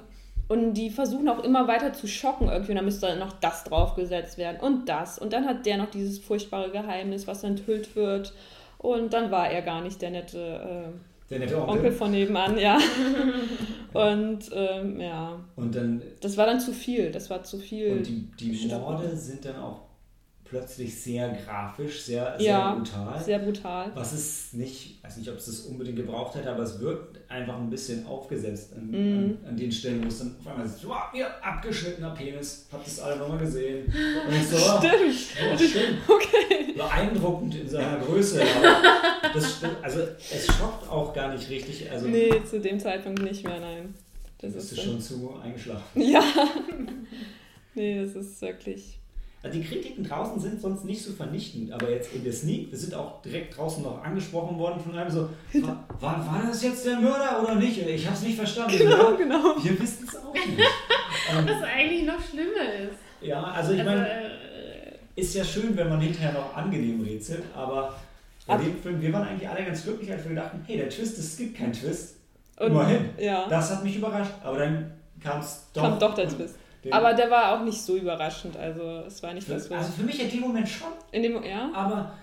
[0.52, 2.72] Und die versuchen auch immer weiter zu schocken irgendwie.
[2.72, 5.20] Und dann müsste dann noch das draufgesetzt werden und das.
[5.20, 8.34] Und dann hat der noch dieses furchtbare Geheimnis, was enthüllt wird.
[8.80, 10.92] Und dann war er gar nicht der nette
[11.30, 11.76] der nette äh, Onkel.
[11.76, 12.80] Onkel von nebenan, ja.
[13.94, 17.12] Und ähm, ja, Und dann das war dann zu viel.
[17.12, 17.92] Das war zu viel.
[17.98, 18.68] und die, die.
[18.68, 19.82] Morde sind dann auch
[20.50, 23.24] plötzlich sehr grafisch, sehr, sehr Ja, brutal.
[23.24, 23.92] Sehr brutal.
[23.94, 27.56] Was es nicht, weiß nicht, ob es das unbedingt gebraucht hätte, aber es wirkt einfach
[27.58, 29.38] ein bisschen aufgesetzt an, Mhm.
[29.44, 32.86] an, an den Stellen, wo es dann auf einmal ist, wow, ihr abgeschnittener Penis, habt
[32.88, 33.86] ihr es alle nochmal gesehen?
[33.86, 35.54] Und ich so, Stimmt.
[35.54, 35.98] oh, stimmt.
[36.08, 36.74] Okay.
[36.76, 38.42] Beeindruckend in seiner Größe.
[38.42, 41.92] Aber das stimmt, also es schockt auch gar nicht richtig.
[41.92, 43.94] Also Nee, zu dem Zeitpunkt nicht mehr, nein.
[44.42, 46.02] Das bist ist du schon zu eingeschlafen.
[46.02, 46.24] Ja.
[47.76, 49.00] Nee, das ist wirklich.
[49.42, 52.78] Also die Kritiken draußen sind sonst nicht so vernichtend, aber jetzt in der Sneak, wir
[52.78, 56.86] sind auch direkt draußen noch angesprochen worden von einem so, war, war, war das jetzt
[56.86, 57.78] der Mörder oder nicht?
[57.82, 58.78] Ich habe es nicht verstanden.
[58.78, 59.56] Genau, Ja, genau.
[59.64, 60.46] Wir wissen es auch nicht.
[60.50, 62.98] ähm, Was eigentlich noch schlimmer ist.
[63.22, 67.44] ja, also ich Also, meine, äh, ist ja schön, wenn man hinterher noch angenehm rätselt,
[67.56, 67.96] aber
[68.46, 70.90] bei Ab- dem Film, wir waren eigentlich alle ganz glücklich, als wir dachten, hey, der
[70.90, 72.16] Twist, es gibt keinen Twist.
[72.58, 73.06] Und, Immerhin.
[73.18, 73.48] Ja.
[73.48, 74.92] Das hat mich überrascht, aber dann
[75.24, 75.82] kam es doch.
[75.82, 76.56] Kam doch der Twist.
[76.84, 78.56] Den- Aber der war auch nicht so überraschend.
[78.58, 81.44] Also es war nicht für, das, also für mich in dem Moment schon, In dem,
[81.44, 81.70] ja?
[81.74, 82.14] aber,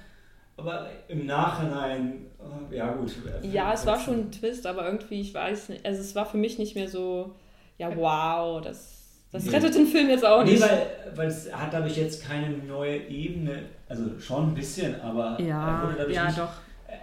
[0.57, 2.27] aber im Nachhinein,
[2.71, 3.13] äh, ja gut.
[3.43, 5.85] Ja, es war schon ein Twist, aber irgendwie, ich weiß nicht.
[5.85, 7.35] Also es war für mich nicht mehr so,
[7.77, 9.51] ja, wow, das, das Nee.
[9.51, 10.63] rettet den Film jetzt auch Nee, nicht.
[10.63, 15.45] weil, weil es hat dadurch jetzt keine neue Ebene, also schon ein bisschen, aber er
[15.45, 16.49] ja, wurde dadurch ja, nicht, doch.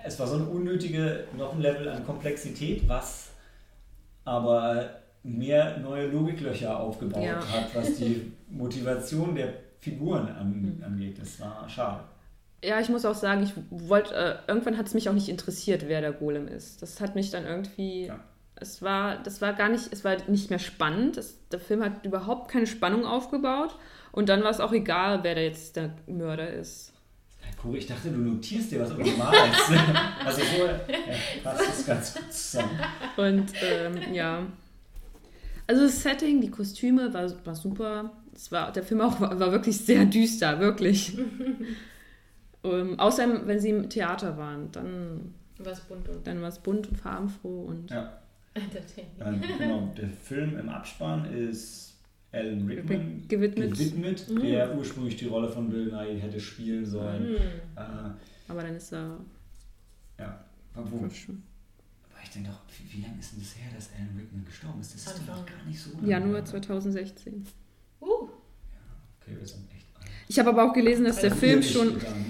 [0.03, 3.29] es war so ein unnötige, noch ein Level an Komplexität, was
[4.25, 4.89] aber
[5.23, 7.35] mehr neue Logiklöcher aufgebaut Ja.
[7.35, 10.83] hat, was die Motivation der Figuren an, Mhm.
[10.83, 11.17] angeht.
[11.19, 12.03] Das war schade.
[12.63, 15.85] Ja, ich muss auch sagen, ich wollte, äh, irgendwann hat es mich auch nicht interessiert,
[15.87, 16.81] wer der Golem ist.
[16.81, 18.19] Das hat mich dann irgendwie, Ja.
[18.55, 21.17] es war, das war gar nicht, es war nicht mehr spannend.
[21.17, 23.75] Es, der Film hat überhaupt keine Spannung aufgebaut.
[24.13, 26.93] Und dann war es auch egal, wer da jetzt der Mörder ist.
[27.61, 29.71] Cool, ich dachte, du notierst dir was und du malst.
[30.25, 30.73] also so ja,
[31.43, 32.79] passt das ganz gut zusammen.
[33.17, 34.43] Und ähm, ja.
[35.67, 38.11] Also das Setting, die Kostüme war, war super.
[38.35, 41.17] Es war, der Film auch war, war wirklich sehr düster, wirklich.
[42.63, 46.87] ähm, außer wenn sie im Theater waren, dann, was bunt und dann war es bunt
[46.89, 48.19] und farbenfroh und Ja.
[48.53, 49.11] entertaining.
[49.21, 51.95] Ähm, genau, der Film im Abspann ist
[52.31, 53.73] Alan Rickman gewidmet.
[53.73, 54.41] gewidmet, Mhm.
[54.41, 57.27] der ursprünglich die Rolle von Bill Nye hätte spielen sollen.
[57.27, 57.35] Hm.
[57.75, 57.81] Äh,
[58.47, 59.19] Aber dann ist er
[60.19, 60.43] ja,
[60.75, 61.07] wo,
[62.33, 64.93] denke doch, wie, wie lange ist denn das her, dass Alan Rickman gestorben ist?
[64.93, 66.07] Das ist doch noch gar nicht so lange.
[66.07, 66.45] Januar her.
[66.45, 67.45] 2016.
[68.01, 68.27] Uh,
[69.25, 70.09] Okay, wir sind echt alt.
[70.27, 71.99] Ich habe aber auch gelesen, dass der Also Film Hier nicht schon.
[71.99, 72.25] gegangen,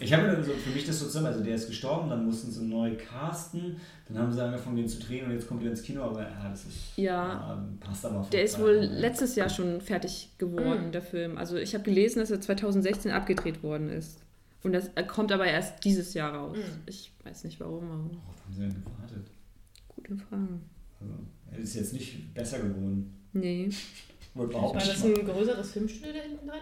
[0.00, 2.50] ich habe mir so, für mich das so zusammen, also der ist gestorben, dann mussten
[2.50, 3.76] sie neu casten,
[4.08, 6.48] dann haben sie angefangen, den zu drehen und jetzt kommt er ins Kino, aber ja,
[6.50, 6.96] das ist.
[6.96, 7.52] Ja.
[7.56, 8.26] ähm, passt aber.
[8.32, 10.92] Der ist wohl letztes Jahr schon fertig geworden, Mhm.
[10.92, 11.38] der Film.
[11.38, 14.18] Also ich habe gelesen, dass er 2016 abgedreht worden ist.
[14.64, 16.56] Und das er kommt aber erst dieses Jahr raus.
[16.56, 16.82] Mhm.
[16.86, 19.26] Ich weiß nicht warum, aber Worauf haben sie denn gewartet?
[19.88, 20.48] gute Frage.
[21.00, 21.12] Also,
[21.52, 23.14] er ist jetzt nicht besser geworden.
[23.32, 23.68] Nee.
[24.34, 25.18] War das nicht.
[25.20, 26.58] ein größeres Filmstudio da hinten dran?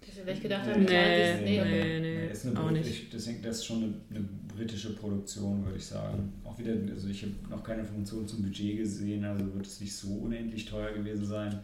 [0.00, 0.72] Dass wir vielleicht gedacht Nee.
[0.72, 2.00] haben, Nee, kleines- nee, okay.
[2.00, 2.88] nee, ist eine auch Brit- nicht.
[2.90, 6.32] Ich, deswegen, das ist schon eine, eine britische Produktion, würde ich sagen.
[6.44, 9.94] Auch wieder, also ich habe noch keine Informationen zum Budget gesehen, also wird es nicht
[9.94, 11.60] so unendlich teuer gewesen sein.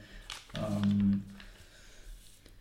[0.57, 1.23] Ähm,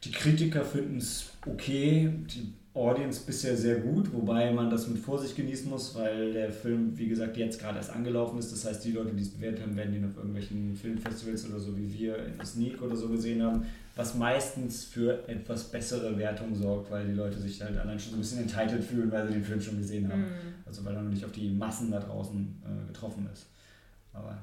[0.04, 5.36] die Kritiker finden es okay, die Audience bisher sehr gut, wobei man das mit Vorsicht
[5.36, 8.52] genießen muss, weil der Film, wie gesagt, jetzt gerade erst angelaufen ist.
[8.52, 11.78] Das heißt, die Leute, die es bewertet haben, werden ihn auf irgendwelchen Filmfestivals oder so
[11.78, 13.64] wie wir in der Sneak oder so gesehen haben,
[13.96, 18.18] was meistens für etwas bessere Wertung sorgt, weil die Leute sich halt allein schon so
[18.18, 20.24] ein bisschen entitled fühlen, weil sie den Film schon gesehen haben.
[20.24, 20.30] Hm.
[20.66, 23.46] Also weil er noch nicht auf die Massen da draußen äh, getroffen ist.
[24.14, 24.42] Aber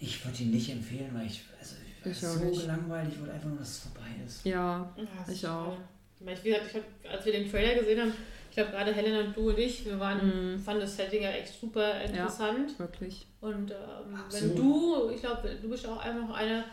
[0.00, 2.60] ich würde ihn nicht empfehlen, weil ich, also ich, Ich war auch so nicht.
[2.62, 4.44] gelangweilt, ich wollte einfach nur, dass es vorbei ist.
[4.44, 5.66] Ja, Ja, Ich auch.
[5.74, 5.76] schade.
[6.20, 8.12] Weil ich, wie gesagt, ich hab, als wir den Trailer gesehen haben,
[8.50, 10.58] ich glaube, gerade Helena und du und ich, wir waren, Mhm.
[10.58, 12.78] fanden das Setting ja echt super interessant.
[12.78, 13.26] Wirklich.
[13.40, 16.64] Und ähm, wenn du, ich glaube, du bist auch einfach eine,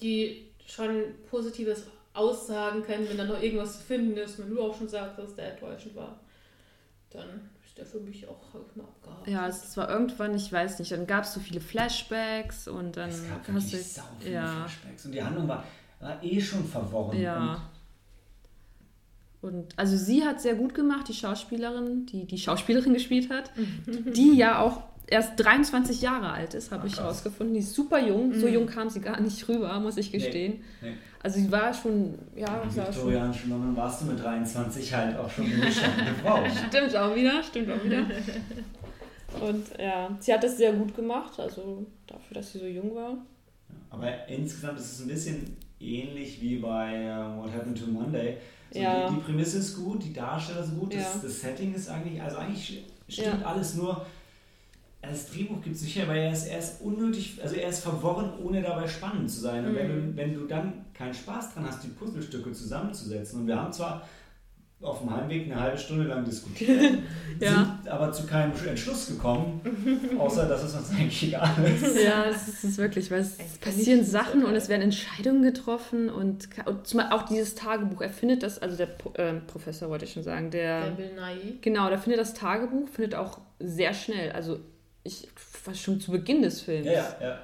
[0.00, 4.76] die schon Positives aussagen kann, wenn da noch irgendwas zu finden ist, wenn du auch
[4.76, 6.18] schon sagst, dass der enttäuschend war,
[7.10, 9.28] dann ist der für mich auch halt mal abgehakt.
[9.28, 13.08] Ja, es war irgendwann, ich weiß nicht, dann gab es so viele Flashbacks und dann
[13.10, 14.24] Es gab hast wirklich sau du.
[14.24, 15.04] viele Ja, Flashbacks.
[15.06, 15.64] Und die Handlung war,
[16.00, 17.18] war eh schon verworren.
[17.20, 17.70] ja.
[19.42, 23.50] Und also sie hat sehr gut gemacht, die Schauspielerin, die die Schauspielerin gespielt hat,
[24.16, 27.52] die ja auch erst 23 Jahre alt ist, habe Ah, ich herausgefunden.
[27.54, 30.62] Die ist super jung, so jung kam sie gar nicht rüber, muss ich gestehen.
[30.80, 30.92] Nee.
[31.22, 32.86] Also sie war schon, ja, Im schon.
[32.86, 35.70] viktorianischen London warst du mit 23 halt auch schon eine
[36.22, 36.42] Frau.
[36.68, 38.06] Stimmt auch wieder, stimmt auch wieder.
[39.40, 43.16] Und ja, sie hat das sehr gut gemacht, also dafür, dass sie so jung war.
[43.90, 48.36] Aber insgesamt ist es ein bisschen ähnlich wie bei äh, What Happened to Monday.
[48.72, 49.08] So Ja.
[49.08, 51.00] die, die Prämisse ist gut, die Darsteller sind gut, Ja.
[51.00, 54.04] das, das Setting ist eigentlich, also eigentlich stimmt alles nur.
[55.02, 57.80] Das Drehbuch gibt es nicht her, weil er ist, er ist unnötig, also er ist
[57.80, 59.66] verworren, ohne dabei spannend zu sein.
[59.66, 60.10] Und wenn, Mhm.
[60.12, 64.06] du, wenn du dann keinen Spaß dran hast, die Puzzlestücke zusammenzusetzen, und wir haben zwar
[64.82, 66.80] auf dem Heimweg eine halbe Stunde lang diskutiert,
[67.40, 67.76] Ja.
[67.82, 69.60] sind aber zu keinem Entschluss gekommen,
[70.18, 72.04] außer dass es uns eigentlich egal ist.
[72.04, 76.08] Ja, es ist, ist wirklich, weil es Es passieren Sachen und es werden Entscheidungen getroffen
[76.10, 80.12] und, und zumal auch dieses Tagebuch, er findet das, also der ähm, Professor wollte ich
[80.12, 81.54] schon sagen, Der der, Bill Nye.
[81.60, 84.58] genau, der findet das Tagebuch, findet auch sehr schnell, also
[85.04, 85.28] ich
[85.64, 86.86] war schon zu Beginn des Films.
[86.86, 87.38] Ja, ja, ja.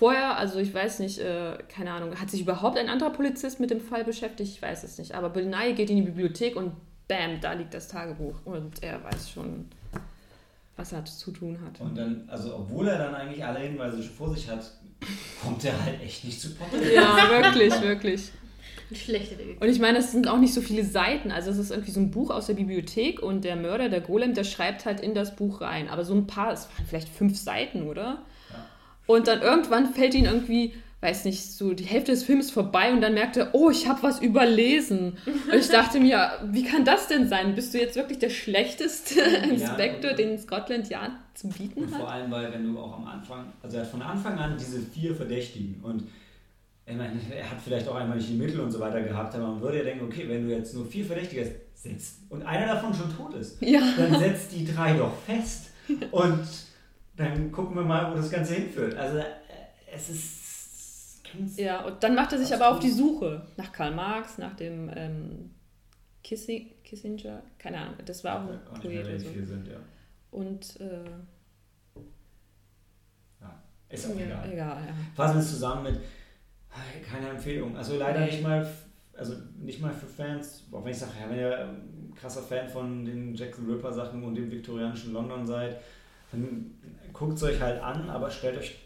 [0.00, 3.70] Vorher, also ich weiß nicht, äh, keine Ahnung, hat sich überhaupt ein anderer Polizist mit
[3.70, 4.48] dem Fall beschäftigt?
[4.48, 5.14] Ich weiß es nicht.
[5.14, 6.72] Aber Bill Nye geht in die Bibliothek und
[7.06, 8.36] bam, da liegt das Tagebuch.
[8.46, 9.66] Und er weiß schon,
[10.74, 11.82] was er zu tun hat.
[11.82, 14.72] Und dann, also obwohl er dann eigentlich alle Hinweise schon vor sich hat,
[15.42, 16.78] kommt er halt echt nicht zu Potte.
[16.94, 18.30] Ja, wirklich, wirklich.
[18.88, 19.60] Detektiv.
[19.60, 21.30] Und ich meine, es sind auch nicht so viele Seiten.
[21.30, 24.32] Also es ist irgendwie so ein Buch aus der Bibliothek und der Mörder, der Golem,
[24.32, 25.90] der schreibt halt in das Buch rein.
[25.90, 28.24] Aber so ein paar, es waren vielleicht fünf Seiten, oder?
[29.06, 33.00] Und dann irgendwann fällt ihm irgendwie, weiß nicht, so die Hälfte des Films vorbei und
[33.00, 35.16] dann merkt er, oh, ich habe was überlesen.
[35.26, 37.54] Und ich dachte mir, wie kann das denn sein?
[37.54, 42.08] Bist du jetzt wirklich der schlechteste Inspektor, den Scotland Yard zu bieten Und vor hat?
[42.20, 45.14] allem, weil wenn du auch am Anfang, also er hat von Anfang an diese vier
[45.14, 46.04] Verdächtigen und
[46.86, 49.46] ich meine, er hat vielleicht auch einmal nicht die Mittel und so weiter gehabt, aber
[49.46, 52.92] man würde ja denken, okay, wenn du jetzt nur vier Verdächtige setzt und einer davon
[52.92, 53.80] schon tot ist, Ja.
[53.96, 55.70] dann setzt die drei doch fest
[56.10, 56.40] und
[57.20, 58.94] dann gucken wir mal, wo das Ganze hinführt.
[58.96, 59.24] Also äh,
[59.92, 63.94] es ist ganz Ja, und dann macht er sich aber auf die Suche nach Karl
[63.94, 65.50] Marx, nach dem ähm,
[66.24, 69.28] Kissing, Kissinger, keine Ahnung, das war auch ein Poet wer oder so.
[69.46, 69.76] sind, ja.
[70.30, 71.04] Und äh,
[73.88, 74.52] Ist auch Ja, egal.
[74.52, 74.94] egal, ja.
[75.16, 76.00] Fassen wir es zusammen mit
[77.04, 77.76] keine Empfehlung.
[77.76, 78.26] Also leider Nee.
[78.26, 78.64] nicht mal,
[79.16, 82.68] also nicht mal für Fans, auch wenn ich sage, ja, wenn ihr ein krasser Fan
[82.68, 85.80] von den Jackson Ripper Sachen und dem viktorianischen London seid,
[86.32, 86.74] dann
[87.12, 88.76] guckt es euch halt an, aber stellt euch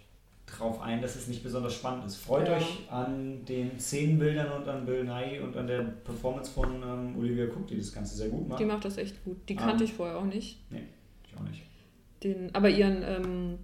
[0.46, 2.16] drauf ein, dass es nicht besonders spannend ist.
[2.16, 2.56] Freut Ja.
[2.56, 7.46] euch an den Szenenbildern und an Bill Nye und an der Performance von ähm, Olivia
[7.46, 8.60] Cook, die das Ganze sehr gut macht.
[8.60, 9.36] Die macht das echt gut.
[9.48, 9.62] Die Ah.
[9.66, 10.58] kannte ich vorher auch nicht.
[10.70, 11.62] Ich auch nicht.
[12.22, 13.58] Den, aber ihren ähm,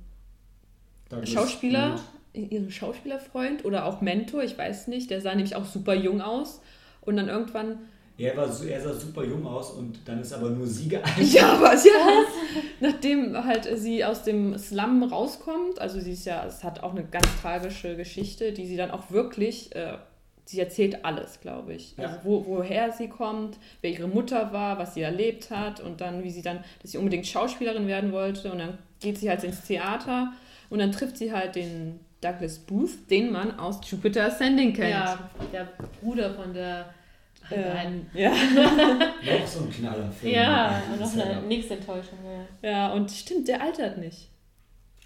[1.26, 1.98] Schauspieler,
[2.34, 2.50] Booth.
[2.52, 6.60] ihren Schauspielerfreund oder auch Mentor, ich weiß nicht, der sah nämlich auch super jung aus.
[7.02, 7.78] Und dann irgendwann,
[8.20, 11.18] Er, war, so- er sah super jung aus und dann ist aber nur sie gealtert.
[11.32, 11.92] ja, was ja,
[12.80, 17.04] nachdem halt sie aus dem Slum rauskommt, also sie ist ja, es hat auch eine
[17.04, 19.94] ganz tragische Geschichte, die sie dann auch wirklich, äh,
[20.44, 21.94] sie erzählt alles, glaube ich.
[21.96, 22.04] Ja.
[22.08, 26.22] Also wo, woher sie kommt, wer ihre Mutter war, was sie erlebt hat und dann,
[26.24, 29.62] wie sie dann, dass sie unbedingt Schauspielerin werden wollte und dann geht sie halt ins
[29.62, 30.32] Theater
[30.68, 34.90] und dann trifft sie halt den Douglas Booth, den man aus Jupiter Ascending kennt.
[34.90, 35.68] Ja, der
[36.02, 36.92] Bruder von der.
[37.50, 38.06] Nein.
[38.14, 38.30] Ja.
[39.40, 40.32] Noch so ein Knallerfilm.
[40.34, 42.18] Ja, Das noch eine nächste Enttäuschung.
[42.62, 42.70] Ja.
[42.70, 44.28] ja, und stimmt, der altert nicht.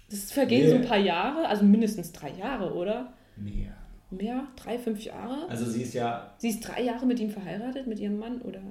[0.09, 0.87] Das vergehen so ein Nee.
[0.87, 3.13] paar Jahre, also mindestens drei Jahre, oder?
[3.35, 3.73] Mehr.
[4.11, 4.43] Mehr?
[4.55, 5.47] Drei, fünf Jahre?
[5.49, 8.61] Also sie ist ja, Sie ist drei Jahre mit ihm verheiratet, mit ihrem Mann, oder?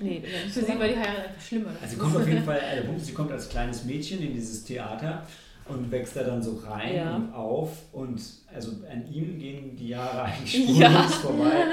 [0.00, 1.70] Nee, Für sie war die Heirat einfach schlimmer.
[1.82, 4.34] also sie kommt auf jeden Fall, der Punkt ist, sie kommt als kleines Mädchen in
[4.34, 5.26] dieses Theater
[5.68, 7.16] und wächst da dann so rein Ja.
[7.16, 8.20] und auf und
[8.54, 11.02] also an ihm gehen die Jahre eigentlich spurlos Ja.
[11.02, 11.50] vorbei.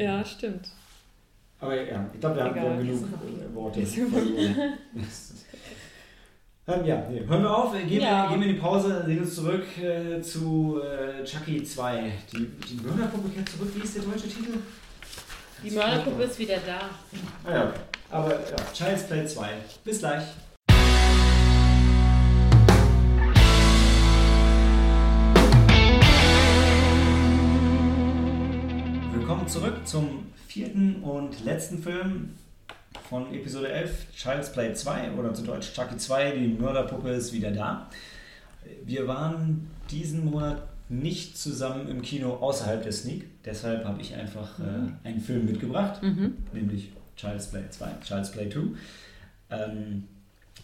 [0.00, 0.68] Ja, stimmt.
[1.60, 3.80] Aber ja, ich glaube, wir haben, wir haben genug Worte
[6.70, 8.22] ähm, ja, nee, hören wir auf, gehen, Ja.
[8.24, 12.12] wir, gehen wir in die Pause, sehen uns zurück äh, zu äh, Chucky 2.
[12.32, 14.58] Die, die Mörderpuppe kehrt zurück, wie ist der deutsche Titel?
[15.62, 16.88] Die Mörderpuppe ist wieder da.
[17.44, 17.74] Ah ja,
[18.10, 19.48] aber ja, Child's Play 2.
[19.84, 20.24] Bis gleich.
[29.30, 32.30] Willkommen zurück zum vierten und letzten Film
[33.08, 37.52] von Episode 11, Child's Play 2 oder zu Deutsch Chucky 2, die Mörderpuppe ist wieder
[37.52, 37.88] da.
[38.84, 44.58] Wir waren diesen Monat nicht zusammen im Kino außerhalb der Sneak, deshalb habe ich einfach
[44.58, 46.34] äh, einen Film mitgebracht, Mhm.
[46.52, 48.60] nämlich Child's Play 2, Child's Play 2.
[49.50, 50.08] Ähm,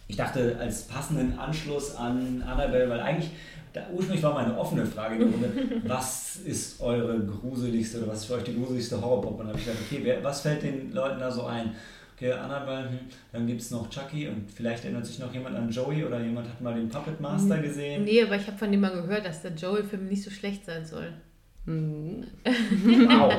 [0.07, 3.31] ich dachte, als passenden Anschluss an Annabelle, weil eigentlich,
[3.73, 8.19] da, ursprünglich war meine offene Frage in der Runde, was ist eure gruseligste oder was
[8.19, 9.33] ist für euch die gruseligste Horrorpuppe?
[9.33, 11.75] Und dann habe ich gedacht, okay, wer, was fällt den Leuten da so ein?
[12.15, 12.99] Okay, Annabelle, hm,
[13.31, 16.47] dann gibt es noch Chucky und vielleicht erinnert sich noch jemand an Joey oder jemand
[16.47, 18.05] hat mal den Puppet Master gesehen.
[18.05, 20.85] Nee, aber ich habe von dem mal gehört, dass der Joey-Film nicht so schlecht sein
[20.85, 21.13] soll.
[21.69, 22.23] Mhm.
[22.41, 23.33] Wow.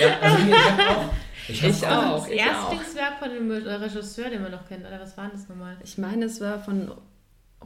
[0.00, 1.12] Ja, also ich habe auch.
[1.48, 2.20] Ich, Ich auch.
[2.24, 5.76] das ich Erstlingswerk von dem Regisseur, den man noch kennt, oder was war das nochmal?
[5.84, 6.90] Ich meine, es war von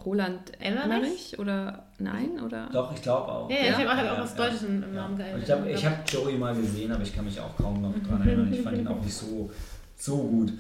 [0.05, 0.85] Roland Emmerich?
[0.85, 2.41] Emmerich oder nein?
[2.45, 2.68] Oder?
[2.72, 3.51] Doch, ich glaube auch.
[3.51, 4.45] Ja, ja, ich habe auch, hab auch Ja, was ja.
[4.45, 5.09] Deutsches im, Ja.
[5.09, 5.35] Gehalten.
[5.37, 7.95] Und Ich habe ich hab Joey mal gesehen, aber ich kann mich auch kaum noch
[8.09, 8.53] dran erinnern.
[8.53, 9.51] Ich fand ihn auch nicht so,
[9.97, 10.53] so gut.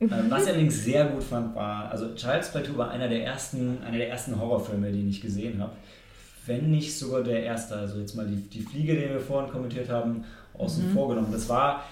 [0.00, 3.24] Ähm, Was ich allerdings sehr gut fand, war, also Child's Play 2 war einer der
[3.24, 5.72] ersten, einer der ersten Horrorfilme, die ich gesehen habe.
[6.46, 7.74] Wenn nicht sogar der erste.
[7.76, 10.24] Also jetzt mal die, die Fliege, den wir vorhin kommentiert haben,
[10.58, 11.32] außen vor genommen.
[11.32, 11.84] Das war,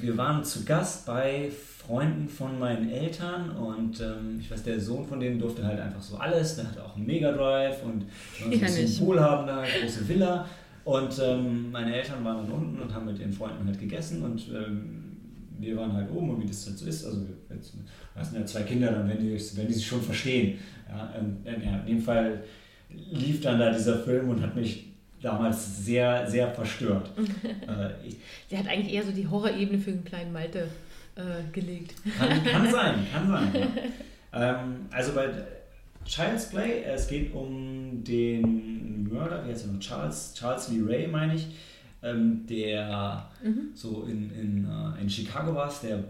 [0.00, 5.06] wir waren zu Gast bei Freunden von meinen Eltern und ähm, ich weiß, der Sohn
[5.06, 6.56] von denen durfte halt einfach so alles.
[6.56, 8.04] Der hatte auch einen Mega Drive und
[8.44, 9.00] ein bisschen ich.
[9.00, 10.46] wohlhabender, große Villa.
[10.84, 14.48] Und ähm, meine Eltern waren dann unten und haben mit ihren Freunden halt gegessen und
[14.48, 15.08] ähm,
[15.58, 17.74] wir waren halt oben und wie das halt so ist, also wir, jetzt,
[18.14, 20.58] wir sind ja zwei Kinder, dann werden die, werden die sich schon verstehen.
[20.88, 22.42] Ja, ähm, ja, in dem Fall
[22.88, 27.10] lief dann da dieser Film und hat mich damals sehr, sehr verstört.
[27.62, 28.12] äh,
[28.50, 30.68] Der hat eigentlich eher so die Horrorebene für den kleinen Malte
[31.16, 31.94] äh, gelegt.
[32.18, 33.68] kann, kann sein, kann sein.
[34.32, 34.60] Ja.
[34.62, 35.28] Ähm, also bei
[36.04, 39.80] Child's Play, es geht um den Mörder, wie heißt er noch?
[39.80, 41.48] Charles, Charles Lee Ray, meine ich,
[42.02, 43.28] ähm, der
[43.74, 46.04] so in, in, äh, in Chicago war der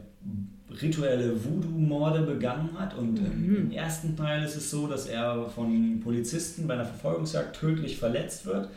[0.83, 2.95] rituelle Voodoo-Morde begangen hat.
[2.97, 7.57] Und ähm, im ersten Teil ist es so, dass er von Polizisten bei einer Verfolgungsjagd
[7.57, 8.69] tödlich verletzt wird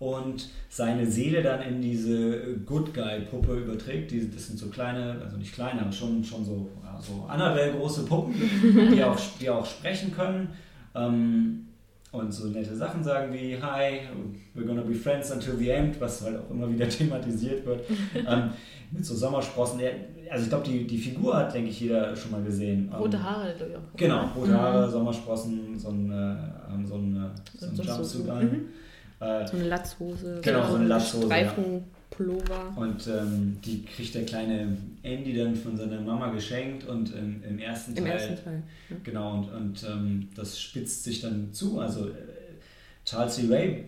[0.00, 4.10] und seine Seele dann in diese Good Guy-Puppe überträgt.
[4.10, 8.04] Die, das sind so kleine, also nicht kleine, aber schon, schon so, ja, so Annabelle-große
[8.06, 8.34] Puppen,
[8.92, 10.48] die auch, die auch sprechen können.
[10.94, 11.66] Ähm,
[12.12, 14.00] und so nette Sachen sagen wie Hi,
[14.56, 17.82] we're gonna be friends until the end, was halt auch immer wieder thematisiert wird.
[18.14, 18.50] ähm,
[18.90, 19.80] mit so Sommersprossen.
[20.28, 22.90] Also ich glaube, die, die Figur hat, denke ich, jeder schon mal gesehen.
[22.98, 23.96] Rote Ähm, Haare, glaube ich auch.
[23.96, 26.14] Genau, rote Haare, Sommersprossen, so ein, äh,
[26.72, 27.28] haben so ein, äh,
[27.58, 28.60] so ein So- so- Jumpsuit an.
[29.20, 30.40] Äh, So eine Latzhose.
[30.42, 31.50] Genau, so eine Latzhose, ja.
[31.50, 32.72] Streifenpullover.
[32.76, 37.58] und ähm, die kriegt der kleine Andy dann von seiner Mama geschenkt und im, im
[37.58, 38.62] ersten Im Teil ersten Teil.
[38.88, 38.96] Ja.
[39.04, 41.78] Genau, und, und ähm, das spitzt sich dann zu.
[41.80, 42.12] Also äh,
[43.04, 43.46] Charles C.
[43.48, 43.84] Ray,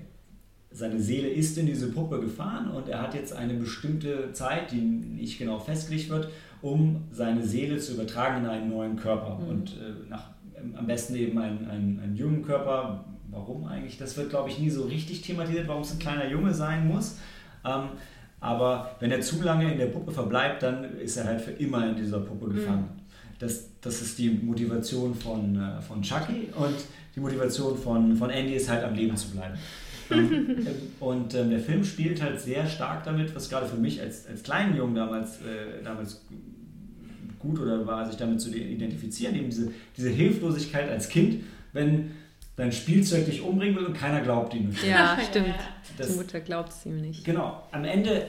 [0.70, 4.80] seine Seele ist in diese Puppe gefahren und er hat jetzt eine bestimmte Zeit, die
[4.80, 6.28] nicht genau festgelegt wird,
[6.62, 9.38] um seine Seele zu übertragen in einen neuen Körper.
[9.48, 10.30] Und äh, nach,
[10.74, 13.04] am besten eben einen, einen, einen jungen Körper.
[13.32, 13.96] Warum eigentlich?
[13.96, 17.16] Das wird, glaube ich, nie so richtig thematisiert, warum es ein kleiner Junge sein muss.
[17.64, 17.88] Ähm,
[18.40, 21.88] aber wenn er zu lange in der Puppe verbleibt, dann ist er halt für immer
[21.88, 22.88] in dieser Puppe gefangen.
[23.38, 26.74] Das, das ist die Motivation von, äh, von Chucky und
[27.16, 29.54] die Motivation von, von Andy ist halt am Leben zu bleiben.
[30.10, 30.56] ähm,
[31.00, 34.42] und ähm, der Film spielt halt sehr stark damit, was gerade für mich als, als
[34.42, 36.22] kleinen Jungen damals, äh, damals
[37.38, 42.10] gut oder war, sich damit zu identifizieren, eben diese, diese Hilflosigkeit als Kind, wenn
[42.62, 44.70] dein Spielzeug dich umbringen will und keiner glaubt ihm.
[44.88, 45.54] Ja, stimmt.
[45.98, 47.24] Das- Die Mutter glaubt es ihm nicht.
[47.24, 48.26] Genau, am Ende,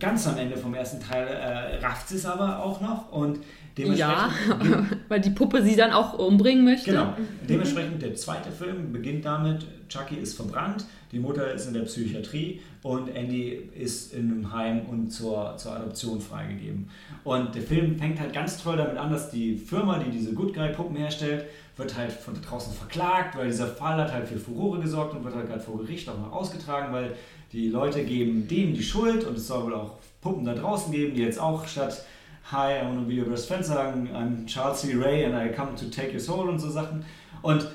[0.00, 3.38] ganz am Ende vom ersten Teil, äh, rafft sie es aber auch noch und
[3.76, 4.96] Ja, dementsprechend.
[5.08, 6.90] weil die Puppe sie dann auch umbringen möchte.
[6.90, 7.14] Genau.
[7.48, 12.60] Dementsprechend der zweite Film beginnt damit, Chucky ist verbrannt, die Mutter ist in der Psychiatrie
[12.82, 16.90] und Andy ist in einem Heim und zur, zur Adoption freigegeben.
[17.24, 20.52] Und der Film fängt halt ganz toll damit an, dass die Firma, die diese Good
[20.54, 21.44] Guy Puppen herstellt,
[21.78, 25.34] wird halt von draußen verklagt, weil dieser Fall hat halt für Furore gesorgt und wird
[25.34, 27.14] halt gerade vor Gericht auch noch ausgetragen, weil
[27.52, 31.14] die Leute geben dem die Schuld und es soll wohl auch Puppen da draußen geben,
[31.14, 32.04] die jetzt auch statt
[32.50, 34.94] Hi, I want to be your best friend sagen, I'm Charles C.
[34.94, 37.04] Ray and I come to take your soul und so Sachen.
[37.42, 37.68] Und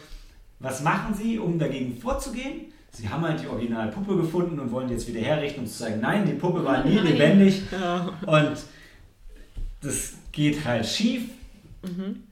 [0.60, 2.74] was machen sie, um dagegen vorzugehen?
[2.92, 6.00] Sie haben halt die Originalpuppe gefunden und wollen die jetzt wieder herrichten, um zu sagen,
[6.02, 7.06] nein, die Puppe war nie Nein.
[7.06, 7.62] lebendig.
[7.72, 8.10] Ja.
[8.26, 8.58] Und
[9.82, 11.24] das geht halt schief.
[11.84, 12.24] Mhm.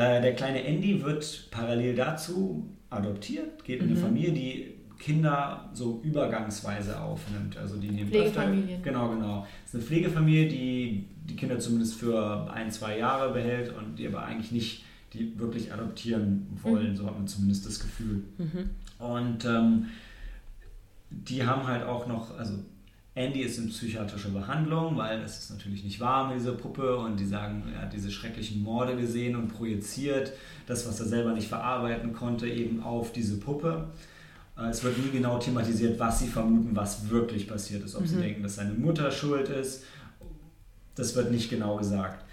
[0.00, 4.02] Äh, der kleine Andy wird parallel dazu adoptiert, geht in eine Mhm.
[4.02, 7.56] Familie, die Kinder so übergangsweise aufnimmt.
[7.58, 8.78] Also die nehmen Pflegefamilien.
[8.80, 9.46] Öfter, genau, genau.
[9.64, 14.06] Es ist eine Pflegefamilie, die die Kinder zumindest für ein, zwei Jahre behält und die
[14.06, 16.96] aber eigentlich nicht die wirklich adoptieren wollen.
[16.96, 18.22] So hat man zumindest das Gefühl.
[18.38, 18.70] Mhm.
[19.04, 19.86] Und ähm,
[21.10, 22.54] die haben halt auch noch, also
[23.20, 27.18] Andy ist in psychiatrischer Behandlung, weil das ist natürlich nicht wahr mit dieser Puppe und
[27.20, 30.32] die sagen, er hat diese schrecklichen Morde gesehen und projiziert
[30.66, 33.88] das, was er selber nicht verarbeiten konnte, eben auf diese Puppe.
[34.58, 37.94] Äh, Es wird nie genau thematisiert, was sie vermuten, was wirklich passiert ist.
[37.94, 39.84] Ob sie denken, dass seine Mutter schuld ist,
[40.94, 42.24] das wird nicht genau gesagt.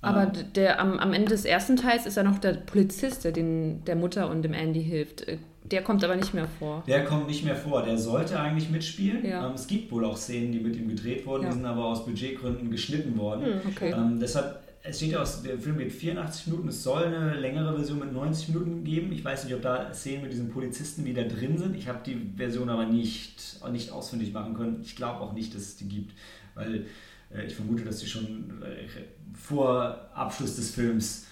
[0.00, 3.32] Aber Ähm, der, am, am Ende des ersten Teils ist ja noch der Polizist, der
[3.32, 5.26] den, der Mutter und dem Andy hilft.
[5.70, 6.82] Der kommt aber nicht mehr vor.
[6.86, 7.82] Der kommt nicht mehr vor.
[7.82, 9.24] Der sollte eigentlich mitspielen.
[9.24, 9.46] Ja.
[9.46, 11.48] Ähm, es gibt wohl auch Szenen, die mit ihm gedreht wurden, Ja.
[11.50, 13.44] die sind aber aus Budgetgründen geschnitten worden.
[13.44, 13.92] Hm, okay.
[13.96, 17.74] Ähm, deshalb, es steht ja aus, der Film geht 84 Minuten, es soll eine längere
[17.74, 19.12] Version mit 90 Minuten geben.
[19.12, 21.76] Ich weiß nicht, ob da Szenen mit diesen Polizisten wieder drin sind.
[21.76, 24.80] Ich habe die Version aber nicht, nicht ausfindig machen können.
[24.82, 26.12] Ich glaube auch nicht, dass es die gibt,
[26.54, 26.86] weil
[27.34, 28.88] äh, ich vermute, dass die schon äh,
[29.34, 31.26] vor Abschluss des Films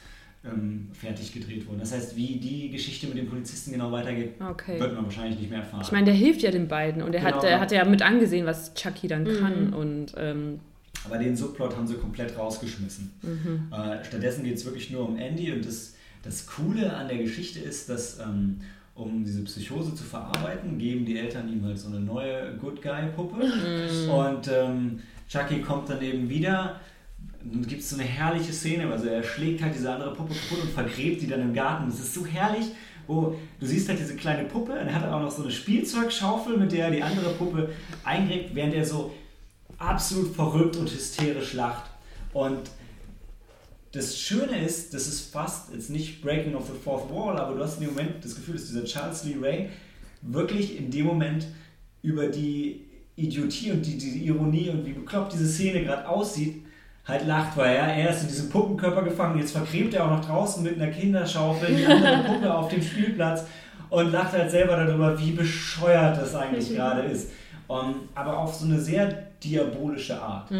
[0.50, 1.80] ähm, fertig gedreht wurden.
[1.80, 4.78] Das heißt, wie die Geschichte mit den Polizisten genau weitergeht, Okay.
[4.80, 5.82] wird man wahrscheinlich nicht mehr erfahren.
[5.84, 7.42] Ich meine, der hilft ja den beiden und er hat, Genau.
[7.42, 9.38] der hat ja mit angesehen, was Chucky dann Mhm.
[9.38, 9.72] kann.
[9.74, 10.60] Und ähm,
[11.04, 13.12] Aber den Subplot haben sie komplett rausgeschmissen.
[13.22, 13.72] mhm.
[13.72, 17.60] Äh, stattdessen geht es wirklich nur um Andy und das, das Coole an der Geschichte
[17.60, 18.60] ist, dass ähm,
[18.94, 23.36] um diese Psychose zu verarbeiten, geben die Eltern ihm halt so eine neue Good Guy-Puppe
[24.10, 26.80] und ähm, Chucky kommt dann eben wieder.
[27.52, 30.70] Gibt es so eine herrliche Szene, also er schlägt halt diese andere Puppe kaputt und
[30.70, 31.88] vergräbt die dann im Garten.
[31.88, 32.66] Das ist so herrlich,
[33.06, 36.56] wo du siehst halt diese kleine Puppe und er hat auch noch so eine Spielzeugschaufel,
[36.56, 37.70] mit der er die andere Puppe
[38.04, 39.14] eingräbt, während er so
[39.78, 41.90] absolut verrückt und hysterisch lacht.
[42.32, 42.70] Und
[43.92, 47.62] das Schöne ist, das ist fast jetzt nicht Breaking of the Fourth Wall, aber du
[47.62, 49.70] hast in dem Moment das Gefühl, dass dieser Charles Lee Ray
[50.22, 51.46] wirklich in dem Moment
[52.02, 52.84] über die
[53.16, 56.65] Idiotie und die, die Ironie und wie bekloppt diese Szene gerade aussieht,
[57.06, 60.24] halt lacht, weil er, er ist in diesem Puppenkörper gefangen, jetzt vergräbt er auch noch
[60.24, 63.44] draußen mit einer Kinderschaufel die andere Puppe auf dem Spielplatz
[63.90, 67.30] und lacht halt selber darüber, wie bescheuert das eigentlich gerade ist.
[67.68, 69.12] Und, aber auf so eine sehr
[69.42, 70.50] diabolische Art.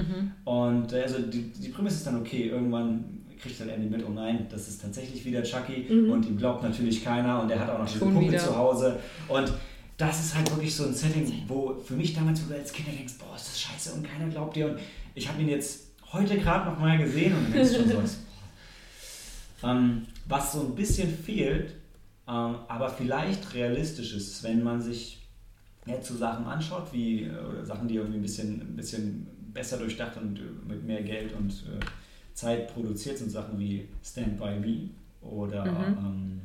[0.44, 3.05] Und äh, also die, die Prämisse ist dann okay, irgendwann
[3.40, 7.05] kriegt dann Andy mit, oh nein, das ist tatsächlich wieder Chucky und ihm glaubt natürlich
[7.05, 8.39] keiner und er hat auch noch diese Puppe wieder.
[8.39, 8.98] zu Hause.
[9.28, 9.52] Und
[9.97, 12.89] das ist halt wirklich so ein Setting, wo für mich damals, wo du als Kind
[12.89, 14.66] denkst, boah, ist das scheiße und keiner glaubt dir.
[14.70, 14.78] Und
[15.14, 18.03] ich habe ihn jetzt heute gerade noch mal gesehen und denkst schon so,
[19.66, 21.73] ähm, was so ein bisschen fehlt,
[22.28, 25.23] ähm, aber vielleicht realistisch ist, wenn man sich
[25.87, 29.78] jetzt so Sachen anschaut, wie äh, oder Sachen, die irgendwie ein bisschen, ein bisschen besser
[29.78, 31.85] durchdacht und äh, mit mehr Geld und äh,
[32.35, 34.91] Zeit produziert sind, Sachen wie Stand By Me
[35.23, 36.41] oder ähm,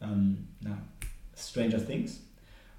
[0.00, 0.78] ähm, na,
[1.36, 2.20] Stranger Things,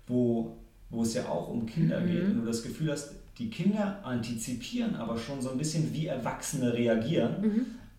[0.08, 0.58] wo,
[0.90, 4.96] wo es ja auch um Kinder geht und du das Gefühl hast, die Kinder antizipieren
[4.96, 7.36] aber schon so ein bisschen, wie Erwachsene reagieren.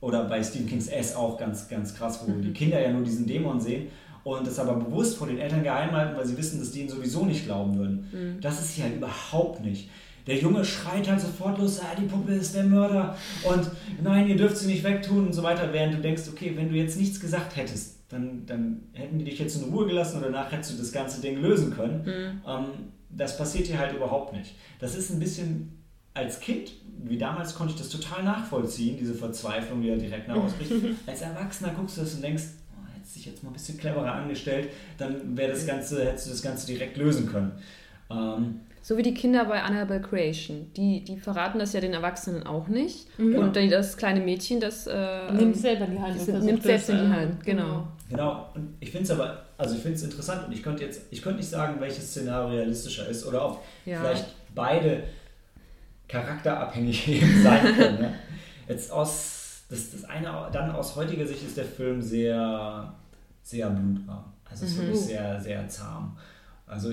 [0.03, 3.27] Oder bei Stephen Kings S auch ganz, ganz krass, wo die Kinder ja nur diesen
[3.27, 3.89] Dämon sehen
[4.25, 6.89] und das aber bewusst vor den Eltern geheim halten, weil sie wissen, dass die ihnen
[6.89, 8.39] sowieso nicht glauben würden.
[8.41, 9.89] Das ist hier halt überhaupt nicht.
[10.27, 13.17] Der Junge schreit halt sofort los, ah, die Puppe ist der Mörder
[13.49, 13.71] und
[14.03, 16.77] nein, ihr dürft sie nicht wegtun und so weiter, während du denkst, okay, wenn du
[16.77, 20.53] jetzt nichts gesagt hättest, dann, dann hätten die dich jetzt in Ruhe gelassen und danach
[20.53, 22.03] hättest du das ganze Ding lösen können.
[22.47, 22.65] Ähm,
[23.17, 24.55] das passiert hier halt überhaupt nicht.
[24.79, 25.77] Das ist ein bisschen
[26.15, 26.73] als Kind,
[27.05, 30.73] wie damals, konnte ich das total nachvollziehen, diese Verzweiflung, die er direkt nach ausbricht.
[31.07, 32.43] Als Erwachsener guckst du das und denkst,
[32.77, 34.69] oh, hättest dich jetzt mal ein bisschen cleverer angestellt,
[34.99, 37.53] dann wäre das Ganze, hättest du das Ganze direkt lösen können.
[38.11, 40.73] Ähm, So wie die Kinder bei Annabelle Creation.
[40.77, 43.07] Die, die verraten das ja den Erwachsenen auch nicht.
[43.19, 43.37] Mhm.
[43.37, 46.45] Und dann das kleine Mädchen, das äh, Nimmt selber die Hand.
[46.45, 47.87] nimmt selbst in die äh, Hand, genau.
[48.11, 51.03] Genau, und ich finde es aber, also ich finde es interessant und ich könnte jetzt,
[51.11, 54.01] ich könnte nicht sagen, welches Szenario realistischer ist oder ob Ja.
[54.01, 55.05] vielleicht beide
[56.09, 57.99] charakterabhängig eben sein können.
[58.01, 58.15] Ne?
[58.69, 62.93] Jetzt aus, das, das eine, dann aus heutiger Sicht ist der Film sehr,
[63.43, 64.25] sehr blutarm.
[64.49, 64.83] Also es ist Mhm.
[64.83, 66.17] wirklich sehr, sehr zahm.
[66.67, 66.93] Also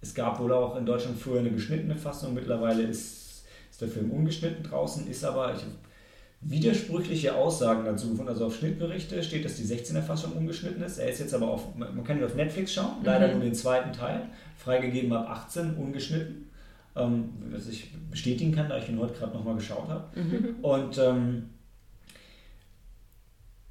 [0.00, 4.10] es gab wohl auch in Deutschland früher eine geschnittene Fassung, mittlerweile ist, ist der Film
[4.10, 5.62] ungeschnitten draußen, ist aber, ich
[6.42, 8.30] widersprüchliche Aussagen dazu gefunden.
[8.30, 10.98] Also auf Schnittberichte steht, dass die 16er Fassung ungeschnitten ist.
[10.98, 13.32] Er ist jetzt aber auf, man kann ihn auf Netflix schauen, leider Mhm.
[13.34, 14.22] nur den zweiten Teil,
[14.56, 16.46] freigegeben ab 18, ungeschnitten.
[16.96, 20.04] Ähm, was ich bestätigen kann, da ich ihn heute gerade nochmal geschaut habe.
[20.62, 21.50] Und ähm,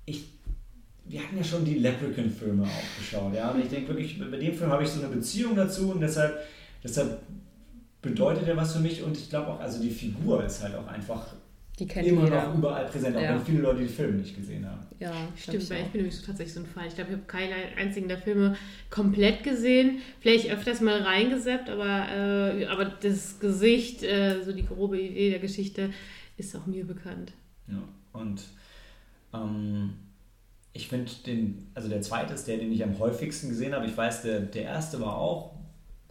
[0.05, 0.25] ich,
[1.05, 3.33] wir hatten ja schon die Leprechaun-Filme auch geschaut.
[3.33, 3.51] Ja?
[3.51, 6.37] Und ich denke wirklich, bei dem Film habe ich so eine Beziehung dazu und deshalb,
[6.83, 7.19] deshalb
[8.01, 10.87] bedeutet er was für mich und ich glaube auch, also die Figur ist halt auch
[10.87, 11.27] einfach
[11.79, 12.47] Die kennt immer jeder.
[12.49, 13.35] noch überall präsent, auch Ja.
[13.35, 14.85] wenn viele Leute die Filme nicht gesehen haben.
[14.99, 16.87] Ja, Stimmt, glaub weil ich ich bin nämlich so tatsächlich so ein Fall.
[16.87, 18.57] Ich glaube, ich habe keinen einzigen der Filme
[18.89, 19.99] komplett gesehen.
[20.19, 22.07] Vielleicht öfters mal reingeseppt, aber,
[22.59, 25.91] äh, aber das Gesicht, äh, so die grobe Idee der Geschichte,
[26.37, 27.31] ist auch mir bekannt.
[27.67, 27.81] Ja.
[28.11, 28.41] Und
[29.33, 29.93] ähm,
[30.73, 33.85] ich finde den, also der zweite ist der, den ich am häufigsten gesehen habe.
[33.85, 35.55] Ich weiß, der, der erste war auch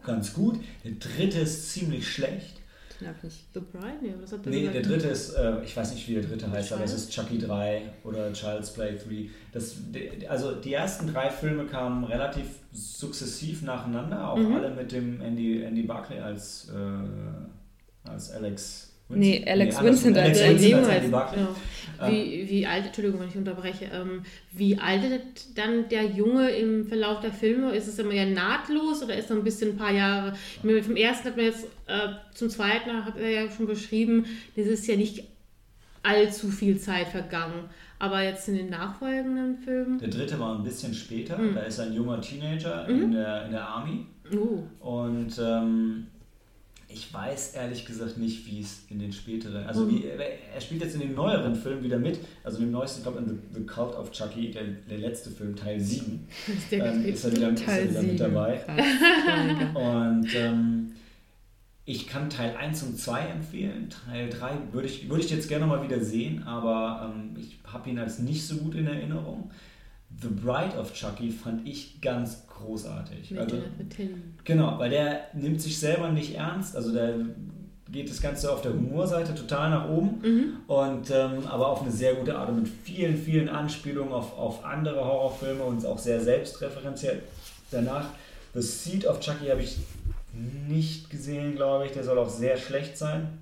[0.03, 0.59] ganz gut.
[0.83, 2.58] Der dritte ist ziemlich schlecht.
[2.99, 3.45] Den hab ich nicht.
[3.53, 3.93] The Bride?
[4.01, 4.75] Nee, was hat der Nee, gesagt?
[4.75, 7.37] der dritte ist, äh, ich weiß nicht, wie der dritte heißt, aber es ist Chucky
[7.37, 9.29] 3 oder Child's Play 3.
[9.53, 9.75] Das,
[10.27, 14.53] also die ersten drei Filme kamen relativ sukzessiv nacheinander, auch Mhm.
[14.55, 19.85] alle mit dem Andy, Andy Barclay als, äh, als Alex Nee, Alex andersrum.
[20.13, 21.39] Vincent als Alex Vincent als Andy Barclay.
[21.39, 21.55] genau.
[22.07, 24.21] Wie, wie alt, Entschuldigung, wenn ich unterbreche, ähm,
[24.51, 27.75] wie altert dann der Junge im Verlauf der Filme?
[27.75, 30.33] Ist es immer ja nahtlos oder ist er ein bisschen ein paar Jahre?
[30.57, 34.25] Ich meine, Vom ersten hat man jetzt, äh, zum zweiten hat er ja schon beschrieben,
[34.55, 35.23] das ist ja nicht
[36.03, 37.65] allzu viel Zeit vergangen.
[38.01, 39.99] Aber jetzt in den nachfolgenden Filmen.
[39.99, 41.55] Der dritte war ein bisschen später, Mhm.
[41.55, 44.05] da ist ein junger Teenager in, der, in der Army.
[44.33, 46.07] Oh, Und ähm,
[46.91, 49.89] ich weiß ehrlich gesagt nicht, wie es in den späteren, also Mhm.
[49.91, 53.03] wie, er spielt jetzt in den neueren Filmen wieder mit, also in dem neuesten, ich
[53.03, 57.05] glaube in The, The Cult of Chucky, der, der letzte Film, Teil 7, ist ähm,
[57.05, 58.61] ist er wieder, ist er wieder mit dabei.
[59.75, 60.91] Und ähm,
[61.85, 63.89] ich kann Teil 1 und 2 empfehlen.
[63.89, 67.89] Teil 3 würde ich, würde ich jetzt gerne mal wieder sehen, aber ähm, ich habe
[67.89, 69.51] ihn als nicht so gut in Erinnerung.
[70.21, 73.31] The Bride of Chucky fand ich ganz großartig.
[73.31, 74.15] mit Also, der Tilly.
[74.43, 76.75] genau, weil der nimmt sich selber nicht ernst.
[76.75, 77.15] Also der
[77.91, 80.19] geht das Ganze auf der Humorseite total nach oben.
[80.21, 80.53] Mhm.
[80.67, 84.65] Und ähm, aber auf eine sehr gute Art und mit vielen, vielen Anspielungen auf, auf
[84.65, 87.23] andere Horrorfilme und auch sehr selbstreferenziell.
[87.71, 88.05] Danach,
[88.53, 89.77] The Seed of Chucky habe ich
[90.67, 91.91] nicht gesehen, glaube ich.
[91.93, 93.39] Der soll auch sehr schlecht sein.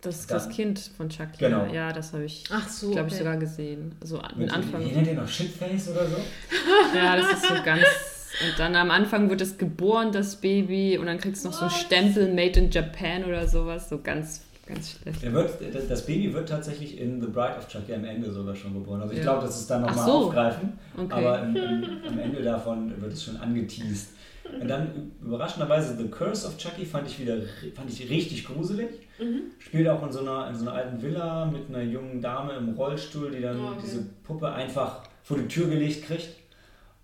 [0.00, 1.38] Das ist Dann- das Kind von Chucky.
[1.38, 1.66] Genau.
[1.72, 3.24] Ja, das habe ich, Ach so, glaube ich, okay.
[3.24, 3.92] sogar gesehen.
[4.04, 4.80] So an Anfang.
[4.84, 6.16] Wie nennt ihr noch Shitface oder so?
[6.96, 7.82] Ja, das ist so ganz.
[8.46, 11.62] Und dann am Anfang wird es geboren, das Baby, und dann kriegst du noch so
[11.62, 13.88] einen Stempel Made in Japan oder sowas.
[13.88, 15.22] So ganz, ganz schlecht.
[15.22, 15.50] Der wird,
[15.90, 19.00] das Baby wird tatsächlich in The Bride of Chucky am Ende sogar schon geboren.
[19.00, 19.24] Also ich Ja.
[19.24, 20.12] glaube, dass es dann nochmal so.
[20.12, 20.78] aufgreifen.
[20.96, 21.12] Okay.
[21.12, 24.10] Aber im, im, am Ende davon wird es schon angeteased.
[24.60, 27.36] Und dann überraschenderweise The Curse of Chucky fand ich wieder
[27.74, 28.88] fand ich richtig gruselig.
[29.18, 29.42] Mhm.
[29.58, 32.70] Spielt auch in so, einer, in so einer alten Villa mit einer jungen Dame im
[32.70, 33.80] Rollstuhl, die dann Oh, okay.
[33.84, 36.28] diese Puppe einfach vor die Tür gelegt kriegt.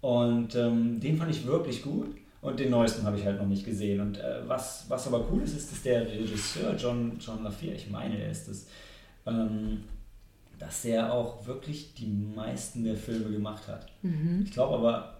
[0.00, 2.14] Und ähm, den fand ich wirklich gut.
[2.40, 4.00] Und den neuesten habe ich halt noch nicht gesehen.
[4.00, 7.88] Und äh, was, was aber cool ist, ist, dass der Regisseur John, John LaFia, ich
[7.88, 8.66] meine, er ist es,
[9.26, 9.84] ähm,
[10.58, 13.86] dass er auch wirklich die meisten der Filme gemacht hat.
[14.02, 14.42] Mhm.
[14.44, 15.13] Ich glaube aber,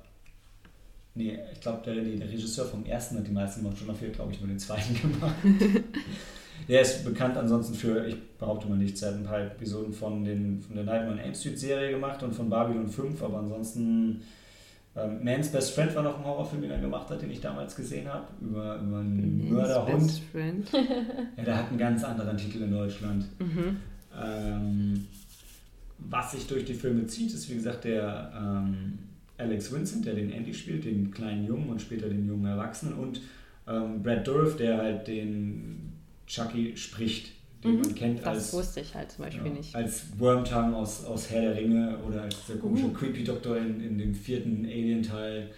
[1.14, 3.76] nee, ich glaube, der, nee, der Regisseur vom ersten hat die meisten gemacht.
[3.78, 5.36] John LaFia, glaube ich, nur den zweiten gemacht.
[6.68, 10.24] der ist bekannt ansonsten für, ich behaupte mal nichts, er hat ein paar Episoden von,
[10.24, 14.22] den, von der Nightmare on Elm Street Serie gemacht und von Babylon 5, aber ansonsten
[14.96, 17.74] ähm, Man's Best Friend war noch ein Horrorfilm, den er gemacht hat, den ich damals
[17.74, 20.06] gesehen habe, über, über einen Mörderhund.
[20.06, 20.68] Best Friend.
[21.36, 23.26] Ja, der hat einen ganz anderen Titel in Deutschland.
[23.40, 23.76] Mhm.
[24.22, 25.06] Ähm,
[25.98, 28.98] was sich durch die Filme zieht, ist wie gesagt der ähm,
[29.38, 33.20] Alex Vincent, der den Andy spielt, den kleinen Jungen und später den jungen Erwachsenen und
[33.66, 35.92] ähm, Brad Dourif, der halt den
[36.26, 37.32] Chucky spricht,
[37.64, 37.80] den Mhm.
[37.80, 39.74] man kennt Das als, wusste ich halt zum Beispiel ja, nicht.
[39.74, 42.92] als Wormtongue aus, aus Herr der Ringe oder als der komische Uh.
[42.92, 45.50] Creepy Doktor in, in dem vierten Alien-Teil.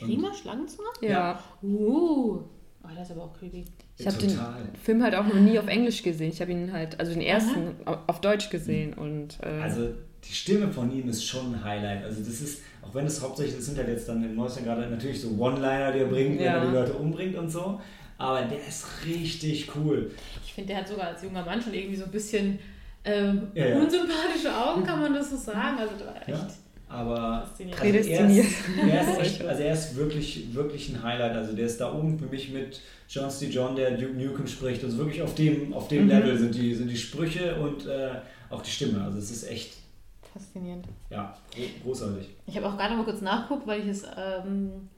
[0.00, 0.88] Und- Klima, Schlangenzunge?
[1.02, 2.38] Ja, Uh.
[2.82, 3.64] Oh, das ist aber auch creepy.
[3.96, 4.38] ich habe den.
[4.82, 6.28] Film halt auch noch nie auf Englisch gesehen.
[6.30, 9.88] Ich habe ihn halt, also den ersten au- auf Deutsch gesehen und äh, Also
[10.22, 12.04] die Stimme von ihm ist schon ein Highlight.
[12.04, 14.90] Also das ist, auch wenn es hauptsächlich, das sind halt jetzt dann in Neuseeland gerade
[14.90, 16.56] natürlich so One-Liner, die er bringt, wenn Ja.
[16.58, 17.80] er die Leute umbringt und so.
[18.18, 20.10] Aber der ist richtig cool.
[20.44, 22.58] Ich finde, der hat sogar als junger Mann schon irgendwie so ein bisschen
[23.04, 23.76] ähm, Ja, ja.
[23.76, 25.78] unsympathische Augen, kann man das so sagen.
[25.78, 26.28] Also, da war echt.
[26.28, 26.48] Ja.
[26.88, 31.32] Aber also er, ist, er, ist echt, also er ist wirklich, wirklich ein Highlight.
[31.32, 33.46] Also der ist da oben für mich mit John C.
[33.46, 34.84] John, der Duke Nukem spricht.
[34.84, 36.10] Also wirklich auf dem, auf dem Mhm.
[36.10, 38.10] Level sind die, sind die Sprüche und äh,
[38.48, 39.02] auch die Stimme.
[39.02, 39.72] Also es ist echt,
[40.34, 40.86] Faszinierend.
[41.10, 42.28] ja, gro- großartig.
[42.46, 44.88] Ich habe auch gerade mal kurz nachgeguckt, weil ich es ähm,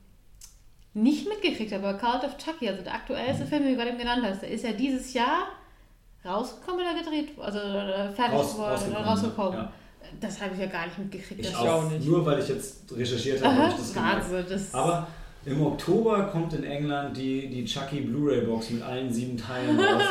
[0.95, 1.87] nicht mitgekriegt habe.
[1.89, 3.49] Aber Cult of Chucky, also der aktuellste Mhm.
[3.49, 5.49] Film, den du gerade eben genannt hast, der ist ja dieses Jahr
[6.25, 9.59] rausgekommen oder gedreht, also äh, fertig Raus- geworden oder rausgekommen, rausgekommen.
[9.59, 9.73] ja.
[10.21, 11.41] Das habe ich ja gar nicht mitgekriegt.
[11.41, 12.07] Ich Das- auch, auch nicht.
[12.07, 13.95] Nur weil ich jetzt recherchiert habe, habe ich das.
[13.97, 14.47] Wahnsinn.
[14.49, 15.07] Das Aber
[15.47, 20.03] im Oktober kommt in England die, die Chucky Blu-ray-Box mit allen sieben Teilen raus.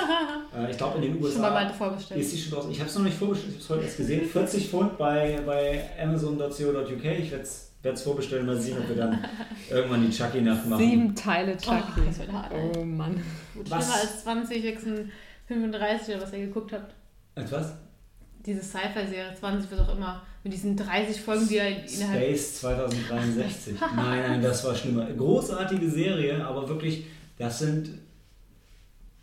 [0.57, 2.21] äh, ich glaube, in den schon mal USA weiter vorbestellt.
[2.21, 2.67] ist sie schon raus.
[2.71, 4.25] Ich habe es noch nicht vorbestellt, ich habe es heute erst gesehen.
[4.25, 7.03] 40 Pfund bei, bei Amazon.co.uk.
[7.05, 9.23] Ich werde es vorbestellen, mal sehen, ob wir dann
[9.69, 10.79] irgendwann die Chucky-Nacht machen.
[10.83, 12.01] sieben Teile Oh, Chucky.
[12.07, 12.51] das wird hart.
[12.53, 13.21] Oh Mann.
[13.53, 13.83] Gut, Was?
[13.85, 15.13] schlimmer als 20, 36,
[15.47, 16.93] 35 oder was ihr geguckt habt.
[17.35, 17.73] Etwas?
[18.45, 20.21] Diese Sci-Fi-Serie, 20, was auch immer.
[20.43, 22.21] Mit diesen 30 Folgen, die er innerhalb.
[22.23, 23.79] Space 2063.
[23.95, 25.05] nein, nein, das war schlimmer.
[25.05, 27.05] Großartige Serie, aber wirklich,
[27.37, 27.89] das sind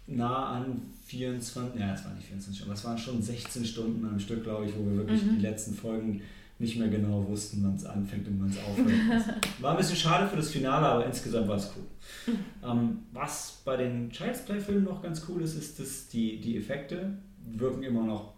[0.06, 4.04] nah an 24, ja, es waren nicht 24 Stunden, aber es waren schon 16 Stunden
[4.06, 5.36] am Stück, glaube ich, wo wir wirklich Mhm.
[5.36, 6.22] die letzten Folgen
[6.58, 9.36] nicht mehr genau wussten, wann es anfängt und wann es aufhört.
[9.60, 12.34] War ein bisschen schade für das Finale, aber insgesamt war es cool.
[12.64, 17.14] Ähm, was bei den Child's Play-Filmen noch ganz cool ist, ist, dass die, die Effekte
[17.52, 18.32] wirken immer noch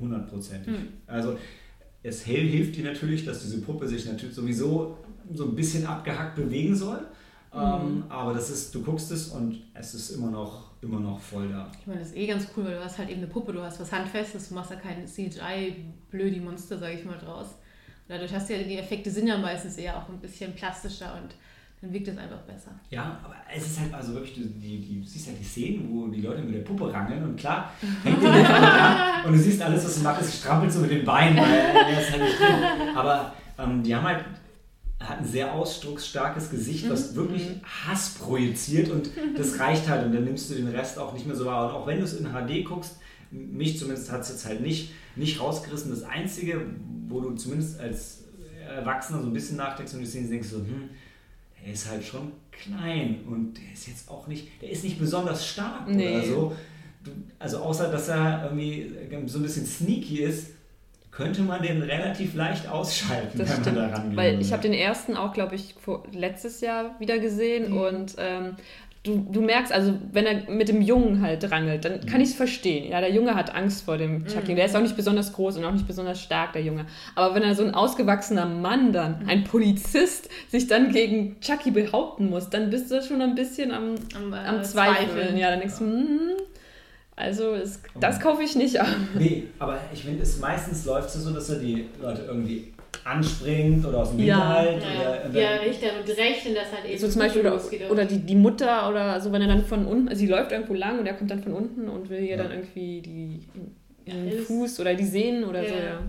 [0.00, 0.74] hundertprozentig.
[0.74, 0.88] Hm.
[1.06, 1.36] Also
[2.02, 4.98] es hilft dir natürlich, dass diese Puppe sich natürlich sowieso
[5.32, 7.06] so ein bisschen abgehackt bewegen soll.
[7.52, 11.48] Ähm, aber das ist, du guckst es und es ist immer noch, immer noch voll
[11.48, 11.70] da.
[11.80, 13.62] Ich meine, das ist eh ganz cool, weil du hast halt eben eine Puppe, du
[13.62, 17.46] hast was Handfestes, du machst da kein CGI-Blödi-Monster, sag ich mal, draus.
[17.46, 21.14] Und dadurch hast du ja, die Effekte sind ja meistens eher auch ein bisschen plastischer
[21.22, 21.34] und
[21.80, 22.72] dann wirkt es einfach besser.
[22.90, 25.88] Ja, aber es ist halt also wirklich, du, die, die, du siehst ja die Szenen,
[25.90, 27.72] wo die Leute mit der Puppe rangeln und klar,
[28.02, 30.90] hängt die der an und du siehst alles, was du machst, es strampelt so mit
[30.90, 32.96] den Beinen, weil er ist halt nicht drin.
[32.96, 34.24] Aber ähm, die haben halt
[35.00, 40.24] hat ein sehr ausdrucksstarkes Gesicht, was wirklich Hass projiziert und das reicht halt und dann
[40.24, 41.68] nimmst du den Rest auch nicht mehr so wahr.
[41.68, 42.96] Und auch wenn du es in HD guckst,
[43.30, 45.90] mich zumindest hat es jetzt halt nicht, nicht rausgerissen.
[45.90, 46.62] Das Einzige,
[47.06, 48.24] wo du zumindest als
[48.66, 50.90] Erwachsener so ein bisschen nachdenkst und du siehst, denkst so, hm,
[51.64, 55.46] der ist halt schon klein und der ist jetzt auch nicht, der ist nicht besonders
[55.46, 56.08] stark Nee.
[56.16, 56.56] oder so.
[57.04, 58.90] Du, also außer, dass er irgendwie
[59.26, 60.48] so ein bisschen sneaky ist,
[61.10, 63.76] könnte man den relativ leicht ausschalten, Das wenn stimmt.
[63.76, 64.16] man da rangeht.
[64.16, 67.76] Weil ich habe den ersten auch, glaube ich, vor, letztes Jahr wieder gesehen Mhm.
[67.78, 68.56] und ähm,
[69.02, 72.34] du, du merkst, also wenn er mit dem Jungen halt rangelt, dann kann ich es
[72.34, 72.90] verstehen.
[72.90, 74.54] Ja, der Junge hat Angst vor dem Chucky.
[74.54, 76.86] Der ist auch nicht besonders groß und auch nicht besonders stark, der Junge.
[77.14, 82.28] Aber wenn er so ein ausgewachsener Mann dann, ein Polizist, sich dann gegen Chucky behaupten
[82.30, 85.36] muss, dann bist du schon ein bisschen am, Am, äh, am Zweifeln.
[85.36, 86.20] Ja, dann denkst du, hm,
[87.16, 88.88] also es, das kaufe ich nicht ab.
[89.18, 92.72] Nee, aber ich finde, es meistens läuft es so, dass er die Leute irgendwie
[93.04, 94.60] anspringt oder aus dem Ja.
[94.62, 94.82] Hinterhalt.
[94.82, 96.98] Ja, Oder, ja, Richter und rechnen das halt eben.
[96.98, 97.60] So zum Beispiel, oder,
[97.90, 100.74] oder die, die Mutter oder so, wenn er dann von unten, also sie läuft irgendwo
[100.74, 102.42] lang und er kommt dann von unten und will ihr Ja.
[102.42, 103.40] dann irgendwie die,
[104.10, 105.80] den Ja, Fuß oder die Sehnen oder so, Ja.
[105.80, 106.00] ja.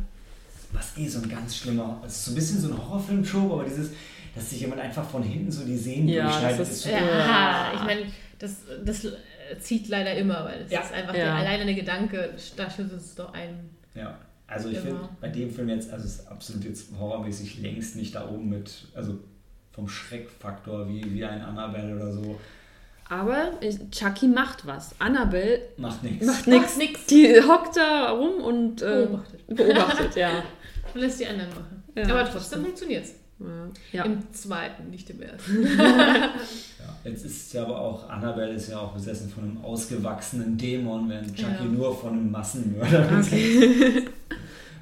[0.71, 3.63] Was eh so ein ganz schlimmer, es ist so ein bisschen so ein Horrorfilm-Trope, aber
[3.63, 3.91] dieses,
[4.35, 6.89] dass sich jemand einfach von hinten so die Sehnen Ja, durchschneidet, das ist ist- so,
[6.91, 8.01] Ja, ich meine,
[8.37, 9.09] das, das äh,
[9.59, 10.81] zieht leider immer, weil es Ja.
[10.81, 11.23] ist einfach Ja.
[11.23, 13.71] der alleine der Gedanke, da schüttet es doch einen.
[13.95, 14.15] Ja,
[14.49, 14.85] also ich Immer.
[14.85, 18.49] finde bei dem Film jetzt, also es ist absolut jetzt horrormäßig längst nicht da oben
[18.49, 19.19] mit, also
[19.71, 22.39] vom Schreckfaktor wie, wie ein Annabelle oder so,
[23.09, 23.51] Aber
[23.91, 24.93] Chucky macht was.
[24.99, 26.25] Annabelle macht nichts.
[26.25, 26.77] macht nichts.
[26.77, 27.05] nix.
[27.07, 29.47] Die hockt da rum und äh, Beobachtet.
[29.47, 30.43] beobachtet, ja.
[30.93, 31.83] Und lässt die anderen machen.
[31.95, 33.13] Ja, Aber trotzdem funktioniert es.
[33.93, 34.03] Ja.
[34.03, 35.63] Im zweiten, nicht im ersten.
[35.77, 36.29] Ja,
[37.05, 41.33] jetzt ist ja aber auch, Annabelle ist ja auch besessen von einem ausgewachsenen Dämon, während
[41.35, 41.63] Chucky Ja.
[41.65, 43.31] nur von einem Massenmörder ist.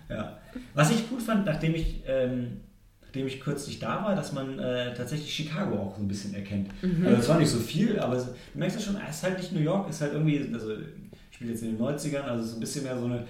[0.09, 0.37] Ja.
[0.73, 2.61] Was ich gut fand, nachdem ich, ähm,
[3.01, 6.69] nachdem ich kürzlich da war, dass man äh, tatsächlich Chicago auch so ein bisschen erkennt.
[7.05, 9.37] Also es war nicht so viel, aber es, du merkst ja schon, es ist halt
[9.37, 12.43] nicht New York, es ist halt irgendwie, also ich spiele jetzt in den 90ern, also
[12.43, 13.23] es ist ein bisschen mehr so eine,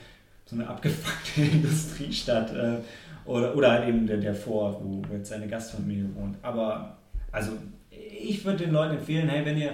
[0.45, 2.53] so eine abgefuckte Industriestadt.
[2.55, 2.77] Äh,
[3.27, 6.37] oder, oder halt eben der, der Vorort, wo jetzt seine Gastfamilie wohnt.
[6.41, 6.97] Aber
[7.31, 7.51] also
[7.91, 9.73] ich würde den Leuten empfehlen, hey, wenn ihr,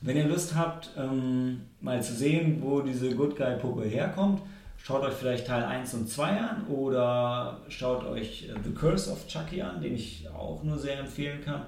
[0.00, 4.42] wenn ihr Lust habt, ähm, mal zu sehen, wo diese Good Guy Puppe herkommt,
[4.76, 9.26] schaut euch vielleicht Teil 1 und 2 an oder schaut euch äh, The Curse of
[9.26, 11.62] Chucky an, den ich auch nur sehr empfehlen kann.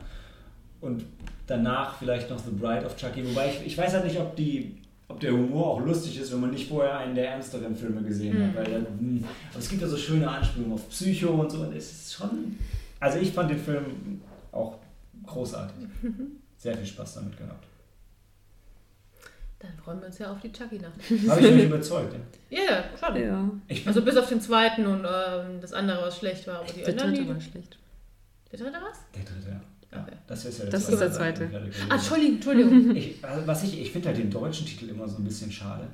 [0.80, 1.04] Und
[1.46, 3.24] danach vielleicht noch The Bride of Chucky.
[3.28, 4.81] Wobei ich, ich weiß halt nicht, ob, die,
[5.12, 8.34] ob der Humor auch lustig ist, wenn man nicht vorher einen der ernsteren Filme gesehen
[8.42, 8.52] hat.
[8.52, 8.56] Mhm.
[8.56, 11.60] Weil dann, hm, aber es gibt ja so schöne Anspielungen auf Psycho und so.
[11.60, 12.58] Und es ist schon.
[12.98, 14.20] Also ich fand den Film
[14.52, 14.78] auch
[15.26, 15.88] großartig.
[16.56, 17.66] Sehr viel Spaß damit gehabt.
[19.58, 21.00] Dann freuen wir uns ja auf die Chucky-Nacht.
[21.28, 22.14] Habe ich euch überzeugt.
[22.14, 22.20] Ja?
[22.50, 23.22] Ja, ja, schon.
[23.22, 23.50] ja.
[23.86, 26.56] Also bis auf den zweiten und ähm, das andere, was schlecht war.
[26.60, 27.78] Aber die Der dritte war schlecht.
[28.50, 28.98] Der dritte was?
[29.14, 29.60] der dritte, ja.
[29.92, 30.06] Ja.
[30.26, 31.50] Das ist ja Das ist der zweite.
[31.88, 32.96] Ah, Entschuldigung, Entschuldigung.
[32.96, 35.86] Ich, also was ich, ich finde halt den deutschen Titel immer so ein bisschen schade.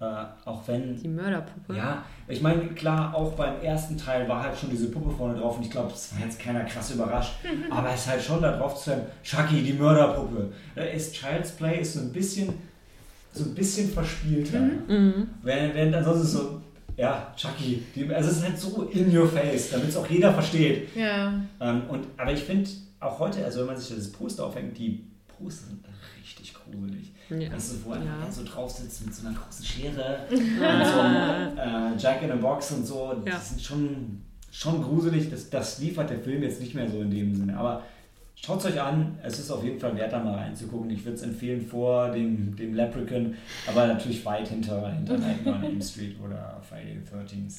[0.00, 0.04] Äh,
[0.44, 1.76] auch wenn Die Mörderpuppe.
[1.76, 5.56] Ja, ich meine, klar, auch beim ersten Teil war halt schon diese Puppe vorne drauf
[5.56, 7.34] und ich glaube, das war jetzt keiner krass überrascht.
[7.70, 10.52] aber es ist halt schon da drauf zu sagen, Chucky, die Mörderpuppe.
[10.74, 12.54] Da ist Child's Play ist so ein bisschen,
[13.32, 14.60] so ein bisschen verspielter.
[14.60, 15.28] Mhm.
[15.42, 16.60] Während, während ansonsten so,
[16.96, 20.32] ja, Chucky, die, also es ist halt so in your face, damit es auch jeder
[20.34, 20.88] versteht.
[20.96, 21.34] Ja.
[21.60, 22.68] Ähm, und, aber ich finde
[23.04, 25.84] auch heute, also wenn man sich das Poster aufhängt, die Poster sind
[26.20, 27.12] richtig gruselig.
[27.30, 27.52] Ja.
[27.52, 28.30] Weißt du, wo Ja.
[28.30, 30.36] so drauf sitzt mit so einer großen Schere und
[30.86, 33.14] so einem äh, Jack in a Box und so.
[33.24, 33.38] Die Ja.
[33.38, 35.30] sind schon, schon gruselig.
[35.30, 37.56] Das, das liefert der Film jetzt nicht mehr so in dem Sinne.
[37.58, 37.82] Aber
[38.36, 39.18] schaut es euch an.
[39.22, 40.90] Es ist auf jeden Fall wert, da mal reinzugucken.
[40.90, 43.34] Ich würde es empfehlen vor dem, dem Leprechaun,
[43.66, 47.54] aber natürlich weit hinter, hinter Nightmare on Elm Street oder Friday the 13th.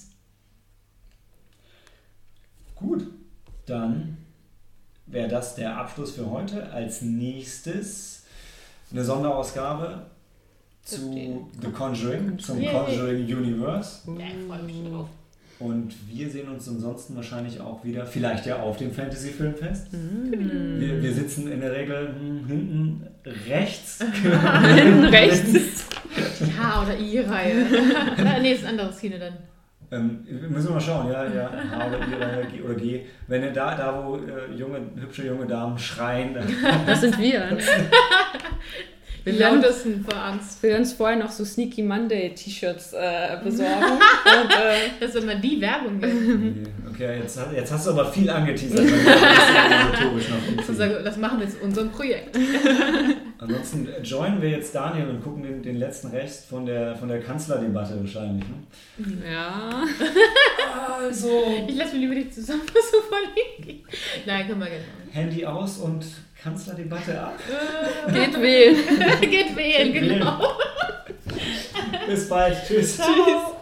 [2.76, 3.08] Gut,
[3.66, 4.18] dann
[5.07, 6.72] wäre das der Abschluss für heute.
[6.72, 8.23] Als nächstes
[8.91, 10.06] eine Sonderausgabe
[10.84, 11.49] zu.
[11.61, 12.72] The Conjuring, zum Yay.
[12.72, 13.99] Conjuring Universe.
[14.07, 15.10] Ja, ich freue mich drauf.
[15.57, 19.88] Und wir sehen uns ansonsten wahrscheinlich auch wieder, vielleicht ja auf dem Fantasy Filmfest.
[19.91, 23.07] Wir, wir sitzen in der Regel hm, hinten
[23.48, 24.03] rechts.
[24.76, 25.86] Hinten rechts.
[26.60, 27.56] H- oder I-Reihe.
[28.41, 29.38] nee, ist ein anderes Kino dann.
[29.91, 33.06] Ähm, müssen wir mal schauen, ja, ja, H oder I oder G, oder G.
[33.28, 36.48] Wenn ihr da, da wo äh, junge, hübsche junge Damen schreien, dann
[36.86, 37.57] Das sind wir.
[39.26, 40.62] Wir werden, lautesten vor Angst.
[40.62, 43.84] wir werden uns vorher noch so Sneaky Monday T-Shirts äh, besorgen.
[44.44, 46.00] Und, äh, Das ist immer die Werbung.
[46.96, 48.86] Okay, jetzt, hast- jetzt hast du aber viel angeteasert.
[51.04, 52.38] das machen wir jetzt in unserem Projekt.
[53.38, 57.20] Ansonsten joinen wir jetzt Daniel und gucken den, den letzten Rest von der, von der
[57.20, 58.46] Kanzlerdebatte wahrscheinlich.
[58.48, 59.18] Ne?
[59.30, 59.84] ja.
[61.02, 61.44] Also.
[61.68, 63.84] Ich lasse mir lieber die Zusammenfassung vorlegen.
[64.26, 65.10] Nein, können wir gerne machen.
[65.12, 66.06] Handy aus und
[66.46, 67.40] Kanzlerdebatte ab.
[68.14, 68.78] Geht wählen.
[69.20, 70.58] Geht wählen, genau.
[72.08, 72.56] Bis bald.
[72.68, 72.98] Tschüss.
[72.98, 73.56] Ciao.